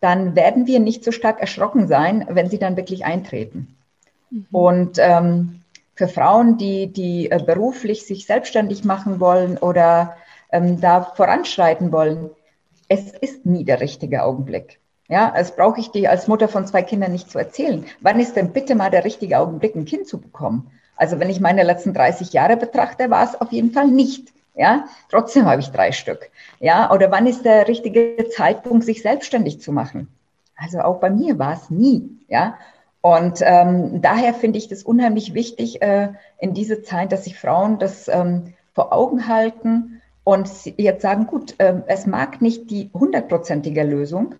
dann 0.00 0.36
werden 0.36 0.66
wir 0.66 0.80
nicht 0.80 1.04
so 1.04 1.12
stark 1.12 1.40
erschrocken 1.40 1.88
sein, 1.88 2.26
wenn 2.30 2.48
sie 2.48 2.58
dann 2.58 2.76
wirklich 2.76 3.04
eintreten. 3.04 3.76
Mhm. 4.30 4.46
Und 4.52 4.98
ähm, 4.98 5.62
für 5.94 6.08
Frauen, 6.08 6.58
die, 6.58 6.86
die 6.86 7.30
äh, 7.30 7.42
beruflich 7.44 8.06
sich 8.06 8.26
selbstständig 8.26 8.84
machen 8.84 9.18
wollen 9.18 9.58
oder 9.58 10.16
ähm, 10.50 10.80
da 10.80 11.02
voranschreiten 11.02 11.92
wollen, 11.92 12.30
es 12.88 13.10
ist 13.10 13.46
nie 13.46 13.64
der 13.64 13.80
richtige 13.80 14.22
Augenblick. 14.22 14.80
Ja, 15.08 15.32
das 15.34 15.56
brauche 15.56 15.80
ich 15.80 15.90
dir 15.90 16.10
als 16.10 16.28
Mutter 16.28 16.48
von 16.48 16.66
zwei 16.66 16.82
Kindern 16.82 17.12
nicht 17.12 17.30
zu 17.30 17.38
erzählen. 17.38 17.86
Wann 18.00 18.20
ist 18.20 18.36
denn 18.36 18.52
bitte 18.52 18.74
mal 18.74 18.90
der 18.90 19.04
richtige 19.04 19.38
Augenblick, 19.38 19.74
ein 19.74 19.86
Kind 19.86 20.06
zu 20.06 20.20
bekommen? 20.20 20.70
Also 20.96 21.18
wenn 21.18 21.30
ich 21.30 21.40
meine 21.40 21.62
letzten 21.62 21.94
30 21.94 22.32
Jahre 22.32 22.56
betrachte, 22.56 23.08
war 23.08 23.24
es 23.24 23.40
auf 23.40 23.52
jeden 23.52 23.72
Fall 23.72 23.88
nicht. 23.88 24.32
Ja, 24.54 24.86
trotzdem 25.08 25.46
habe 25.46 25.60
ich 25.60 25.70
drei 25.70 25.92
Stück. 25.92 26.30
Ja, 26.58 26.92
oder 26.92 27.10
wann 27.10 27.26
ist 27.26 27.44
der 27.44 27.68
richtige 27.68 28.26
Zeitpunkt, 28.36 28.84
sich 28.84 29.02
selbstständig 29.02 29.60
zu 29.60 29.72
machen? 29.72 30.08
Also 30.56 30.80
auch 30.80 30.98
bei 30.98 31.10
mir 31.10 31.38
war 31.38 31.54
es 31.54 31.70
nie. 31.70 32.10
Ja, 32.26 32.58
und 33.00 33.40
ähm, 33.42 34.02
daher 34.02 34.34
finde 34.34 34.58
ich 34.58 34.68
das 34.68 34.82
unheimlich 34.82 35.32
wichtig 35.32 35.80
äh, 35.80 36.08
in 36.38 36.52
dieser 36.52 36.82
Zeit, 36.82 37.12
dass 37.12 37.24
sich 37.24 37.38
Frauen 37.38 37.78
das 37.78 38.08
ähm, 38.08 38.54
vor 38.74 38.92
Augen 38.92 39.28
halten 39.28 39.97
und 40.28 40.50
jetzt 40.76 41.00
sagen, 41.00 41.26
gut, 41.26 41.54
äh, 41.56 41.76
es 41.86 42.04
mag 42.04 42.42
nicht 42.42 42.70
die 42.70 42.90
hundertprozentige 42.92 43.82
Lösung, 43.82 44.34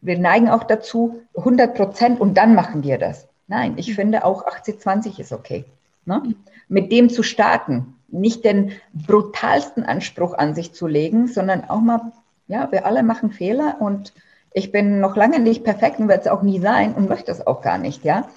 wir 0.00 0.18
neigen 0.18 0.48
auch 0.48 0.64
dazu, 0.64 1.22
100 1.36 1.76
Prozent 1.76 2.20
und 2.20 2.36
dann 2.36 2.56
machen 2.56 2.82
wir 2.82 2.98
das. 2.98 3.28
Nein, 3.46 3.74
ich 3.76 3.90
mhm. 3.90 3.94
finde 3.94 4.24
auch 4.24 4.44
80-20 4.44 5.20
ist 5.20 5.32
okay. 5.32 5.64
Ne? 6.06 6.34
Mit 6.66 6.90
dem 6.90 7.08
zu 7.08 7.22
starten, 7.22 7.94
nicht 8.08 8.44
den 8.44 8.72
brutalsten 8.94 9.84
Anspruch 9.84 10.34
an 10.34 10.56
sich 10.56 10.74
zu 10.74 10.88
legen, 10.88 11.28
sondern 11.28 11.70
auch 11.70 11.80
mal, 11.80 12.10
ja, 12.48 12.72
wir 12.72 12.84
alle 12.84 13.04
machen 13.04 13.30
Fehler 13.30 13.76
und 13.78 14.12
ich 14.52 14.72
bin 14.72 14.98
noch 14.98 15.14
lange 15.14 15.38
nicht 15.38 15.62
perfekt 15.62 16.00
und 16.00 16.08
werde 16.08 16.22
es 16.22 16.30
auch 16.32 16.42
nie 16.42 16.58
sein 16.58 16.94
und 16.94 17.08
möchte 17.08 17.30
es 17.30 17.46
auch 17.46 17.62
gar 17.62 17.78
nicht, 17.78 18.04
ja. 18.04 18.28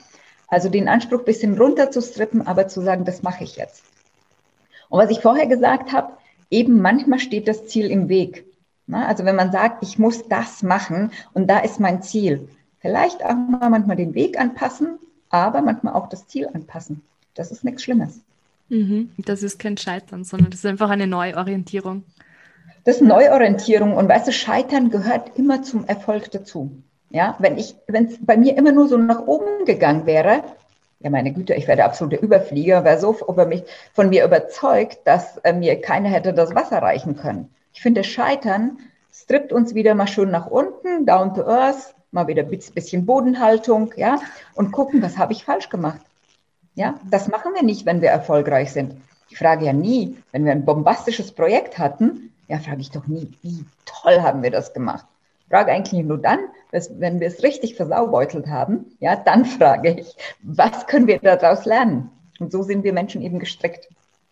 Also 0.48 0.70
den 0.70 0.88
Anspruch 0.88 1.22
ein 1.22 1.26
bisschen 1.26 1.58
runterzustrippen, 1.58 2.46
aber 2.46 2.68
zu 2.68 2.82
sagen, 2.82 3.06
das 3.06 3.24
mache 3.24 3.44
ich 3.44 3.56
jetzt. 3.56 3.82
Und 4.90 5.00
was 5.00 5.10
ich 5.10 5.22
vorher 5.22 5.48
gesagt 5.48 5.92
habe, 5.92 6.10
eben 6.50 6.82
manchmal 6.82 7.20
steht 7.20 7.48
das 7.48 7.68
Ziel 7.68 7.90
im 7.92 8.10
Weg. 8.10 8.46
Na, 8.88 9.08
also 9.08 9.26
wenn 9.26 9.36
man 9.36 9.52
sagt, 9.52 9.84
ich 9.84 9.98
muss 9.98 10.28
das 10.28 10.62
machen 10.62 11.12
und 11.34 11.50
da 11.50 11.60
ist 11.60 11.80
mein 11.80 12.02
Ziel, 12.02 12.48
vielleicht 12.80 13.24
auch 13.26 13.34
mal 13.34 13.70
manchmal 13.70 13.96
den 13.96 14.14
Weg 14.14 14.40
anpassen, 14.40 15.00
aber 15.30 15.62
manchmal 15.62 15.94
auch 15.94 16.08
das 16.08 16.28
Ziel 16.28 16.48
anpassen. 16.54 17.02
Das 17.34 17.52
ist 17.52 17.64
nichts 17.64 17.84
Schlimmes. 17.84 18.20
Mhm. 18.70 19.10
Das 19.18 19.44
ist 19.44 19.60
kein 19.60 19.78
Scheitern, 19.78 20.24
sondern 20.24 20.52
das 20.52 20.60
ist 20.60 20.66
einfach 20.66 20.90
eine 20.90 21.08
Neuorientierung. 21.08 22.04
Das 22.84 22.98
ist 22.98 23.02
Neuorientierung 23.02 23.96
und 23.96 24.08
weißt 24.08 24.28
du, 24.28 24.32
Scheitern 24.32 24.92
gehört 24.92 25.38
immer 25.38 25.64
zum 25.64 25.86
Erfolg 25.86 26.30
dazu. 26.32 26.72
Ja, 27.10 27.36
wenn 27.40 27.58
ich, 27.58 27.76
wenn 27.88 28.06
es 28.06 28.18
bei 28.20 28.38
mir 28.38 28.58
immer 28.58 28.72
nur 28.72 28.88
so 28.88 28.98
nach 28.98 29.26
oben 29.26 29.66
gegangen 29.66 30.06
wäre, 30.06 30.44
ja 31.06 31.12
meine 31.12 31.32
Güte, 31.32 31.54
ich 31.54 31.68
wäre 31.68 31.78
der 31.78 31.86
absolute 31.86 32.16
Überflieger, 32.16 32.84
wäre 32.84 33.00
so 33.00 33.16
über 33.30 33.46
mich, 33.46 33.64
von 33.94 34.10
mir 34.10 34.26
überzeugt, 34.26 35.06
dass 35.06 35.38
äh, 35.38 35.54
mir 35.54 35.80
keiner 35.80 36.10
hätte 36.10 36.34
das 36.34 36.56
Wasser 36.56 36.80
reichen 36.82 37.16
können. 37.16 37.54
Ich 37.74 37.82
finde, 37.82 38.04
Scheitern 38.04 38.80
strippt 39.14 39.54
uns 39.54 39.76
wieder 39.76 39.94
mal 39.94 40.08
schön 40.08 40.32
nach 40.32 40.48
unten, 40.48 41.06
down 41.06 41.36
to 41.36 41.44
earth, 41.46 41.94
mal 42.10 42.28
wieder 42.28 42.42
ein 42.42 42.50
bisschen 42.50 43.06
Bodenhaltung, 43.06 43.94
ja, 43.98 44.20
und 44.56 44.72
gucken, 44.72 45.04
was 45.04 45.20
habe 45.20 45.34
ich 45.34 45.46
falsch 45.46 45.70
gemacht. 45.70 46.02
Ja, 46.74 46.96
das 47.10 47.28
machen 47.28 47.54
wir 47.54 47.62
nicht, 47.62 47.86
wenn 47.86 48.02
wir 48.02 48.10
erfolgreich 48.10 48.74
sind. 48.74 48.96
Ich 49.30 49.38
frage 49.38 49.64
ja 49.66 49.74
nie, 49.74 50.18
wenn 50.32 50.44
wir 50.44 50.54
ein 50.54 50.66
bombastisches 50.66 51.32
Projekt 51.32 51.78
hatten, 51.78 52.34
ja, 52.48 52.58
frage 52.58 52.82
ich 52.82 52.90
doch 52.90 53.06
nie, 53.06 53.32
wie 53.44 53.64
toll 53.86 54.22
haben 54.24 54.42
wir 54.42 54.50
das 54.50 54.74
gemacht. 54.74 55.06
Frage 55.50 55.72
eigentlich 55.72 56.04
nur 56.04 56.18
dann, 56.18 56.40
wenn 56.72 57.20
wir 57.20 57.28
es 57.28 57.44
richtig 57.44 57.76
versaubeutelt 57.76 58.48
haben, 58.48 58.86
ja, 59.00 59.16
dann 59.16 59.46
frage 59.46 60.00
ich, 60.00 60.16
was 60.42 60.88
können 60.88 61.08
wir 61.08 61.20
daraus 61.20 61.66
lernen? 61.66 62.10
Und 62.40 62.52
so 62.52 62.64
sind 62.64 62.84
wir 62.84 62.94
Menschen 62.94 63.22
eben 63.22 63.40
gestrickt. 63.40 63.88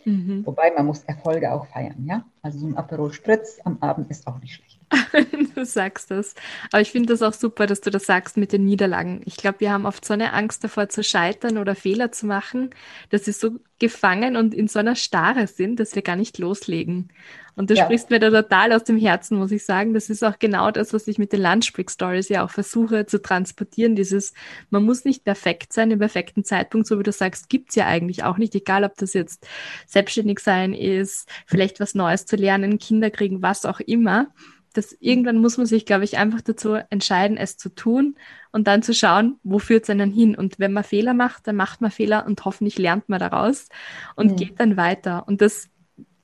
Mhm. 0.06 0.46
Wobei 0.46 0.72
man 0.72 0.86
muss 0.86 1.04
Erfolge 1.04 1.54
auch 1.54 1.66
feiern, 1.68 2.06
ja. 2.06 2.26
Also 2.42 2.60
so 2.60 2.68
ein 2.68 2.78
Aperol 2.78 3.14
Spritz 3.14 3.60
am 3.64 3.78
Abend 3.80 4.10
ist 4.12 4.28
auch 4.28 4.40
nicht 4.40 4.56
schlecht. 4.56 4.73
du 5.56 5.66
sagst 5.66 6.12
das. 6.12 6.36
Aber 6.72 6.82
ich 6.82 6.92
finde 6.92 7.14
das 7.14 7.22
auch 7.22 7.34
super, 7.34 7.68
dass 7.68 7.82
du 7.82 7.90
das 7.90 8.06
sagst 8.06 8.38
mit 8.38 8.52
den 8.52 8.66
Niederlagen. 8.66 9.22
Ich 9.26 9.38
glaube, 9.38 9.60
wir 9.60 9.72
haben 9.72 9.86
oft 9.86 10.06
so 10.06 10.14
eine 10.14 10.34
Angst 10.34 10.64
davor 10.64 10.90
zu 10.90 11.04
scheitern 11.04 11.58
oder 11.58 11.76
Fehler 11.76 12.12
zu 12.12 12.26
machen, 12.26 12.72
dass 13.10 13.26
wir 13.26 13.34
so 13.34 13.60
gefangen 13.80 14.36
und 14.36 14.54
in 14.54 14.68
so 14.68 14.80
einer 14.80 14.96
Starre 14.96 15.48
sind, 15.48 15.80
dass 15.80 15.96
wir 15.96 16.02
gar 16.02 16.16
nicht 16.16 16.38
loslegen. 16.38 17.10
Und 17.56 17.70
du 17.70 17.76
ja. 17.76 17.84
sprichst 17.84 18.10
mir 18.10 18.20
da 18.20 18.32
total 18.32 18.74
aus 18.74 18.84
dem 18.84 18.98
Herzen, 18.98 19.38
muss 19.38 19.52
ich 19.52 19.64
sagen. 19.64 19.94
Das 19.94 20.10
ist 20.10 20.24
auch 20.24 20.40
genau 20.40 20.72
das, 20.72 20.94
was 20.94 21.08
ich 21.08 21.20
mit 21.20 21.34
den 21.34 21.42
Lunchbreak 21.42 21.92
Stories 21.92 22.30
ja 22.30 22.44
auch 22.44 22.50
versuche 22.50 23.06
zu 23.06 23.22
transportieren. 23.22 23.96
Dieses, 23.96 24.34
man 24.72 24.84
muss 24.84 25.06
nicht 25.06 25.24
perfekt 25.24 25.72
sein 25.72 25.92
im 25.92 26.00
perfekten 26.00 26.44
Zeitpunkt, 26.44 26.88
so 26.88 26.98
wie 26.98 27.04
du 27.04 27.12
sagst, 27.12 27.50
gibt's 27.50 27.76
ja 27.76 27.86
eigentlich 27.86 28.24
auch 28.24 28.38
nicht, 28.38 28.56
egal 28.56 28.84
ob 28.84 28.96
das 28.98 29.14
jetzt 29.14 29.48
selbstständig 29.86 30.40
sein 30.40 30.74
ist, 30.74 31.30
vielleicht 31.46 31.80
was 31.80 31.94
Neues 31.94 32.26
zu 32.26 32.38
lernen, 32.38 32.80
Kinder 32.80 33.12
kriegen, 33.12 33.44
was 33.44 33.66
auch 33.66 33.80
immer 33.80 34.30
das 34.74 34.96
irgendwann 35.00 35.38
muss 35.38 35.58
man 35.58 35.66
sich, 35.66 35.86
glaube 35.86 36.04
ich, 36.04 36.18
einfach 36.18 36.42
dazu 36.42 36.78
entscheiden, 36.90 37.38
es 37.38 37.58
zu 37.58 37.70
tun 37.70 38.16
und 38.52 38.68
dann 38.68 38.84
zu 38.84 38.94
schauen, 38.94 39.40
wo 39.44 39.60
führt 39.60 39.84
es 39.84 39.90
einen 39.90 40.12
hin. 40.12 40.36
Und 40.36 40.60
wenn 40.60 40.74
man 40.74 40.84
Fehler 40.84 41.14
macht, 41.14 41.48
dann 41.48 41.56
macht 41.56 41.82
man 41.82 41.92
Fehler 41.92 42.26
und 42.26 42.44
hoffentlich 42.44 42.78
lernt 42.78 43.08
man 43.08 43.20
daraus 43.20 43.70
und 44.16 44.32
mhm. 44.32 44.36
geht 44.36 44.60
dann 44.60 44.76
weiter. 44.76 45.28
Und 45.28 45.42
das, 45.42 45.70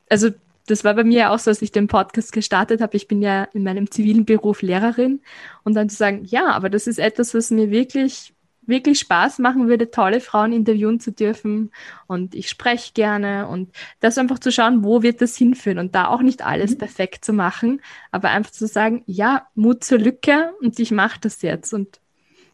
also 0.10 0.30
das 0.68 0.84
war 0.84 0.94
bei 0.94 1.04
mir 1.04 1.32
auch 1.32 1.40
so, 1.40 1.50
als 1.50 1.62
ich 1.62 1.72
den 1.72 1.88
Podcast 1.88 2.32
gestartet 2.32 2.82
habe. 2.82 2.96
Ich 2.98 3.08
bin 3.08 3.22
ja 3.22 3.44
in 3.54 3.64
meinem 3.64 3.90
zivilen 3.90 4.26
Beruf 4.26 4.62
Lehrerin 4.62 5.22
und 5.64 5.74
dann 5.76 5.90
zu 5.90 5.96
sagen, 5.96 6.26
ja, 6.26 6.48
aber 6.52 6.70
das 6.70 6.88
ist 6.88 7.00
etwas, 7.00 7.34
was 7.34 7.52
mir 7.52 7.72
wirklich 7.72 8.34
wirklich 8.70 9.00
Spaß 9.00 9.40
machen 9.40 9.68
würde, 9.68 9.92
tolle 9.92 10.22
Frauen 10.22 10.54
interviewen 10.54 11.00
zu 11.00 11.12
dürfen 11.12 11.72
und 12.08 12.36
ich 12.36 12.50
spreche 12.50 12.94
gerne 12.94 13.48
und 13.48 13.72
das 14.00 14.18
einfach 14.18 14.40
zu 14.40 14.52
schauen, 14.52 14.84
wo 14.84 15.02
wird 15.02 15.22
das 15.22 15.36
hinführen 15.36 15.80
und 15.80 15.96
da 15.96 16.08
auch 16.08 16.22
nicht 16.22 16.46
alles 16.46 16.72
mhm. 16.72 16.78
perfekt 16.78 17.26
zu 17.26 17.34
machen, 17.34 17.82
aber 18.12 18.30
einfach 18.30 18.52
zu 18.52 18.68
sagen, 18.68 19.04
ja, 19.06 19.48
Mut 19.56 19.84
zur 19.84 19.98
Lücke 19.98 20.54
und 20.62 20.80
ich 20.80 20.92
mache 20.92 21.20
das 21.20 21.42
jetzt 21.42 21.74
und 21.74 22.00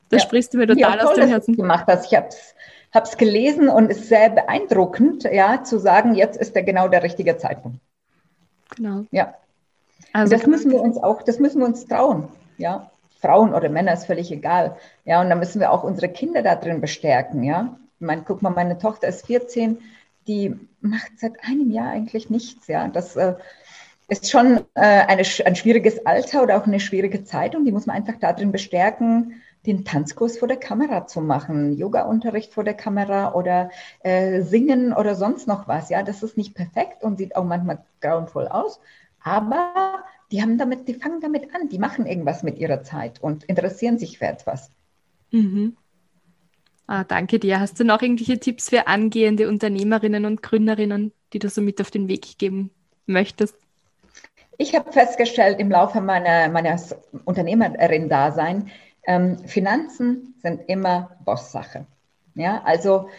da 0.10 0.18
ja. 0.18 0.24
sprichst 0.24 0.54
du 0.54 0.58
mir 0.58 0.68
total 0.68 0.98
ja, 0.98 1.04
aus 1.04 1.16
dem 1.16 1.28
Herzen. 1.28 1.56
Gemacht 1.56 1.86
hast. 1.88 2.12
Ich 2.12 2.18
habe 2.18 2.30
es 2.94 3.18
gelesen 3.18 3.70
und 3.70 3.92
es 3.92 4.00
ist 4.00 4.10
sehr 4.10 4.30
beeindruckend, 4.30 5.24
ja, 5.24 5.64
zu 5.64 5.80
sagen, 5.80 6.16
jetzt 6.16 6.38
ist 6.38 6.56
der 6.56 6.64
genau 6.64 6.88
der 6.88 7.04
richtige 7.04 7.38
Zeitpunkt. 7.38 7.80
Genau. 8.76 9.06
Ja. 9.12 9.36
Also 10.14 10.36
das 10.36 10.48
müssen 10.48 10.72
wir 10.72 10.82
uns 10.82 10.98
auch, 10.98 11.24
das 11.24 11.40
müssen 11.40 11.60
wir 11.60 11.66
uns 11.66 11.86
trauen, 11.86 12.30
ja. 12.58 12.90
Frauen 13.20 13.54
oder 13.54 13.70
Männer 13.70 13.94
ist 13.94 14.06
völlig 14.06 14.32
egal. 14.32 14.78
Ja, 15.06 15.22
und 15.22 15.30
da 15.30 15.36
müssen 15.36 15.60
wir 15.60 15.72
auch 15.72 15.84
unsere 15.84 16.10
Kinder 16.10 16.42
da 16.42 16.56
drin 16.56 16.82
bestärken. 16.82 17.44
Ja, 17.44 17.78
ich 18.00 18.06
meine, 18.06 18.24
guck 18.24 18.42
mal, 18.42 18.50
meine 18.50 18.78
Tochter 18.78 19.08
ist 19.08 19.26
14, 19.26 19.80
die 20.28 20.56
macht 20.82 21.12
seit 21.18 21.44
einem 21.44 21.72
Jahr 21.72 21.90
eigentlich 21.90 22.30
nichts. 22.30 22.68
Ja, 22.68 22.88
das 22.88 23.16
äh, 23.16 23.36
ist 24.08 24.30
schon 24.30 24.58
äh, 24.76 24.82
eine, 24.82 25.24
ein 25.46 25.56
schwieriges 25.56 26.06
Alter 26.06 26.44
oder 26.44 26.58
auch 26.58 26.68
eine 26.68 26.80
schwierige 26.80 27.24
Zeit 27.24 27.56
und 27.56 27.66
die 27.66 27.72
muss 27.72 27.86
man 27.86 27.96
einfach 27.96 28.16
da 28.20 28.34
drin 28.34 28.52
bestärken, 28.52 29.42
den 29.66 29.84
Tanzkurs 29.84 30.38
vor 30.38 30.48
der 30.48 30.58
Kamera 30.58 31.08
zu 31.08 31.22
machen, 31.22 31.76
Yoga-Unterricht 31.76 32.54
vor 32.54 32.64
der 32.64 32.76
Kamera 32.76 33.34
oder 33.34 33.72
äh, 34.04 34.42
singen 34.42 34.94
oder 34.94 35.16
sonst 35.16 35.48
noch 35.48 35.68
was. 35.68 35.90
Ja, 35.90 36.04
das 36.04 36.22
ist 36.22 36.38
nicht 36.38 36.54
perfekt 36.54 37.04
und 37.04 37.18
sieht 37.18 37.36
auch 37.36 37.46
manchmal 37.46 37.84
grauenvoll 38.02 38.48
aus, 38.48 38.80
aber 39.24 40.04
die 40.32 40.42
haben 40.42 40.58
damit, 40.58 40.88
die 40.88 40.96
fangen 40.96 41.22
damit 41.22 41.54
an, 41.54 41.70
die 41.70 41.80
machen 41.80 42.06
irgendwas 42.06 42.44
mit 42.44 42.58
ihrer 42.58 42.84
Zeit 42.84 43.22
und 43.22 43.44
interessieren 43.46 43.98
sich 43.98 44.18
für 44.18 44.26
etwas. 44.26 44.72
Mhm. 45.32 45.76
Ah, 46.88 47.04
danke 47.04 47.40
dir. 47.40 47.60
Hast 47.60 47.80
du 47.80 47.84
noch 47.84 48.02
irgendwelche 48.02 48.40
Tipps 48.40 48.70
für 48.70 48.88
angehende 48.88 49.50
Unternehmerinnen 49.50 50.26
und 50.26 50.44
Gründerinnen, 50.44 51.12
die 51.34 51.40
du 51.40 51.50
so 51.50 51.62
mit 51.62 51.82
auf 51.82 51.90
den 51.90 52.08
Weg 52.08 52.38
geben 52.38 52.70
möchtest? 53.08 53.56
Ich 54.58 54.76
habe 54.76 54.92
festgestellt 54.92 55.60
im 55.60 55.70
Laufe 55.70 56.00
meiner, 56.00 56.48
meines 56.50 56.96
Unternehmerin-Dasein, 57.26 58.70
ähm, 59.08 59.40
Finanzen 59.40 60.36
sind 60.42 60.62
immer 60.68 61.18
Bosssache. 61.26 61.86
Ja, 62.36 62.62
also 62.64 63.10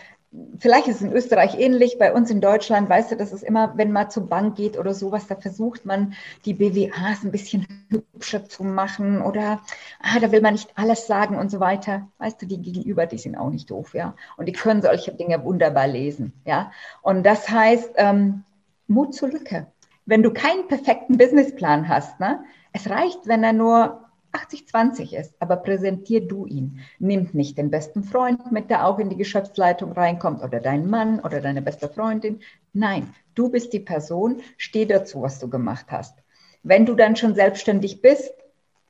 vielleicht 0.59 0.89
ist 0.89 0.97
es 0.97 1.03
in 1.03 1.13
Österreich 1.13 1.59
ähnlich, 1.59 1.99
bei 1.99 2.13
uns 2.13 2.31
in 2.31 2.41
Deutschland, 2.41 2.89
weißt 2.89 3.13
du, 3.13 3.17
das 3.17 3.33
ist 3.33 3.43
immer, 3.43 3.77
wenn 3.77 3.93
man 3.93 4.11
zur 4.11 4.27
Bank 4.27 4.57
geht 4.57 4.79
oder 4.79 4.95
sowas, 4.95 5.27
da 5.27 5.37
versucht 5.37 5.85
man, 5.85 6.15
die 6.45 6.55
BWAs 6.55 7.25
ein 7.25 7.33
bisschen 7.33 7.67
hübscher 7.91 8.45
zu 8.45 8.65
machen 8.65 9.23
oder 9.23 9.61
ah, 10.01 10.19
da 10.21 10.33
will 10.33 10.41
man 10.41 10.55
nicht 10.55 10.71
alles 10.77 11.07
sagen 11.07 11.39
und 11.39 11.51
so 11.51 11.61
weiter. 11.61 12.09
Weißt 12.19 12.41
du, 12.41 12.47
die 12.47 12.61
Gegenüber, 12.61 13.07
die 13.07 13.19
sind 13.19 13.37
auch 13.37 13.51
nicht 13.51 13.71
doof, 13.71 13.95
ja. 13.95 14.15
Und 14.37 14.47
die 14.47 14.53
können 14.53 14.83
solche 14.83 15.13
Dinge 15.13 15.43
wunderbar 15.45 15.87
lesen, 15.87 16.33
ja. 16.45 16.73
Und 17.03 17.25
das 17.25 17.49
heißt, 17.49 17.93
ähm, 17.97 18.45
Mut 18.89 19.15
zur 19.15 19.29
Lücke. 19.29 19.67
Wenn 20.05 20.23
du 20.23 20.33
keinen 20.33 20.69
perfekten 20.69 21.19
Businessplan 21.19 21.89
hast, 21.89 22.21
ne, 22.21 22.45
es 22.73 22.89
reicht, 22.89 23.27
wenn 23.27 23.43
er 23.43 23.53
nur 23.53 24.06
80-20 24.37 25.17
ist, 25.17 25.35
aber 25.41 25.57
präsentier 25.57 26.27
du 26.27 26.47
ihn. 26.47 26.81
Nimm 26.99 27.31
nicht 27.33 27.59
den 27.59 27.71
besten 27.71 28.05
Freund 28.05 28.53
mit, 28.53 28.71
der 28.71 28.87
auch 28.87 28.99
in 28.99 29.09
die 29.09 29.17
Geschäftsleitung 29.17 29.93
reinkommt 29.93 30.43
oder 30.43 30.61
deinen 30.61 30.91
Mann 30.91 31.21
oder 31.21 31.41
deine 31.41 31.63
beste 31.63 31.89
Freundin. 31.89 32.41
Nein, 32.73 33.15
du 33.35 33.49
bist 33.49 33.73
die 33.73 33.81
Person, 33.81 34.41
steh 34.57 34.85
dazu, 34.85 35.23
was 35.23 35.39
du 35.39 35.49
gemacht 35.49 35.87
hast. 35.89 36.19
Wenn 36.63 36.87
du 36.87 36.95
dann 36.95 37.17
schon 37.17 37.35
selbstständig 37.35 38.03
bist, 38.03 38.33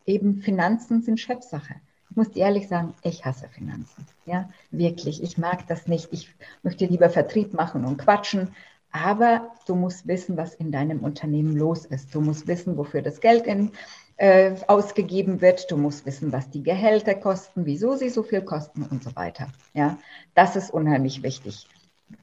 eben 0.07 0.40
Finanzen 0.40 1.03
sind 1.03 1.20
Chefsache. 1.20 1.74
Ich 2.11 2.16
muss 2.16 2.30
dir 2.30 2.44
ehrlich 2.44 2.68
sagen, 2.68 2.94
ich 3.03 3.24
hasse 3.24 3.49
Finanzen. 3.49 4.07
Ja, 4.24 4.49
wirklich. 4.70 5.22
Ich 5.22 5.36
mag 5.36 5.66
das 5.68 5.86
nicht. 5.86 6.09
Ich 6.12 6.34
möchte 6.62 6.86
lieber 6.86 7.11
Vertrieb 7.11 7.53
machen 7.53 7.84
und 7.84 7.99
quatschen. 7.99 8.55
Aber 8.90 9.53
du 9.66 9.74
musst 9.74 10.07
wissen, 10.07 10.38
was 10.38 10.55
in 10.55 10.72
deinem 10.72 11.01
Unternehmen 11.01 11.55
los 11.55 11.84
ist. 11.84 12.14
Du 12.14 12.22
musst 12.22 12.47
wissen, 12.47 12.78
wofür 12.78 13.03
das 13.03 13.20
Geld 13.20 13.47
in, 13.47 13.72
äh, 14.17 14.55
ausgegeben 14.67 15.41
wird. 15.41 15.71
Du 15.71 15.77
musst 15.77 16.07
wissen, 16.07 16.33
was 16.33 16.51
die 16.51 16.62
Gehälter 16.62 17.14
kosten, 17.14 17.67
wieso 17.67 17.97
sie 17.97 18.09
so 18.09 18.23
viel 18.23 18.43
kosten 18.43 18.83
und 18.85 19.05
so 19.05 19.14
weiter. 19.17 19.49
Ja, 19.75 19.99
das 20.35 20.57
ist 20.57 20.71
unheimlich 20.71 21.23
wichtig. 21.23 21.67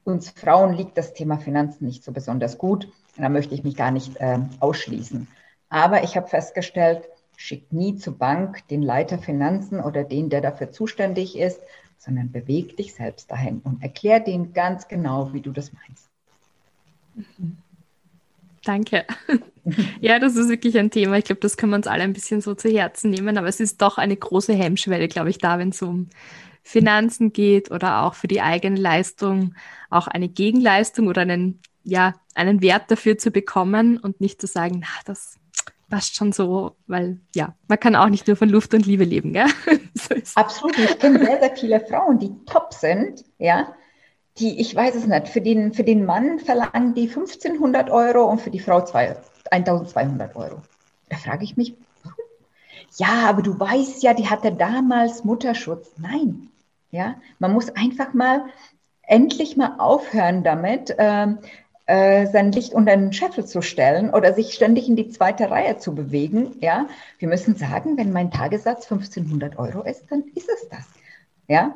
Uns 0.04 0.30
Frauen 0.30 0.74
liegt 0.74 0.98
das 0.98 1.14
Thema 1.14 1.38
Finanzen 1.38 1.86
nicht 1.86 2.04
so 2.04 2.12
besonders 2.12 2.58
gut. 2.58 2.88
Da 3.18 3.30
möchte 3.30 3.54
ich 3.54 3.64
mich 3.64 3.76
gar 3.76 3.92
nicht 3.92 4.18
äh, 4.18 4.40
ausschließen. 4.60 5.28
Aber 5.70 6.04
ich 6.04 6.16
habe 6.16 6.28
festgestellt, 6.28 7.08
schick 7.36 7.72
nie 7.72 7.96
zur 7.96 8.18
Bank 8.18 8.68
den 8.70 8.82
Leiter 8.82 9.18
Finanzen 9.18 9.80
oder 9.80 10.04
den, 10.04 10.30
der 10.30 10.42
dafür 10.42 10.72
zuständig 10.72 11.38
ist, 11.38 11.60
sondern 11.98 12.32
beweg 12.32 12.78
dich 12.78 12.94
selbst 12.94 13.32
dahin 13.32 13.60
und 13.64 13.82
erklär 13.82 14.20
denen 14.20 14.54
ganz 14.54 14.88
genau, 14.88 15.34
wie 15.34 15.42
du 15.42 15.52
das 15.52 15.72
meinst. 15.74 16.10
Mhm. 17.16 17.58
Danke. 18.64 19.06
Ja, 20.02 20.20
das 20.20 20.36
ist 20.36 20.50
wirklich 20.50 20.78
ein 20.78 20.92
Thema. 20.92 21.18
Ich 21.18 21.24
glaube, 21.24 21.40
das 21.40 21.56
können 21.56 21.72
wir 21.72 21.78
uns 21.78 21.88
alle 21.88 22.04
ein 22.04 22.12
bisschen 22.12 22.42
so 22.42 22.54
zu 22.54 22.70
Herzen 22.70 23.10
nehmen, 23.12 23.38
aber 23.38 23.48
es 23.48 23.62
ist 23.62 23.82
doch 23.82 23.98
eine 23.98 24.18
große 24.18 24.54
Hemmschwelle, 24.54 25.08
glaube 25.08 25.30
ich, 25.30 25.38
da, 25.38 25.58
wenn 25.58 25.70
es 25.70 25.82
um 25.82 26.10
Finanzen 26.64 27.32
geht 27.32 27.72
oder 27.72 28.02
auch 28.02 28.14
für 28.14 28.28
die 28.28 28.42
eigene 28.42 28.78
Leistung 28.78 29.56
auch 29.90 30.08
eine 30.08 30.28
Gegenleistung 30.28 31.08
oder 31.08 31.22
einen, 31.22 31.62
ja, 31.86 32.14
einen 32.36 32.62
Wert 32.62 32.92
dafür 32.92 33.18
zu 33.18 33.32
bekommen 33.32 33.98
und 33.98 34.20
nicht 34.20 34.42
zu 34.42 34.48
sagen, 34.48 34.80
na, 34.82 34.88
das 35.06 35.40
passt 35.90 36.16
schon 36.16 36.32
so, 36.34 36.76
weil 36.88 37.22
ja, 37.36 37.56
man 37.68 37.80
kann 37.80 37.96
auch 37.96 38.10
nicht 38.10 38.28
nur 38.28 38.36
von 38.36 38.50
Luft 38.50 38.74
und 38.74 38.86
Liebe 38.86 39.06
leben, 39.06 39.32
gell? 39.32 39.48
so 39.94 40.16
Absolut. 40.36 40.78
Ich 40.78 41.00
kenne 41.00 41.24
sehr, 41.24 41.40
sehr 41.40 41.56
viele 41.56 41.80
Frauen, 41.80 42.20
die 42.20 42.32
top 42.46 42.74
sind, 42.74 43.24
ja, 43.38 43.74
die, 44.38 44.60
ich 44.60 44.76
weiß 44.76 44.96
es 44.96 45.06
nicht, 45.06 45.28
für 45.28 45.42
den, 45.42 45.74
für 45.74 45.84
den 45.84 46.06
Mann 46.06 46.40
verlangen 46.40 46.94
die 46.96 47.08
1500 47.08 47.90
Euro 47.90 48.26
und 48.26 48.42
für 48.42 48.50
die 48.50 48.60
Frau 48.60 48.80
1200 48.80 50.36
Euro. 50.36 50.62
Da 51.10 51.18
frage 51.18 51.44
ich 51.44 51.58
mich? 51.58 51.76
Ja, 52.98 53.28
aber 53.28 53.42
du 53.42 53.60
weißt 53.60 54.04
ja, 54.04 54.14
die 54.14 54.30
hatte 54.30 54.52
damals 54.52 55.24
Mutterschutz. 55.24 55.94
Nein, 55.98 56.50
ja, 56.92 57.16
man 57.40 57.52
muss 57.52 57.76
einfach 57.76 58.14
mal 58.14 58.46
endlich 59.02 59.58
mal 59.58 59.78
aufhören 59.80 60.44
damit, 60.44 60.96
ähm, 61.00 61.40
äh, 61.88 62.28
sein 62.28 62.52
Licht 62.52 62.74
unter 62.74 62.96
den 62.96 63.12
Scheffel 63.12 63.46
zu 63.46 63.62
stellen 63.62 64.12
oder 64.12 64.34
sich 64.34 64.54
ständig 64.54 64.88
in 64.88 64.96
die 64.96 65.10
zweite 65.10 65.50
Reihe 65.50 65.78
zu 65.78 65.96
bewegen. 65.96 66.56
Ja, 66.62 66.88
wir 67.20 67.28
müssen 67.28 67.56
sagen, 67.56 67.98
wenn 67.98 68.14
mein 68.14 68.32
Tagessatz 68.32 68.90
1500 68.92 69.58
Euro 69.58 69.82
ist, 69.82 70.06
dann 70.10 70.24
ist 70.36 70.50
es 70.50 70.70
das. 70.70 70.86
Ja, 71.48 71.76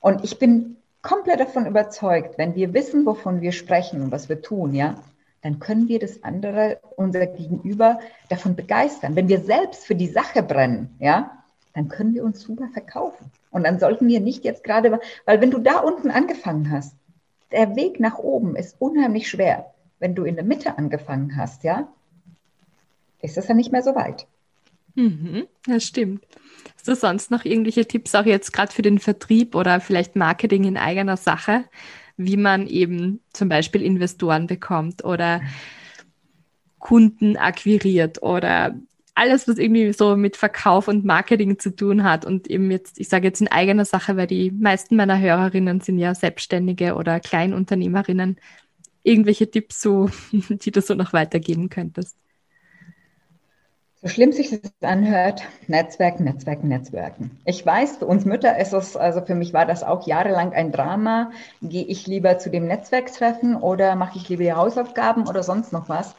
und 0.00 0.22
ich 0.22 0.38
bin 0.38 0.76
komplett 1.02 1.40
davon 1.40 1.66
überzeugt, 1.66 2.38
wenn 2.38 2.54
wir 2.54 2.74
wissen, 2.74 3.06
wovon 3.06 3.40
wir 3.40 3.52
sprechen 3.52 4.02
und 4.02 4.12
was 4.12 4.28
wir 4.28 4.42
tun, 4.42 4.74
ja, 4.74 4.96
dann 5.42 5.60
können 5.60 5.88
wir 5.88 5.98
das 5.98 6.24
andere, 6.24 6.80
unser 6.96 7.26
Gegenüber, 7.26 8.00
davon 8.28 8.56
begeistern. 8.56 9.14
Wenn 9.14 9.28
wir 9.28 9.40
selbst 9.40 9.84
für 9.86 9.94
die 9.94 10.08
Sache 10.08 10.42
brennen, 10.42 10.96
ja, 10.98 11.38
dann 11.74 11.88
können 11.88 12.14
wir 12.14 12.24
uns 12.24 12.40
super 12.40 12.68
verkaufen. 12.72 13.30
Und 13.50 13.64
dann 13.64 13.78
sollten 13.78 14.08
wir 14.08 14.20
nicht 14.20 14.44
jetzt 14.44 14.64
gerade, 14.64 14.98
weil 15.24 15.40
wenn 15.40 15.50
du 15.50 15.58
da 15.58 15.78
unten 15.78 16.10
angefangen 16.10 16.70
hast, 16.70 16.94
der 17.52 17.76
Weg 17.76 18.00
nach 18.00 18.18
oben 18.18 18.56
ist 18.56 18.76
unheimlich 18.78 19.28
schwer. 19.28 19.72
Wenn 20.00 20.14
du 20.14 20.24
in 20.24 20.34
der 20.34 20.44
Mitte 20.44 20.76
angefangen 20.76 21.36
hast, 21.36 21.64
ja, 21.64 21.88
ist 23.22 23.36
das 23.36 23.48
ja 23.48 23.54
nicht 23.54 23.72
mehr 23.72 23.82
so 23.82 23.94
weit. 23.94 24.26
Mhm, 24.98 25.46
das 25.64 25.84
stimmt. 25.84 26.26
Hast 26.74 26.88
du 26.88 26.96
sonst 26.96 27.30
noch 27.30 27.44
irgendwelche 27.44 27.86
Tipps, 27.86 28.16
auch 28.16 28.24
jetzt 28.26 28.52
gerade 28.52 28.72
für 28.72 28.82
den 28.82 28.98
Vertrieb 28.98 29.54
oder 29.54 29.80
vielleicht 29.80 30.16
Marketing 30.16 30.64
in 30.64 30.76
eigener 30.76 31.16
Sache, 31.16 31.64
wie 32.16 32.36
man 32.36 32.66
eben 32.66 33.20
zum 33.32 33.48
Beispiel 33.48 33.82
Investoren 33.82 34.48
bekommt 34.48 35.04
oder 35.04 35.40
Kunden 36.80 37.36
akquiriert 37.36 38.22
oder 38.22 38.74
alles, 39.14 39.46
was 39.46 39.58
irgendwie 39.58 39.92
so 39.92 40.16
mit 40.16 40.36
Verkauf 40.36 40.88
und 40.88 41.04
Marketing 41.04 41.60
zu 41.60 41.74
tun 41.74 42.02
hat 42.02 42.24
und 42.24 42.48
eben 42.48 42.72
jetzt, 42.72 42.98
ich 42.98 43.08
sage 43.08 43.28
jetzt 43.28 43.40
in 43.40 43.48
eigener 43.48 43.84
Sache, 43.84 44.16
weil 44.16 44.26
die 44.26 44.50
meisten 44.50 44.96
meiner 44.96 45.20
Hörerinnen 45.20 45.80
sind 45.80 45.98
ja 45.98 46.14
Selbstständige 46.14 46.96
oder 46.96 47.20
Kleinunternehmerinnen, 47.20 48.36
irgendwelche 49.04 49.50
Tipps, 49.50 49.80
so, 49.80 50.10
die 50.32 50.72
du 50.72 50.80
so 50.82 50.94
noch 50.94 51.12
weitergeben 51.12 51.68
könntest? 51.68 52.16
Schlimm 54.08 54.32
sich 54.32 54.50
das 54.50 54.72
anhört, 54.80 55.42
Netzwerken, 55.66 56.24
Netzwerken, 56.24 56.68
Netzwerken. 56.68 57.38
Ich 57.44 57.64
weiß, 57.64 57.98
für 57.98 58.06
uns 58.06 58.24
Mütter 58.24 58.58
ist 58.58 58.72
es, 58.72 58.96
also 58.96 59.20
für 59.22 59.34
mich 59.34 59.52
war 59.52 59.66
das 59.66 59.82
auch 59.82 60.06
jahrelang 60.06 60.52
ein 60.52 60.72
Drama. 60.72 61.30
Gehe 61.62 61.84
ich 61.84 62.06
lieber 62.06 62.38
zu 62.38 62.50
dem 62.50 62.66
Netzwerktreffen 62.66 63.56
oder 63.56 63.96
mache 63.96 64.18
ich 64.18 64.28
lieber 64.28 64.44
die 64.44 64.52
Hausaufgaben 64.52 65.28
oder 65.28 65.42
sonst 65.42 65.72
noch 65.72 65.88
was? 65.88 66.14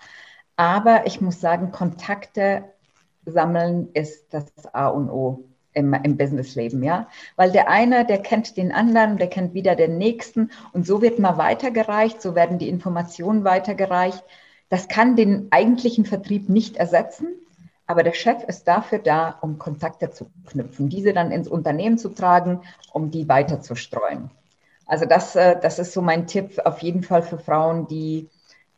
Aber 0.56 1.08
ich 1.08 1.22
muss 1.22 1.42
sagen, 1.42 1.72
Kontakte 1.72 2.64
sammeln 3.26 3.90
ist 3.94 4.34
das 4.34 4.46
A 4.74 4.88
und 4.88 5.10
O 5.10 5.46
im, 5.74 5.94
im 5.94 6.18
Businessleben, 6.18 6.84
ja. 6.84 7.08
Weil 7.36 7.52
der 7.52 7.70
eine, 7.70 8.06
der 8.06 8.20
kennt 8.20 8.58
den 8.58 8.72
anderen, 8.72 9.18
der 9.18 9.28
kennt 9.28 9.54
wieder 9.54 9.76
den 9.76 9.98
nächsten 9.98 10.52
und 10.74 10.86
so 10.86 11.02
wird 11.02 11.20
mal 11.20 11.38
weitergereicht, 11.38 12.22
so 12.22 12.36
werden 12.36 12.58
die 12.58 12.70
Informationen 12.70 13.44
weitergereicht. 13.44 14.24
Das 14.70 14.88
kann 14.88 15.16
den 15.16 15.48
eigentlichen 15.52 16.06
Vertrieb 16.06 16.50
nicht 16.50 16.78
ersetzen 16.78 17.28
aber 17.90 18.04
der 18.04 18.14
Chef 18.14 18.44
ist 18.44 18.68
dafür 18.68 19.00
da, 19.00 19.40
um 19.42 19.58
Kontakte 19.58 20.12
zu 20.12 20.30
knüpfen, 20.48 20.90
diese 20.90 21.12
dann 21.12 21.32
ins 21.32 21.48
Unternehmen 21.48 21.98
zu 21.98 22.10
tragen, 22.10 22.62
um 22.94 23.10
die 23.10 23.28
weiter 23.28 23.62
zu 23.62 23.74
streuen. 23.74 24.30
Also 24.86 25.06
das, 25.06 25.36
äh, 25.36 25.60
das 25.60 25.80
ist 25.80 25.94
so 25.94 26.04
mein 26.04 26.28
Tipp 26.28 26.62
auf 26.66 26.84
jeden 26.84 27.02
Fall 27.02 27.24
für 27.24 27.40
Frauen, 27.40 27.88
die 27.88 28.30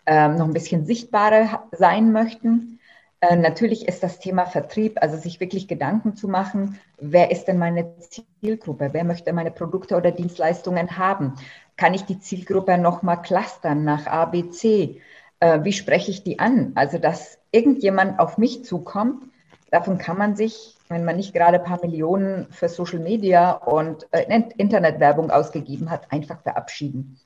ähm, 0.05 0.35
noch 0.37 0.45
ein 0.45 0.53
bisschen 0.53 0.85
sichtbarer 0.85 1.67
sein 1.73 2.13
möchten. 2.13 2.79
Äh, 3.19 3.35
natürlich 3.35 3.85
ist 3.85 4.01
das 4.01 4.19
Thema 4.19 4.45
Vertrieb, 4.45 4.97
also 5.01 5.17
sich 5.17 5.41
wirklich 5.41 5.67
Gedanken 5.67 6.15
zu 6.15 6.29
machen, 6.29 6.79
wer 6.97 7.31
ist 7.31 7.49
denn 7.49 7.57
meine 7.57 7.93
Zielgruppe? 8.39 8.91
Wer 8.93 9.03
möchte 9.03 9.33
meine 9.33 9.51
Produkte 9.51 9.97
oder 9.97 10.11
Dienstleistungen 10.11 10.97
haben? 10.97 11.33
Kann 11.75 11.93
ich 11.93 12.05
die 12.05 12.19
Zielgruppe 12.19 12.77
nochmal 12.77 13.21
clustern 13.21 13.83
nach 13.83 14.07
A, 14.07 14.23
B, 14.23 14.51
C? 14.51 15.01
Äh, 15.41 15.63
wie 15.63 15.73
spreche 15.73 16.11
ich 16.11 16.23
die 16.23 16.39
an? 16.39 16.71
Also, 16.75 16.97
dass 16.97 17.37
irgendjemand 17.51 18.19
auf 18.19 18.37
mich 18.37 18.63
zukommt, 18.63 19.23
davon 19.71 19.97
kann 19.97 20.17
man 20.17 20.35
sich, 20.35 20.77
wenn 20.87 21.03
man 21.03 21.17
nicht 21.17 21.33
gerade 21.33 21.59
ein 21.59 21.65
paar 21.65 21.81
Millionen 21.81 22.47
für 22.51 22.69
Social 22.69 22.99
Media 22.99 23.51
und 23.51 24.07
äh, 24.11 24.41
Internetwerbung 24.57 25.31
ausgegeben 25.31 25.89
hat, 25.89 26.11
einfach 26.11 26.41
verabschieden. 26.41 27.19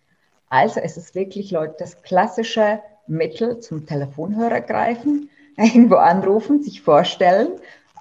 Also 0.50 0.80
es 0.80 0.98
ist 0.98 1.14
wirklich, 1.16 1.52
Leute, 1.52 1.76
das 1.80 2.02
klassische 2.02 2.80
Mittel 3.08 3.60
zum 3.60 3.86
Telefonhörer 3.86 4.62
greifen, 4.62 5.30
irgendwo 5.58 5.96
anrufen, 5.96 6.64
sich 6.64 6.82
vorstellen. 6.82 7.50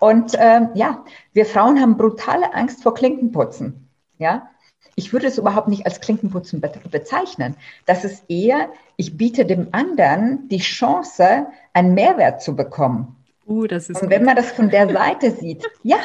Und 0.01 0.35
ähm, 0.39 0.71
ja, 0.75 1.05
wir 1.33 1.47
Frauen 1.47 1.81
haben 1.81 1.97
brutale 1.97 2.55
Angst 2.55 2.83
vor 2.83 2.95
Klinkenputzen. 2.95 3.89
Ja, 4.19 4.49
ich 4.97 5.13
würde 5.13 5.27
es 5.27 5.39
überhaupt 5.39 5.69
nicht 5.69 5.87
als 5.87 6.01
Klinkenputzen 6.01 6.63
bezeichnen. 6.91 7.57
Das 7.87 8.05
ist 8.05 8.25
eher, 8.29 8.69
ich 8.97 9.17
biete 9.17 9.45
dem 9.45 9.69
anderen 9.73 10.49
die 10.49 10.59
Chance, 10.59 11.47
einen 11.73 11.95
Mehrwert 11.95 12.43
zu 12.43 12.55
bekommen. 12.55 13.17
Uh, 13.47 13.67
das 13.67 13.91
ist 13.91 14.01
Und 14.01 14.11
wenn 14.11 14.25
man 14.25 14.37
das 14.37 14.53
von 14.53 14.71
der 14.71 14.89
Seite 14.91 15.31
sieht, 15.31 15.65
ja, 15.83 15.99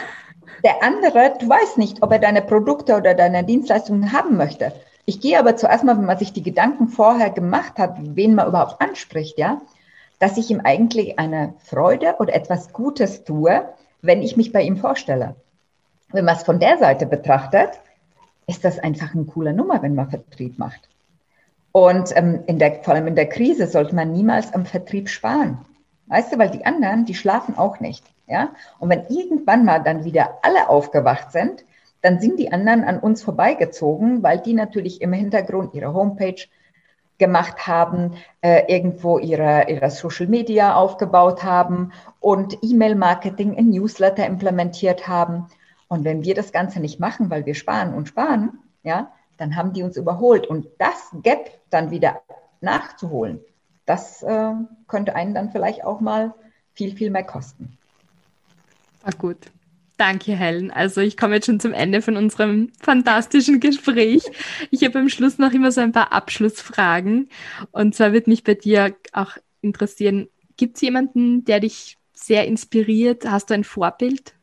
der 0.63 0.83
andere, 0.83 1.35
du 1.39 1.47
weißt 1.47 1.77
nicht, 1.77 2.01
ob 2.01 2.11
er 2.11 2.19
deine 2.19 2.41
Produkte 2.41 2.97
oder 2.97 3.13
deine 3.13 3.43
Dienstleistungen 3.43 4.11
haben 4.11 4.35
möchte. 4.35 4.73
Ich 5.05 5.21
gehe 5.21 5.39
aber 5.39 5.55
zuerst 5.55 5.83
mal, 5.83 5.97
wenn 5.97 6.05
man 6.05 6.17
sich 6.17 6.33
die 6.33 6.43
Gedanken 6.43 6.89
vorher 6.89 7.29
gemacht 7.29 7.77
hat, 7.77 7.97
wen 7.99 8.35
man 8.35 8.47
überhaupt 8.47 8.81
anspricht, 8.81 9.37
ja, 9.37 9.61
dass 10.19 10.37
ich 10.37 10.51
ihm 10.51 10.61
eigentlich 10.63 11.17
eine 11.17 11.53
Freude 11.63 12.15
oder 12.19 12.33
etwas 12.33 12.73
Gutes 12.73 13.23
tue, 13.23 13.63
wenn 14.01 14.21
ich 14.21 14.35
mich 14.35 14.51
bei 14.51 14.61
ihm 14.61 14.77
vorstelle. 14.77 15.35
Wenn 16.11 16.25
man 16.25 16.35
es 16.35 16.43
von 16.43 16.59
der 16.59 16.77
Seite 16.77 17.05
betrachtet, 17.05 17.69
ist 18.49 18.65
das 18.65 18.79
einfach 18.79 19.13
eine 19.13 19.25
coole 19.25 19.53
Nummer, 19.53 19.81
wenn 19.81 19.95
man 19.95 20.09
Vertrieb 20.09 20.57
macht. 20.57 20.89
Und 21.71 22.15
ähm, 22.17 22.39
in 22.47 22.57
der, 22.57 22.83
vor 22.83 22.95
allem 22.95 23.07
in 23.07 23.15
der 23.15 23.29
Krise 23.29 23.67
sollte 23.67 23.93
man 23.95 24.11
niemals 24.11 24.53
am 24.53 24.65
Vertrieb 24.65 25.07
sparen. 25.07 25.59
Weißt 26.07 26.33
du, 26.33 26.39
weil 26.39 26.49
die 26.49 26.65
anderen, 26.65 27.05
die 27.05 27.13
schlafen 27.13 27.57
auch 27.57 27.79
nicht. 27.79 28.03
Ja? 28.27 28.49
Und 28.79 28.89
wenn 28.89 29.05
irgendwann 29.07 29.65
mal 29.65 29.79
dann 29.79 30.03
wieder 30.03 30.39
alle 30.41 30.67
aufgewacht 30.67 31.31
sind, 31.31 31.63
dann 32.01 32.19
sind 32.19 32.39
die 32.39 32.51
anderen 32.51 32.83
an 32.83 32.99
uns 32.99 33.21
vorbeigezogen, 33.21 34.23
weil 34.23 34.39
die 34.39 34.53
natürlich 34.53 35.01
im 35.01 35.13
Hintergrund 35.13 35.75
ihre 35.75 35.93
Homepage 35.93 36.41
gemacht 37.19 37.67
haben, 37.67 38.13
äh, 38.41 38.63
irgendwo 38.73 39.19
ihre, 39.19 39.69
ihre 39.69 39.91
Social 39.91 40.27
Media 40.27 40.73
aufgebaut 40.73 41.43
haben 41.43 41.91
und 42.19 42.57
E-Mail-Marketing 42.63 43.53
in 43.53 43.69
Newsletter 43.69 44.25
implementiert 44.25 45.07
haben. 45.07 45.47
Und 45.89 46.05
wenn 46.05 46.23
wir 46.23 46.35
das 46.35 46.53
Ganze 46.53 46.79
nicht 46.79 46.99
machen, 46.99 47.29
weil 47.29 47.45
wir 47.45 47.55
sparen 47.55 47.93
und 47.93 48.07
sparen, 48.07 48.59
ja, 48.83 49.11
dann 49.37 49.55
haben 49.55 49.73
die 49.73 49.83
uns 49.83 49.97
überholt. 49.97 50.47
Und 50.47 50.67
das 50.77 51.09
Gap 51.23 51.59
dann 51.69 51.91
wieder 51.91 52.21
nachzuholen, 52.61 53.41
das 53.85 54.23
äh, 54.23 54.53
könnte 54.87 55.15
einen 55.15 55.33
dann 55.33 55.51
vielleicht 55.51 55.83
auch 55.83 55.99
mal 55.99 56.33
viel, 56.73 56.95
viel 56.95 57.09
mehr 57.09 57.23
kosten. 57.23 57.77
Ah, 59.03 59.11
gut. 59.17 59.37
Danke, 59.97 60.33
Helen. 60.33 60.71
Also 60.71 61.01
ich 61.01 61.17
komme 61.17 61.35
jetzt 61.35 61.47
schon 61.47 61.59
zum 61.59 61.73
Ende 61.73 62.01
von 62.01 62.15
unserem 62.15 62.71
fantastischen 62.79 63.59
Gespräch. 63.59 64.23
Ich 64.71 64.85
habe 64.85 64.99
am 64.99 65.09
Schluss 65.09 65.39
noch 65.39 65.51
immer 65.51 65.73
so 65.73 65.81
ein 65.81 65.91
paar 65.91 66.13
Abschlussfragen. 66.13 67.29
Und 67.71 67.95
zwar 67.95 68.13
wird 68.13 68.27
mich 68.27 68.45
bei 68.45 68.53
dir 68.53 68.95
auch 69.11 69.31
interessieren, 69.61 70.29
gibt 70.55 70.75
es 70.75 70.81
jemanden, 70.81 71.43
der 71.43 71.59
dich 71.59 71.97
sehr 72.13 72.47
inspiriert? 72.47 73.29
Hast 73.29 73.49
du 73.49 73.55
ein 73.55 73.63
Vorbild? 73.65 74.35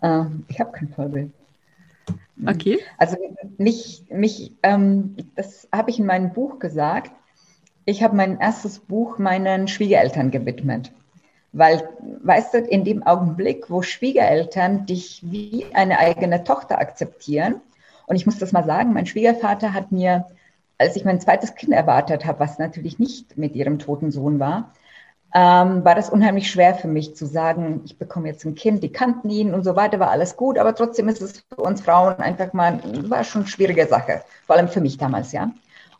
Äh, 0.00 0.24
ich 0.48 0.60
habe 0.60 0.72
kein 0.72 0.88
Vorbild. 0.88 1.30
Okay. 2.46 2.78
Also 2.98 3.16
mich, 3.58 4.04
mich 4.10 4.52
ähm, 4.62 5.16
das 5.36 5.68
habe 5.72 5.90
ich 5.90 5.98
in 5.98 6.06
meinem 6.06 6.32
Buch 6.32 6.58
gesagt. 6.58 7.12
Ich 7.86 8.02
habe 8.02 8.16
mein 8.16 8.38
erstes 8.40 8.80
Buch 8.80 9.18
meinen 9.18 9.68
Schwiegereltern 9.68 10.30
gewidmet. 10.30 10.92
Weil, 11.52 11.88
weißt 12.22 12.54
du, 12.54 12.58
in 12.58 12.84
dem 12.84 13.02
Augenblick, 13.04 13.70
wo 13.70 13.80
Schwiegereltern 13.80 14.84
dich 14.84 15.22
wie 15.24 15.66
eine 15.72 15.98
eigene 15.98 16.44
Tochter 16.44 16.78
akzeptieren, 16.78 17.62
und 18.06 18.16
ich 18.16 18.26
muss 18.26 18.38
das 18.38 18.52
mal 18.52 18.64
sagen, 18.64 18.92
mein 18.92 19.06
Schwiegervater 19.06 19.72
hat 19.72 19.90
mir, 19.90 20.26
als 20.78 20.96
ich 20.96 21.04
mein 21.04 21.20
zweites 21.20 21.54
Kind 21.54 21.72
erwartet 21.72 22.24
habe, 22.24 22.40
was 22.40 22.58
natürlich 22.58 22.98
nicht 22.98 23.36
mit 23.36 23.56
ihrem 23.56 23.78
toten 23.78 24.10
Sohn 24.10 24.38
war, 24.38 24.72
ähm, 25.36 25.84
war 25.84 25.94
das 25.94 26.08
unheimlich 26.08 26.50
schwer 26.50 26.74
für 26.74 26.88
mich 26.88 27.14
zu 27.14 27.26
sagen, 27.26 27.82
ich 27.84 27.98
bekomme 27.98 28.26
jetzt 28.26 28.46
ein 28.46 28.54
Kind, 28.54 28.82
die 28.82 28.90
kannten 28.90 29.28
ihn 29.28 29.52
und 29.52 29.64
so 29.64 29.76
weiter, 29.76 30.00
war 30.00 30.08
alles 30.08 30.34
gut, 30.34 30.56
aber 30.56 30.74
trotzdem 30.74 31.10
ist 31.10 31.20
es 31.20 31.44
für 31.54 31.60
uns 31.60 31.82
Frauen 31.82 32.14
einfach 32.20 32.54
mal, 32.54 32.80
war 33.10 33.22
schon 33.22 33.42
eine 33.42 33.50
schwierige 33.50 33.86
Sache, 33.86 34.22
vor 34.46 34.56
allem 34.56 34.68
für 34.68 34.80
mich 34.80 34.96
damals, 34.96 35.32
ja. 35.32 35.50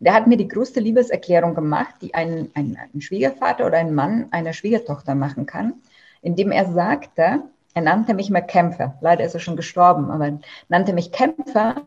Und 0.00 0.06
er 0.06 0.14
hat 0.14 0.26
mir 0.26 0.38
die 0.38 0.48
größte 0.48 0.80
Liebeserklärung 0.80 1.54
gemacht, 1.54 1.96
die 2.00 2.14
ein, 2.14 2.50
ein, 2.54 2.78
ein 2.94 3.00
Schwiegervater 3.02 3.66
oder 3.66 3.76
ein 3.76 3.94
Mann 3.94 4.28
einer 4.30 4.54
Schwiegertochter 4.54 5.14
machen 5.14 5.44
kann, 5.44 5.74
indem 6.22 6.50
er 6.50 6.72
sagte, 6.72 7.42
er 7.74 7.82
nannte 7.82 8.14
mich 8.14 8.30
mal 8.30 8.40
Kämpfer, 8.40 8.94
leider 9.02 9.22
ist 9.22 9.34
er 9.34 9.40
schon 9.40 9.56
gestorben, 9.56 10.10
aber 10.10 10.38
nannte 10.70 10.94
mich 10.94 11.12
Kämpfer, 11.12 11.82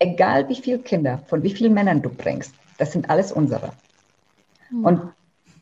egal 0.00 0.48
wie 0.48 0.56
viele 0.56 0.80
Kinder, 0.80 1.20
von 1.28 1.44
wie 1.44 1.54
vielen 1.54 1.74
Männern 1.74 2.02
du 2.02 2.10
bringst, 2.10 2.52
das 2.78 2.90
sind 2.90 3.10
alles 3.10 3.30
unsere. 3.30 3.70
Hm. 4.70 4.84
Und 4.84 5.02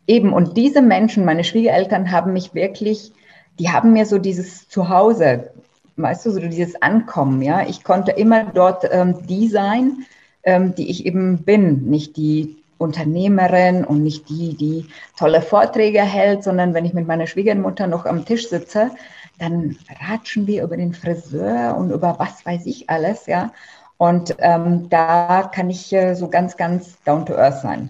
Eben, 0.07 0.33
und 0.33 0.57
diese 0.57 0.83
Menschen, 0.83 1.25
meine 1.25 1.45
Schwiegereltern, 1.45 2.11
haben 2.13 2.33
mich 2.33 2.55
wirklich, 2.55 3.13
die 3.59 3.71
haben 3.71 3.93
mir 3.93 4.07
so 4.07 4.19
dieses 4.19 4.69
Zuhause, 4.69 5.51
weißt 5.97 6.27
du, 6.27 6.31
so 6.31 6.41
dieses 6.41 6.81
Ankommen, 6.81 7.43
ja. 7.43 7.67
Ich 7.67 7.83
konnte 7.83 8.13
immer 8.13 8.45
dort 8.45 8.87
ähm, 8.91 9.27
die 9.27 9.49
sein, 9.49 10.05
ähm, 10.43 10.75
die 10.75 10.91
ich 10.91 11.07
eben 11.07 11.39
bin, 11.39 11.87
nicht 11.91 12.17
die 12.17 12.57
Unternehmerin 12.79 13.85
und 13.85 14.03
nicht 14.03 14.29
die, 14.29 14.55
die 14.55 14.87
tolle 15.19 15.41
Vorträge 15.41 16.03
hält, 16.03 16.45
sondern 16.45 16.75
wenn 16.75 16.85
ich 16.85 16.93
mit 16.93 17.07
meiner 17.07 17.27
Schwiegermutter 17.27 17.87
noch 17.87 18.05
am 18.05 18.25
Tisch 18.25 18.49
sitze, 18.49 18.91
dann 19.39 19.77
ratschen 20.09 20.47
wir 20.47 20.63
über 20.63 20.77
den 20.77 20.93
Friseur 20.95 21.77
und 21.77 21.91
über 21.91 22.19
was 22.19 22.45
weiß 22.45 22.67
ich 22.67 22.89
alles, 22.91 23.27
ja. 23.27 23.53
Und 23.99 24.37
ähm, 24.41 24.89
da 24.91 25.51
kann 25.55 25.71
ich 25.71 25.91
äh, 25.93 26.15
so 26.15 26.29
ganz, 26.29 26.57
ganz 26.59 27.03
down 27.05 27.25
to 27.25 27.35
earth 27.35 27.63
sein. 27.63 27.89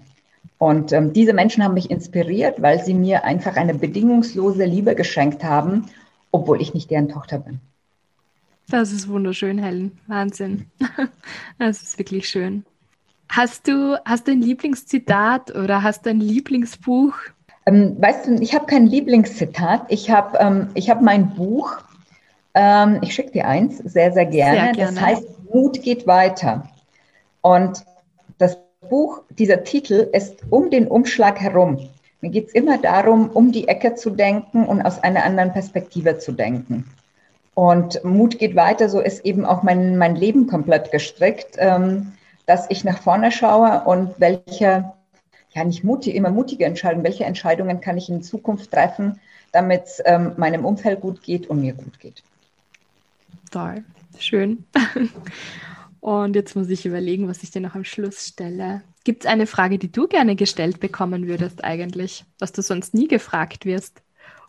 Und 0.58 0.92
ähm, 0.92 1.12
diese 1.12 1.34
Menschen 1.34 1.62
haben 1.62 1.74
mich 1.74 1.90
inspiriert, 1.90 2.62
weil 2.62 2.82
sie 2.82 2.94
mir 2.94 3.24
einfach 3.24 3.56
eine 3.56 3.74
bedingungslose 3.74 4.64
Liebe 4.64 4.94
geschenkt 4.94 5.44
haben, 5.44 5.86
obwohl 6.30 6.62
ich 6.62 6.72
nicht 6.72 6.90
deren 6.90 7.08
Tochter 7.08 7.38
bin. 7.38 7.60
Das 8.68 8.90
ist 8.90 9.08
wunderschön, 9.08 9.58
Helen. 9.58 9.98
Wahnsinn. 10.06 10.66
Das 11.58 11.82
ist 11.82 11.98
wirklich 11.98 12.28
schön. 12.28 12.64
Hast 13.28 13.66
du, 13.66 13.98
hast 14.04 14.28
du 14.28 14.32
ein 14.32 14.42
Lieblingszitat 14.42 15.54
oder 15.54 15.82
hast 15.82 16.04
du 16.06 16.10
ein 16.10 16.20
Lieblingsbuch? 16.20 17.14
Ähm, 17.64 17.96
weißt 17.98 18.26
du, 18.26 18.34
ich 18.40 18.54
habe 18.54 18.66
kein 18.66 18.86
Lieblingszitat. 18.86 19.86
Ich 19.88 20.10
habe 20.10 20.38
ähm, 20.38 20.68
hab 20.76 21.02
mein 21.02 21.34
Buch, 21.34 21.78
ähm, 22.54 22.98
ich 23.02 23.14
schicke 23.14 23.32
dir 23.32 23.48
eins, 23.48 23.78
sehr, 23.78 24.12
sehr 24.12 24.26
gerne. 24.26 24.60
sehr 24.60 24.72
gerne. 24.72 24.94
Das 24.94 25.04
heißt, 25.04 25.52
Mut 25.52 25.82
geht 25.82 26.06
weiter. 26.06 26.68
Und 27.40 27.84
Buch, 28.88 29.22
dieser 29.30 29.64
Titel 29.64 30.08
ist 30.12 30.42
um 30.50 30.70
den 30.70 30.86
Umschlag 30.86 31.40
herum. 31.40 31.88
Mir 32.20 32.30
geht 32.30 32.48
es 32.48 32.54
immer 32.54 32.78
darum, 32.78 33.30
um 33.30 33.52
die 33.52 33.68
Ecke 33.68 33.94
zu 33.94 34.10
denken 34.10 34.64
und 34.64 34.82
aus 34.82 35.02
einer 35.02 35.24
anderen 35.24 35.52
Perspektive 35.52 36.18
zu 36.18 36.32
denken. 36.32 36.84
Und 37.54 38.02
Mut 38.04 38.38
geht 38.38 38.54
weiter, 38.54 38.88
so 38.88 39.00
ist 39.00 39.24
eben 39.24 39.46
auch 39.46 39.62
mein, 39.62 39.96
mein 39.96 40.16
Leben 40.16 40.46
komplett 40.46 40.90
gestrickt, 40.90 41.56
ähm, 41.56 42.12
dass 42.44 42.66
ich 42.68 42.84
nach 42.84 42.98
vorne 42.98 43.32
schaue 43.32 43.82
und 43.84 44.14
welche, 44.18 44.92
ja 45.54 45.64
nicht 45.64 45.82
mutige, 45.82 46.16
immer 46.16 46.30
mutige 46.30 46.64
Entscheidungen, 46.64 47.04
welche 47.04 47.24
Entscheidungen 47.24 47.80
kann 47.80 47.96
ich 47.96 48.08
in 48.08 48.22
Zukunft 48.22 48.72
treffen, 48.72 49.20
damit 49.52 49.84
es 49.84 50.02
ähm, 50.04 50.32
meinem 50.36 50.64
Umfeld 50.64 51.00
gut 51.00 51.22
geht 51.22 51.48
und 51.48 51.60
mir 51.60 51.72
gut 51.72 51.98
geht. 51.98 52.22
Toll, 53.50 53.84
schön. 54.18 54.64
Und 56.00 56.36
jetzt 56.36 56.54
muss 56.54 56.68
ich 56.68 56.86
überlegen, 56.86 57.28
was 57.28 57.42
ich 57.42 57.50
dir 57.50 57.60
noch 57.60 57.74
am 57.74 57.84
Schluss 57.84 58.26
stelle. 58.26 58.82
Gibt 59.04 59.24
es 59.24 59.30
eine 59.30 59.46
Frage, 59.46 59.78
die 59.78 59.90
du 59.90 60.06
gerne 60.08 60.36
gestellt 60.36 60.80
bekommen 60.80 61.26
würdest 61.26 61.64
eigentlich, 61.64 62.24
was 62.38 62.52
du 62.52 62.62
sonst 62.62 62.94
nie 62.94 63.08
gefragt 63.08 63.64
wirst? 63.64 64.02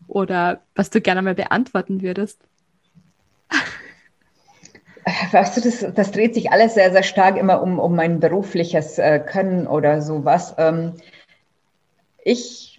Oder 0.08 0.62
was 0.76 0.90
du 0.90 1.02
gerne 1.02 1.22
mal 1.22 1.36
beantworten 1.36 2.02
würdest? 2.02 2.40
Weißt 5.32 5.58
du, 5.58 5.62
das, 5.62 5.86
das, 5.94 6.12
dreht 6.12 6.34
sich 6.34 6.52
alles 6.52 6.74
sehr, 6.74 6.92
sehr 6.92 7.04
stark 7.04 7.38
immer 7.38 7.62
um, 7.62 7.80
um 7.80 7.96
mein 7.96 8.20
berufliches 8.20 8.98
äh, 9.00 9.20
Können 9.20 9.66
oder 9.66 10.02
sowas. 10.02 10.54
Ähm, 10.58 10.94
ich 12.24 12.78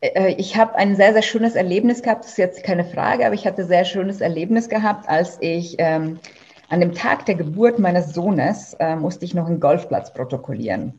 äh, 0.00 0.34
ich 0.38 0.56
habe 0.56 0.76
ein 0.76 0.96
sehr, 0.96 1.12
sehr 1.12 1.22
schönes 1.22 1.54
Erlebnis 1.54 2.02
gehabt, 2.02 2.24
das 2.24 2.32
ist 2.32 2.38
jetzt 2.38 2.62
keine 2.62 2.84
Frage, 2.84 3.26
aber 3.26 3.34
ich 3.34 3.46
hatte 3.46 3.62
ein 3.62 3.68
sehr 3.68 3.84
schönes 3.84 4.20
Erlebnis 4.20 4.68
gehabt, 4.68 5.08
als 5.08 5.38
ich 5.40 5.76
ähm, 5.78 6.18
an 6.68 6.80
dem 6.80 6.94
Tag 6.94 7.26
der 7.26 7.34
Geburt 7.34 7.78
meines 7.78 8.12
Sohnes 8.12 8.74
äh, 8.74 8.96
musste 8.96 9.24
ich 9.24 9.34
noch 9.34 9.46
einen 9.46 9.60
Golfplatz 9.60 10.12
protokollieren. 10.12 10.94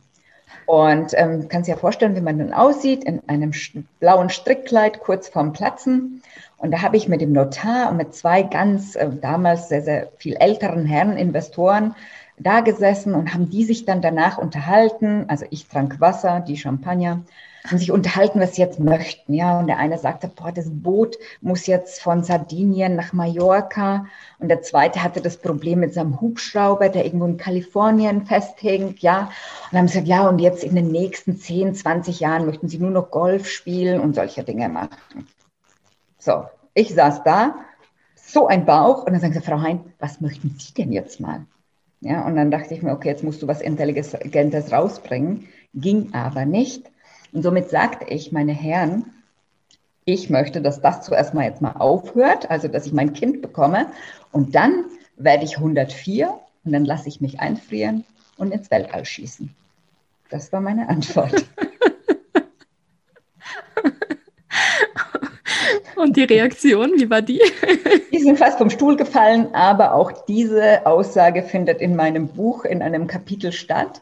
Und 0.65 1.13
ähm, 1.13 1.47
kannst 1.47 1.67
dir 1.67 1.73
ja 1.73 1.77
vorstellen, 1.77 2.15
wie 2.15 2.21
man 2.21 2.39
dann 2.39 2.53
aussieht, 2.53 3.03
in 3.03 3.21
einem 3.27 3.51
blauen 3.99 4.29
Strickkleid 4.29 4.99
kurz 4.99 5.29
vorm 5.29 5.53
Platzen. 5.53 6.21
Und 6.57 6.71
da 6.71 6.81
habe 6.81 6.97
ich 6.97 7.07
mit 7.07 7.21
dem 7.21 7.33
Notar 7.33 7.89
und 7.89 7.97
mit 7.97 8.13
zwei 8.13 8.43
ganz 8.43 8.95
äh, 8.95 9.09
damals 9.21 9.69
sehr, 9.69 9.81
sehr 9.81 10.11
viel 10.17 10.35
älteren 10.35 10.85
Herren, 10.85 11.17
Investoren, 11.17 11.95
da 12.37 12.61
gesessen 12.61 13.15
und 13.15 13.33
haben 13.33 13.49
die 13.49 13.63
sich 13.63 13.85
dann 13.85 14.01
danach 14.01 14.37
unterhalten. 14.37 15.25
Also 15.27 15.45
ich 15.49 15.67
trank 15.67 15.99
Wasser, 15.99 16.39
die 16.39 16.57
Champagner 16.57 17.21
haben 17.67 17.77
sich 17.77 17.91
unterhalten, 17.91 18.39
was 18.39 18.55
sie 18.55 18.61
jetzt 18.61 18.79
möchten. 18.79 19.33
Ja, 19.33 19.59
und 19.59 19.67
der 19.67 19.77
eine 19.77 19.97
sagte, 19.97 20.27
boah, 20.27 20.51
das 20.51 20.67
Boot 20.69 21.17
muss 21.41 21.67
jetzt 21.67 22.01
von 22.01 22.23
Sardinien 22.23 22.95
nach 22.95 23.13
Mallorca. 23.13 24.05
Und 24.39 24.49
der 24.49 24.61
zweite 24.61 25.03
hatte 25.03 25.21
das 25.21 25.37
Problem 25.37 25.79
mit 25.79 25.93
seinem 25.93 26.19
Hubschrauber, 26.21 26.89
der 26.89 27.05
irgendwo 27.05 27.25
in 27.25 27.37
Kalifornien 27.37 28.25
festhängt. 28.25 28.99
Ja, 28.99 29.29
und 29.71 29.77
haben 29.77 29.87
gesagt, 29.87 30.07
ja, 30.07 30.27
und 30.27 30.39
jetzt 30.39 30.63
in 30.63 30.75
den 30.75 30.87
nächsten 30.87 31.37
10, 31.37 31.75
20 31.75 32.19
Jahren 32.19 32.45
möchten 32.45 32.69
sie 32.69 32.79
nur 32.79 32.91
noch 32.91 33.11
Golf 33.11 33.49
spielen 33.49 33.99
und 33.99 34.15
solche 34.15 34.43
Dinge 34.43 34.69
machen. 34.69 35.27
So, 36.17 36.45
ich 36.73 36.93
saß 36.93 37.23
da, 37.23 37.55
so 38.15 38.47
ein 38.47 38.65
Bauch, 38.65 39.05
und 39.05 39.13
dann 39.13 39.21
sagen 39.21 39.33
sie, 39.33 39.41
Frau 39.41 39.61
Hein, 39.61 39.81
was 39.99 40.21
möchten 40.21 40.55
Sie 40.59 40.73
denn 40.73 40.91
jetzt 40.91 41.19
mal? 41.19 41.45
Ja, 42.01 42.25
und 42.25 42.35
dann 42.35 42.51
dachte 42.51 42.73
ich 42.73 42.83
mir, 42.83 42.91
okay, 42.91 43.09
jetzt 43.09 43.23
musst 43.23 43.41
du 43.41 43.47
was 43.47 43.61
Intelligentes 43.61 44.71
rausbringen. 44.71 45.47
Ging 45.73 46.13
aber 46.13 46.45
nicht. 46.45 46.91
Und 47.31 47.43
somit 47.43 47.69
sagte 47.69 48.05
ich, 48.05 48.31
meine 48.31 48.53
Herren, 48.53 49.05
ich 50.05 50.29
möchte, 50.29 50.61
dass 50.61 50.81
das 50.81 51.01
zuerst 51.01 51.33
mal 51.33 51.43
jetzt 51.43 51.61
mal 51.61 51.73
aufhört, 51.73 52.49
also 52.49 52.67
dass 52.67 52.85
ich 52.85 52.93
mein 52.93 53.13
Kind 53.13 53.41
bekomme. 53.41 53.87
Und 54.31 54.55
dann 54.55 54.85
werde 55.17 55.43
ich 55.43 55.57
104 55.57 56.33
und 56.63 56.71
dann 56.71 56.85
lasse 56.85 57.09
ich 57.09 57.19
mich 57.19 57.39
einfrieren 57.39 58.05
und 58.37 58.51
ins 58.51 58.71
Weltall 58.71 59.03
schießen. 59.05 59.53
Das 60.29 60.51
war 60.51 60.61
meine 60.61 60.89
Antwort. 60.89 61.45
Und 65.95 66.15
die 66.15 66.23
Reaktion, 66.23 66.91
wie 66.95 67.09
war 67.09 67.23
die? 67.23 67.41
Die 68.11 68.19
sind 68.19 68.37
fast 68.37 68.59
vom 68.59 68.69
Stuhl 68.69 68.95
gefallen, 68.95 69.53
aber 69.53 69.93
auch 69.93 70.11
diese 70.25 70.85
Aussage 70.85 71.43
findet 71.43 71.81
in 71.81 71.95
meinem 71.95 72.27
Buch 72.27 72.65
in 72.65 72.81
einem 72.81 73.07
Kapitel 73.07 73.51
statt, 73.51 74.01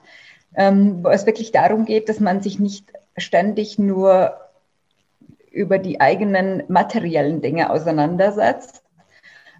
ähm, 0.56 1.04
wo 1.04 1.10
es 1.10 1.26
wirklich 1.26 1.52
darum 1.52 1.86
geht, 1.86 2.10
dass 2.10 2.20
man 2.20 2.42
sich 2.42 2.60
nicht 2.60 2.92
ständig 3.18 3.80
nur 3.80 4.36
über 5.52 5.80
die 5.80 6.02
eigenen 6.02 6.64
materiellen 6.68 7.42
Dinge 7.42 7.70
auseinandersetzt, 7.70 8.84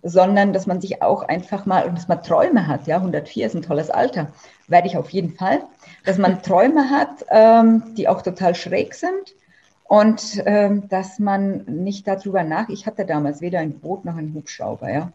sondern 0.04 0.54
dass 0.54 0.68
man 0.68 0.82
sich 0.82 1.02
auch 1.02 1.24
einfach 1.24 1.66
mal, 1.66 1.88
und 1.88 1.98
dass 1.98 2.08
man 2.08 2.22
Träume 2.22 2.68
hat, 2.68 2.86
ja, 2.86 2.98
104 2.98 3.48
ist 3.48 3.56
ein 3.56 3.64
tolles 3.64 3.90
Alter, 3.90 4.32
werde 4.68 4.88
ich 4.88 4.98
auf 4.98 5.10
jeden 5.10 5.34
Fall, 5.34 5.64
dass 6.04 6.18
man 6.18 6.44
Träume 6.44 6.90
hat, 6.90 7.26
ähm, 7.30 7.96
die 7.96 8.08
auch 8.08 8.22
total 8.22 8.54
schräg 8.54 8.94
sind 8.94 9.36
und 9.86 10.44
ähm, 10.46 10.88
dass 10.90 11.18
man 11.18 11.64
nicht 11.66 12.08
darüber 12.08 12.44
nach, 12.44 12.70
ich 12.70 12.86
hatte 12.86 13.06
damals 13.06 13.42
weder 13.42 13.60
ein 13.60 13.80
Boot 13.80 14.06
noch 14.06 14.18
einen 14.18 14.34
Hubschrauber, 14.36 14.92
ja, 14.92 15.12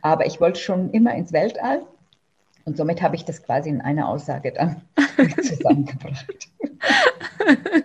aber 0.00 0.26
ich 0.26 0.40
wollte 0.40 0.58
schon 0.58 0.90
immer 0.90 1.14
ins 1.14 1.32
Weltall 1.32 1.82
und 2.64 2.76
somit 2.76 3.02
habe 3.02 3.14
ich 3.14 3.24
das 3.24 3.42
quasi 3.42 3.68
in 3.68 3.80
einer 3.80 4.08
Aussage 4.08 4.52
dann 4.52 4.82
zusammengebracht. 5.42 6.48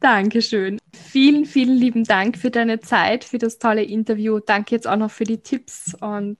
Dankeschön. 0.00 0.78
Vielen, 0.94 1.44
vielen 1.44 1.76
lieben 1.76 2.04
Dank 2.04 2.38
für 2.38 2.50
deine 2.50 2.80
Zeit, 2.80 3.24
für 3.24 3.38
das 3.38 3.58
tolle 3.58 3.82
Interview. 3.82 4.40
Danke 4.40 4.74
jetzt 4.74 4.86
auch 4.86 4.96
noch 4.96 5.10
für 5.10 5.24
die 5.24 5.38
Tipps 5.38 5.94
und 6.00 6.38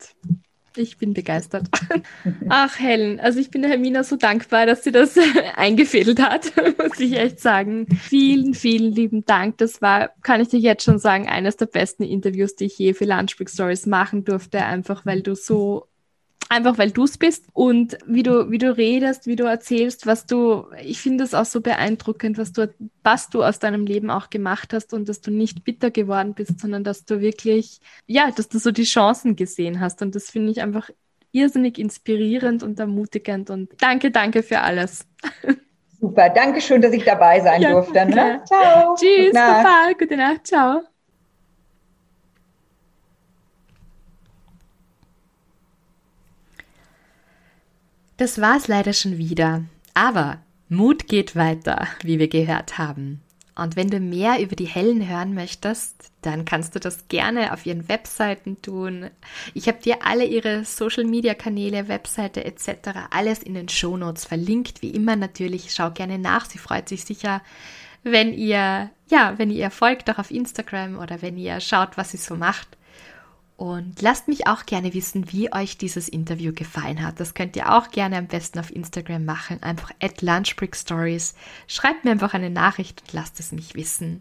ich 0.76 0.98
bin 0.98 1.14
begeistert. 1.14 1.68
Ach, 2.48 2.78
Helen, 2.78 3.18
also 3.18 3.40
ich 3.40 3.50
bin 3.50 3.62
der 3.62 3.70
Hermina 3.70 4.04
so 4.04 4.16
dankbar, 4.16 4.66
dass 4.66 4.84
sie 4.84 4.92
das 4.92 5.16
eingefädelt 5.56 6.20
hat, 6.20 6.52
muss 6.78 7.00
ich 7.00 7.14
echt 7.14 7.40
sagen. 7.40 7.86
Vielen, 7.98 8.54
vielen 8.54 8.92
lieben 8.92 9.24
Dank. 9.24 9.58
Das 9.58 9.80
war, 9.80 10.10
kann 10.22 10.40
ich 10.40 10.48
dir 10.48 10.60
jetzt 10.60 10.84
schon 10.84 10.98
sagen, 10.98 11.28
eines 11.28 11.56
der 11.56 11.66
besten 11.66 12.02
Interviews, 12.02 12.56
die 12.56 12.66
ich 12.66 12.78
je 12.78 12.92
für 12.92 13.06
Lunchbreak 13.06 13.48
Stories 13.48 13.86
machen 13.86 14.24
durfte, 14.24 14.64
einfach 14.64 15.06
weil 15.06 15.22
du 15.22 15.34
so 15.34 15.88
einfach 16.48 16.78
weil 16.78 16.90
du 16.90 17.04
es 17.04 17.18
bist 17.18 17.46
und 17.52 17.98
wie 18.06 18.22
du, 18.22 18.50
wie 18.50 18.58
du 18.58 18.76
redest, 18.76 19.26
wie 19.26 19.36
du 19.36 19.44
erzählst, 19.44 20.06
was 20.06 20.26
du, 20.26 20.66
ich 20.82 21.00
finde 21.00 21.24
es 21.24 21.34
auch 21.34 21.44
so 21.44 21.60
beeindruckend, 21.60 22.38
was 22.38 22.52
du, 22.52 22.72
was 23.02 23.28
du 23.30 23.42
aus 23.42 23.58
deinem 23.58 23.86
Leben 23.86 24.10
auch 24.10 24.30
gemacht 24.30 24.72
hast 24.72 24.92
und 24.92 25.08
dass 25.08 25.20
du 25.20 25.30
nicht 25.30 25.64
bitter 25.64 25.90
geworden 25.90 26.34
bist, 26.34 26.60
sondern 26.60 26.84
dass 26.84 27.04
du 27.04 27.20
wirklich, 27.20 27.80
ja, 28.06 28.30
dass 28.30 28.48
du 28.48 28.58
so 28.58 28.70
die 28.70 28.84
Chancen 28.84 29.36
gesehen 29.36 29.80
hast 29.80 30.02
und 30.02 30.14
das 30.14 30.30
finde 30.30 30.52
ich 30.52 30.60
einfach 30.60 30.90
irrsinnig 31.32 31.78
inspirierend 31.78 32.62
und 32.62 32.78
ermutigend 32.78 33.50
und 33.50 33.70
danke, 33.80 34.10
danke 34.10 34.42
für 34.42 34.60
alles. 34.60 35.06
Super, 36.00 36.28
danke 36.30 36.60
schön, 36.60 36.82
dass 36.82 36.92
ich 36.92 37.04
dabei 37.04 37.40
sein 37.40 37.60
ja, 37.62 37.70
durfte. 37.72 38.06
Ne? 38.06 38.42
Ciao. 38.46 38.94
Tschüss, 38.94 39.26
gute 39.26 39.32
Papa, 39.32 39.92
gute 39.98 40.16
Nacht, 40.16 40.46
ciao. 40.46 40.82
Das 48.16 48.40
war's 48.40 48.66
leider 48.66 48.92
schon 48.92 49.18
wieder. 49.18 49.64
Aber 49.94 50.38
Mut 50.68 51.06
geht 51.06 51.36
weiter, 51.36 51.86
wie 52.02 52.18
wir 52.18 52.28
gehört 52.28 52.78
haben. 52.78 53.20
Und 53.54 53.74
wenn 53.76 53.88
du 53.88 54.00
mehr 54.00 54.40
über 54.40 54.54
die 54.54 54.66
Hellen 54.66 55.08
hören 55.08 55.34
möchtest, 55.34 56.10
dann 56.20 56.44
kannst 56.44 56.74
du 56.74 56.80
das 56.80 57.08
gerne 57.08 57.52
auf 57.52 57.64
ihren 57.64 57.88
Webseiten 57.88 58.60
tun. 58.60 59.10
Ich 59.54 59.66
habe 59.66 59.80
dir 59.80 60.04
alle 60.04 60.24
ihre 60.24 60.64
Social 60.64 61.04
Media 61.04 61.32
Kanäle, 61.32 61.88
Webseite 61.88 62.44
etc. 62.44 62.68
alles 63.10 63.42
in 63.42 63.54
den 63.54 63.68
Shownotes 63.68 64.26
verlinkt. 64.26 64.82
Wie 64.82 64.90
immer 64.90 65.16
natürlich, 65.16 65.72
schau 65.72 65.90
gerne 65.90 66.18
nach. 66.18 66.44
Sie 66.44 66.58
freut 66.58 66.88
sich 66.88 67.04
sicher, 67.04 67.42
wenn 68.02 68.34
ihr, 68.34 68.90
ja, 69.08 69.34
wenn 69.36 69.50
ihr 69.50 69.70
folgt, 69.70 70.10
auch 70.10 70.18
auf 70.18 70.30
Instagram 70.30 70.98
oder 70.98 71.22
wenn 71.22 71.38
ihr 71.38 71.60
schaut, 71.60 71.96
was 71.96 72.10
sie 72.10 72.18
so 72.18 72.36
macht. 72.36 72.68
Und 73.56 74.02
lasst 74.02 74.28
mich 74.28 74.46
auch 74.46 74.66
gerne 74.66 74.92
wissen, 74.92 75.32
wie 75.32 75.52
euch 75.52 75.78
dieses 75.78 76.08
Interview 76.08 76.52
gefallen 76.52 77.02
hat. 77.02 77.20
Das 77.20 77.32
könnt 77.32 77.56
ihr 77.56 77.74
auch 77.74 77.90
gerne 77.90 78.18
am 78.18 78.26
besten 78.26 78.58
auf 78.58 78.74
Instagram 78.74 79.24
machen. 79.24 79.62
Einfach 79.62 79.92
at 80.00 80.20
Lunchbreak 80.20 80.76
Stories. 80.76 81.34
Schreibt 81.66 82.04
mir 82.04 82.10
einfach 82.10 82.34
eine 82.34 82.50
Nachricht 82.50 83.02
und 83.02 83.12
lasst 83.14 83.40
es 83.40 83.52
mich 83.52 83.74
wissen. 83.74 84.20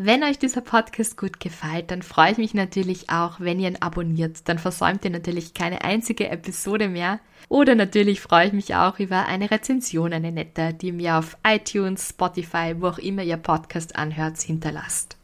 Wenn 0.00 0.22
euch 0.22 0.38
dieser 0.38 0.60
Podcast 0.60 1.16
gut 1.16 1.40
gefällt, 1.40 1.90
dann 1.90 2.02
freue 2.02 2.30
ich 2.30 2.38
mich 2.38 2.54
natürlich 2.54 3.10
auch, 3.10 3.40
wenn 3.40 3.58
ihr 3.58 3.68
ihn 3.68 3.82
abonniert. 3.82 4.48
Dann 4.48 4.60
versäumt 4.60 5.04
ihr 5.04 5.10
natürlich 5.10 5.54
keine 5.54 5.82
einzige 5.82 6.28
Episode 6.28 6.88
mehr. 6.88 7.18
Oder 7.48 7.74
natürlich 7.74 8.20
freue 8.20 8.46
ich 8.46 8.52
mich 8.52 8.76
auch 8.76 9.00
über 9.00 9.26
eine 9.26 9.50
Rezension, 9.50 10.12
eine 10.12 10.30
nette, 10.30 10.72
die 10.72 10.92
mir 10.92 11.16
auf 11.18 11.36
iTunes, 11.44 12.10
Spotify, 12.10 12.76
wo 12.78 12.88
auch 12.88 12.98
immer 12.98 13.24
ihr 13.24 13.38
Podcast 13.38 13.96
anhört, 13.96 14.38
hinterlasst. 14.38 15.17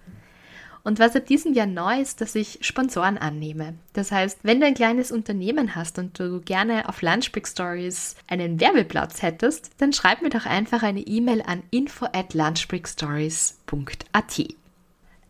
Und 0.84 0.98
was 0.98 1.16
ab 1.16 1.26
diesem 1.26 1.54
Jahr 1.54 1.66
neu 1.66 1.98
ist, 1.98 2.20
dass 2.20 2.34
ich 2.34 2.58
Sponsoren 2.60 3.16
annehme. 3.16 3.72
Das 3.94 4.12
heißt, 4.12 4.40
wenn 4.42 4.60
du 4.60 4.66
ein 4.66 4.74
kleines 4.74 5.10
Unternehmen 5.10 5.74
hast 5.74 5.98
und 5.98 6.20
du 6.20 6.42
gerne 6.42 6.90
auf 6.90 7.00
Lunchbreak 7.00 7.48
Stories 7.48 8.16
einen 8.28 8.60
Werbeplatz 8.60 9.22
hättest, 9.22 9.70
dann 9.78 9.94
schreib 9.94 10.20
mir 10.20 10.28
doch 10.28 10.44
einfach 10.44 10.82
eine 10.82 11.00
E-Mail 11.00 11.40
an 11.40 11.62
info 11.70 12.04
at 12.12 12.34
lunchbreakstories.at. 12.34 14.44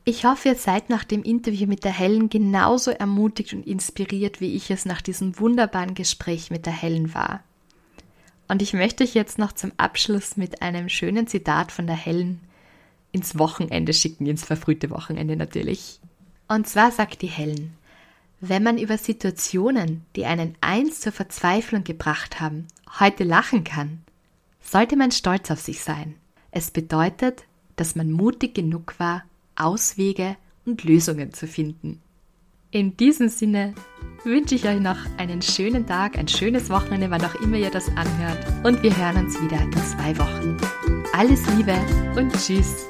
Ich 0.07 0.25
hoffe, 0.25 0.49
ihr 0.49 0.57
seid 0.57 0.91
nach 0.91 1.05
dem 1.05 1.23
Interview 1.23 1.69
mit 1.69 1.85
der 1.85 1.93
Helen 1.93 2.29
genauso 2.29 2.91
ermutigt 2.91 3.55
und 3.55 3.65
inspiriert, 3.65 4.41
wie 4.41 4.57
ich 4.57 4.73
es 4.73 4.85
nach 4.85 5.03
diesem 5.03 5.39
wunderbaren 5.39 5.95
Gespräch 5.95 6.51
mit 6.51 6.67
der 6.67 6.73
Helen 6.73 7.15
war. 7.15 7.45
Und 8.49 8.61
ich 8.61 8.73
möchte 8.73 9.05
euch 9.05 9.15
jetzt 9.15 9.39
noch 9.39 9.53
zum 9.53 9.71
Abschluss 9.77 10.37
mit 10.37 10.63
einem 10.63 10.89
schönen 10.89 11.29
Zitat 11.29 11.71
von 11.71 11.87
der 11.87 11.97
Helen 11.97 12.41
ins 13.15 13.39
Wochenende 13.39 13.95
schicken, 13.95 14.27
ins 14.27 14.45
verfrühte 14.45 14.91
Wochenende 14.91 15.37
natürlich. 15.37 16.01
Und 16.49 16.67
zwar 16.67 16.91
sagt 16.91 17.23
die 17.23 17.29
Helen, 17.29 17.75
wenn 18.41 18.63
man 18.63 18.77
über 18.77 18.99
Situationen, 18.99 20.05
die 20.17 20.27
einen 20.27 20.57
einst 20.61 21.03
zur 21.03 21.13
Verzweiflung 21.13 21.85
gebracht 21.85 22.41
haben, 22.41 22.67
heute 22.99 23.25
lachen 23.25 23.65
kann, 23.65 24.01
sollte 24.61 24.97
man 24.97 25.13
stolz 25.13 25.51
auf 25.51 25.61
sich 25.61 25.83
sein. 25.83 26.17
Es 26.51 26.71
bedeutet, 26.71 27.45
dass 27.77 27.95
man 27.95 28.11
mutig 28.11 28.55
genug 28.55 28.95
war, 28.99 29.25
Auswege 29.57 30.37
und 30.67 30.85
Lösungen 30.85 31.33
zu 31.33 31.47
finden. 31.47 32.01
In 32.71 32.97
diesem 32.97 33.29
Sinne 33.29 33.75
wünsche 34.25 34.57
ich 34.57 34.67
euch 34.67 34.81
noch 34.81 34.99
einen 35.17 35.41
schönen 35.41 35.87
Tag, 35.87 36.19
ein 36.19 36.27
schönes 36.27 36.69
Wochenende, 36.69 37.11
wann 37.11 37.25
auch 37.25 37.37
immer 37.37 37.57
ihr 37.57 37.71
das 37.71 37.89
anhört. 37.97 38.45
Und 38.65 38.83
wir 38.83 38.97
hören 38.97 39.25
uns 39.25 39.41
wieder 39.41 39.61
in 39.61 39.73
zwei 39.73 40.19
Wochen. 40.19 40.84
Alles 41.17 41.47
Liebe 41.55 41.77
und 42.17 42.33
Tschüss. 42.33 42.89